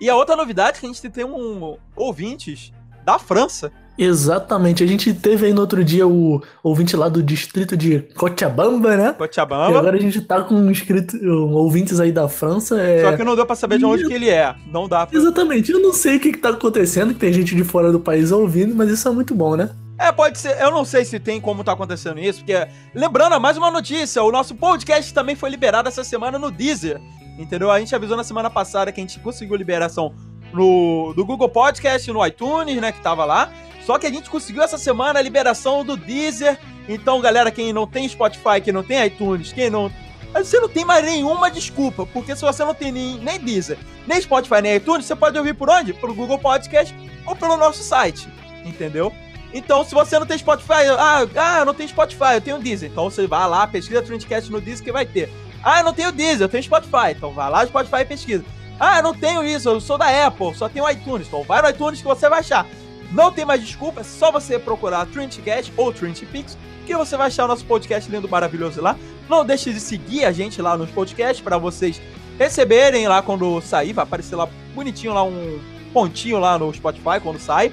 E 0.00 0.10
a 0.10 0.16
outra 0.16 0.36
novidade 0.36 0.76
é 0.76 0.80
que 0.80 0.86
a 0.86 0.88
gente 0.88 1.08
tem 1.08 1.24
um 1.24 1.76
ouvintes 1.96 2.72
da 3.04 3.18
França. 3.18 3.72
Exatamente. 3.96 4.82
A 4.82 4.86
gente 4.86 5.12
teve 5.12 5.46
aí 5.46 5.52
no 5.52 5.60
outro 5.60 5.84
dia 5.84 6.06
o 6.06 6.42
ouvinte 6.62 6.96
lá 6.96 7.08
do 7.08 7.22
distrito 7.22 7.76
de 7.76 8.00
Cochabamba, 8.16 8.96
né? 8.96 9.12
Cochabamba. 9.12 9.72
E 9.72 9.76
agora 9.76 9.96
a 9.96 10.00
gente 10.00 10.20
tá 10.20 10.42
com 10.42 10.70
inscrito, 10.70 11.16
ouvintes 11.26 12.00
aí 12.00 12.10
da 12.10 12.28
França. 12.28 12.80
É... 12.80 13.02
Só 13.02 13.16
que 13.16 13.24
não 13.24 13.36
deu 13.36 13.46
pra 13.46 13.54
saber 13.54 13.78
de 13.78 13.84
onde 13.84 14.04
e... 14.04 14.08
que 14.08 14.14
ele 14.14 14.28
é. 14.28 14.54
Não 14.66 14.88
dá 14.88 15.06
pra... 15.06 15.18
Exatamente. 15.18 15.70
Eu 15.72 15.80
não 15.80 15.92
sei 15.92 16.16
o 16.16 16.20
que, 16.20 16.32
que 16.32 16.38
tá 16.38 16.50
acontecendo, 16.50 17.12
que 17.12 17.20
tem 17.20 17.32
gente 17.32 17.54
de 17.54 17.64
fora 17.64 17.92
do 17.92 18.00
país 18.00 18.32
ouvindo, 18.32 18.74
mas 18.74 18.90
isso 18.90 19.06
é 19.06 19.10
muito 19.10 19.34
bom, 19.34 19.56
né? 19.56 19.70
É, 19.98 20.10
pode 20.10 20.38
ser. 20.38 20.60
Eu 20.60 20.70
não 20.70 20.84
sei 20.84 21.04
se 21.04 21.20
tem 21.20 21.40
como 21.40 21.62
tá 21.62 21.72
acontecendo 21.72 22.18
isso, 22.18 22.40
porque. 22.40 22.66
Lembrando, 22.92 23.38
mais 23.40 23.56
uma 23.56 23.70
notícia: 23.70 24.22
o 24.22 24.32
nosso 24.32 24.54
podcast 24.54 25.14
também 25.14 25.36
foi 25.36 25.48
liberado 25.48 25.88
essa 25.88 26.02
semana 26.02 26.38
no 26.38 26.50
Deezer. 26.50 27.00
Entendeu? 27.38 27.70
A 27.70 27.78
gente 27.78 27.94
avisou 27.94 28.16
na 28.16 28.24
semana 28.24 28.50
passada 28.50 28.90
que 28.90 29.00
a 29.00 29.04
gente 29.04 29.20
conseguiu 29.20 29.54
liberação 29.56 30.12
no, 30.52 31.12
do 31.14 31.24
Google 31.24 31.48
Podcast, 31.48 32.10
no 32.10 32.24
iTunes, 32.26 32.80
né? 32.80 32.90
Que 32.90 33.00
tava 33.00 33.24
lá. 33.24 33.50
Só 33.84 33.98
que 33.98 34.06
a 34.06 34.10
gente 34.10 34.30
conseguiu 34.30 34.62
essa 34.62 34.78
semana 34.78 35.18
a 35.18 35.22
liberação 35.22 35.84
do 35.84 35.96
Deezer. 35.96 36.58
Então, 36.88 37.20
galera, 37.20 37.50
quem 37.50 37.72
não 37.72 37.86
tem 37.86 38.08
Spotify, 38.08 38.60
quem 38.62 38.72
não 38.72 38.82
tem 38.82 39.04
iTunes, 39.04 39.52
quem 39.52 39.70
não. 39.70 39.90
Você 40.34 40.58
não 40.58 40.68
tem 40.68 40.84
mais 40.84 41.04
nenhuma 41.04 41.50
desculpa, 41.50 42.06
porque 42.06 42.34
se 42.34 42.42
você 42.42 42.64
não 42.64 42.74
tem 42.74 42.90
nem, 42.90 43.18
nem 43.18 43.38
Deezer, 43.38 43.78
nem 44.06 44.20
Spotify, 44.20 44.62
nem 44.62 44.76
iTunes, 44.76 45.04
você 45.04 45.14
pode 45.14 45.36
ouvir 45.36 45.54
por 45.54 45.68
onde? 45.68 45.92
Pelo 45.92 46.14
Google 46.14 46.38
Podcast 46.38 46.94
ou 47.26 47.36
pelo 47.36 47.56
nosso 47.56 47.82
site, 47.82 48.28
entendeu? 48.64 49.12
Então, 49.52 49.84
se 49.84 49.94
você 49.94 50.18
não 50.18 50.26
tem 50.26 50.38
Spotify, 50.38 50.88
ah, 50.98 51.26
ah, 51.36 51.64
não 51.64 51.74
tenho 51.74 51.88
Spotify, 51.88 52.34
eu 52.34 52.40
tenho 52.40 52.58
Deezer. 52.58 52.90
Então 52.90 53.10
você 53.10 53.26
vai 53.26 53.46
lá, 53.46 53.66
pesquisa 53.66 54.00
Trendcast 54.00 54.50
no 54.50 54.60
Deezer 54.60 54.84
que 54.84 54.92
vai 54.92 55.04
ter. 55.04 55.28
Ah, 55.62 55.80
eu 55.80 55.84
não 55.84 55.92
tenho 55.92 56.10
Deezer, 56.10 56.42
eu 56.42 56.48
tenho 56.48 56.62
Spotify. 56.62 57.10
Então 57.10 57.32
vai 57.32 57.50
lá 57.50 57.60
no 57.60 57.68
Spotify 57.68 57.96
e 58.00 58.04
pesquisa. 58.06 58.44
Ah, 58.80 58.98
eu 58.98 59.02
não 59.02 59.14
tenho 59.14 59.44
isso, 59.44 59.68
eu 59.68 59.80
sou 59.80 59.98
da 59.98 60.26
Apple, 60.26 60.54
só 60.54 60.68
tenho 60.68 60.88
iTunes. 60.90 61.26
Então 61.28 61.42
vai 61.42 61.60
no 61.60 61.68
iTunes 61.68 62.00
que 62.00 62.06
você 62.06 62.28
vai 62.28 62.40
achar. 62.40 62.66
Não 63.12 63.30
tem 63.30 63.44
mais 63.44 63.64
desculpa, 63.64 64.00
é 64.00 64.04
só 64.04 64.32
você 64.32 64.58
procurar 64.58 65.06
Trendcast 65.06 65.72
ou 65.76 65.92
Trendpix 65.92 66.56
que 66.86 66.96
você 66.96 67.16
vai 67.16 67.28
achar 67.28 67.44
o 67.44 67.48
nosso 67.48 67.64
podcast 67.64 68.10
lindo, 68.10 68.28
maravilhoso 68.28 68.80
lá. 68.82 68.96
Não 69.28 69.44
deixe 69.44 69.72
de 69.72 69.78
seguir 69.78 70.24
a 70.24 70.32
gente 70.32 70.60
lá 70.60 70.76
nos 70.76 70.90
podcasts 70.90 71.40
para 71.40 71.56
vocês 71.56 72.00
receberem 72.38 73.06
lá 73.06 73.22
quando 73.22 73.60
sair, 73.60 73.92
vai 73.92 74.02
aparecer 74.02 74.34
lá 74.34 74.48
bonitinho 74.74 75.14
lá 75.14 75.22
um 75.22 75.60
pontinho 75.92 76.40
lá 76.40 76.58
no 76.58 76.72
Spotify 76.74 77.20
quando 77.22 77.38
sai 77.38 77.70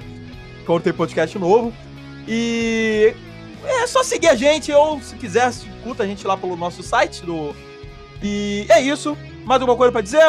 quando 0.70 0.82
tem 0.82 0.92
podcast 0.92 1.36
novo. 1.38 1.72
E 2.28 3.14
é 3.64 3.86
só 3.86 4.02
seguir 4.04 4.28
a 4.28 4.34
gente, 4.34 4.72
ou 4.72 5.00
se 5.00 5.16
quiser, 5.16 5.50
escuta 5.50 6.04
a 6.04 6.06
gente 6.06 6.24
lá 6.26 6.36
pelo 6.36 6.56
nosso 6.56 6.82
site. 6.82 7.24
Do... 7.24 7.54
E 8.22 8.66
é 8.68 8.80
isso. 8.80 9.16
Mais 9.44 9.60
alguma 9.60 9.76
coisa 9.76 9.90
pra 9.90 10.00
dizer, 10.00 10.24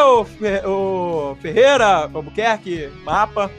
ô 0.65 1.35
Ferreira, 1.41 2.09
Albuquerque, 2.11 2.89
Mapa? 3.03 3.51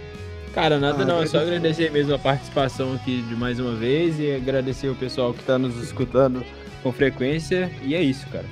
Cara, 0.53 0.79
nada 0.79 1.03
Ah, 1.03 1.07
não, 1.07 1.23
é 1.23 1.27
só 1.27 1.39
agradecer 1.39 1.91
mesmo 1.91 2.15
a 2.15 2.19
participação 2.19 2.95
aqui 2.95 3.23
de 3.23 3.35
mais 3.35 3.59
uma 3.59 3.75
vez 3.75 4.21
e 4.21 4.35
agradecer 4.35 4.89
o 4.89 4.95
pessoal 4.95 5.33
que 5.33 5.43
tá 5.45 5.59
nos 5.59 5.77
escutando 5.83 6.45
com 6.83 6.93
frequência. 6.93 7.71
E 7.83 7.95
é 7.95 8.03
isso, 8.03 8.27
cara. 8.29 8.45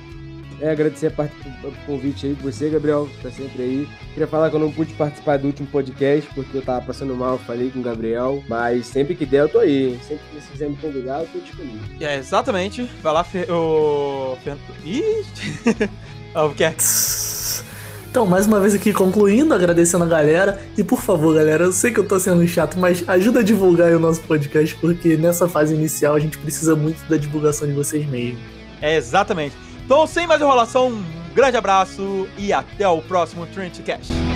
É, 0.61 0.69
agradecer 0.69 1.07
a 1.07 1.11
part... 1.11 1.33
o 1.63 1.71
convite 1.87 2.27
aí 2.27 2.35
por 2.35 2.51
você, 2.51 2.69
Gabriel, 2.69 3.07
que 3.07 3.23
tá 3.23 3.31
sempre 3.31 3.63
aí. 3.63 3.89
Queria 4.13 4.27
falar 4.27 4.49
que 4.49 4.55
eu 4.55 4.59
não 4.59 4.71
pude 4.71 4.93
participar 4.93 5.37
do 5.37 5.47
último 5.47 5.67
podcast, 5.67 6.29
porque 6.35 6.55
eu 6.55 6.61
tava 6.61 6.85
passando 6.85 7.15
mal, 7.15 7.39
falei 7.39 7.71
com 7.71 7.79
o 7.79 7.83
Gabriel. 7.83 8.43
Mas 8.47 8.85
sempre 8.85 9.15
que 9.15 9.25
der, 9.25 9.41
eu 9.41 9.49
tô 9.49 9.59
aí. 9.59 9.99
Sempre 10.03 10.23
que 10.29 10.39
você 10.39 10.51
quiser 10.51 10.69
me 10.69 10.75
convidar, 10.77 11.21
eu 11.21 11.27
tô 11.27 11.39
disponível. 11.39 11.81
É, 11.99 12.17
exatamente. 12.17 12.83
Vai 13.01 13.13
lá, 13.13 13.23
Fer... 13.23 13.51
ô... 13.51 14.37
Fer... 14.43 14.55
Ih! 14.85 15.25
Albuquerque. 16.35 16.83
Então, 18.11 18.25
mais 18.25 18.45
uma 18.45 18.59
vez 18.59 18.75
aqui 18.75 18.91
concluindo, 18.91 19.53
agradecendo 19.53 20.03
a 20.03 20.07
galera. 20.07 20.59
E 20.77 20.83
por 20.83 20.99
favor, 20.99 21.33
galera, 21.33 21.63
eu 21.63 21.71
sei 21.71 21.91
que 21.91 21.99
eu 22.01 22.05
tô 22.05 22.19
sendo 22.19 22.45
chato, 22.45 22.77
mas 22.77 23.07
ajuda 23.07 23.39
a 23.39 23.43
divulgar 23.43 23.93
o 23.93 23.99
nosso 24.01 24.19
podcast, 24.23 24.75
porque 24.75 25.15
nessa 25.15 25.47
fase 25.47 25.73
inicial 25.73 26.15
a 26.15 26.19
gente 26.19 26.37
precisa 26.37 26.75
muito 26.75 27.01
da 27.09 27.15
divulgação 27.15 27.65
de 27.65 27.73
vocês 27.73 28.05
mesmo. 28.05 28.37
É, 28.81 28.97
exatamente. 28.97 29.55
Então, 29.85 30.05
sem 30.05 30.27
mais 30.27 30.41
enrolação, 30.41 30.89
um 30.89 31.03
grande 31.33 31.55
abraço 31.55 32.27
e 32.37 32.51
até 32.51 32.85
o 32.85 33.01
próximo 33.01 33.47
Trinity 33.47 33.81
Cast. 33.81 34.30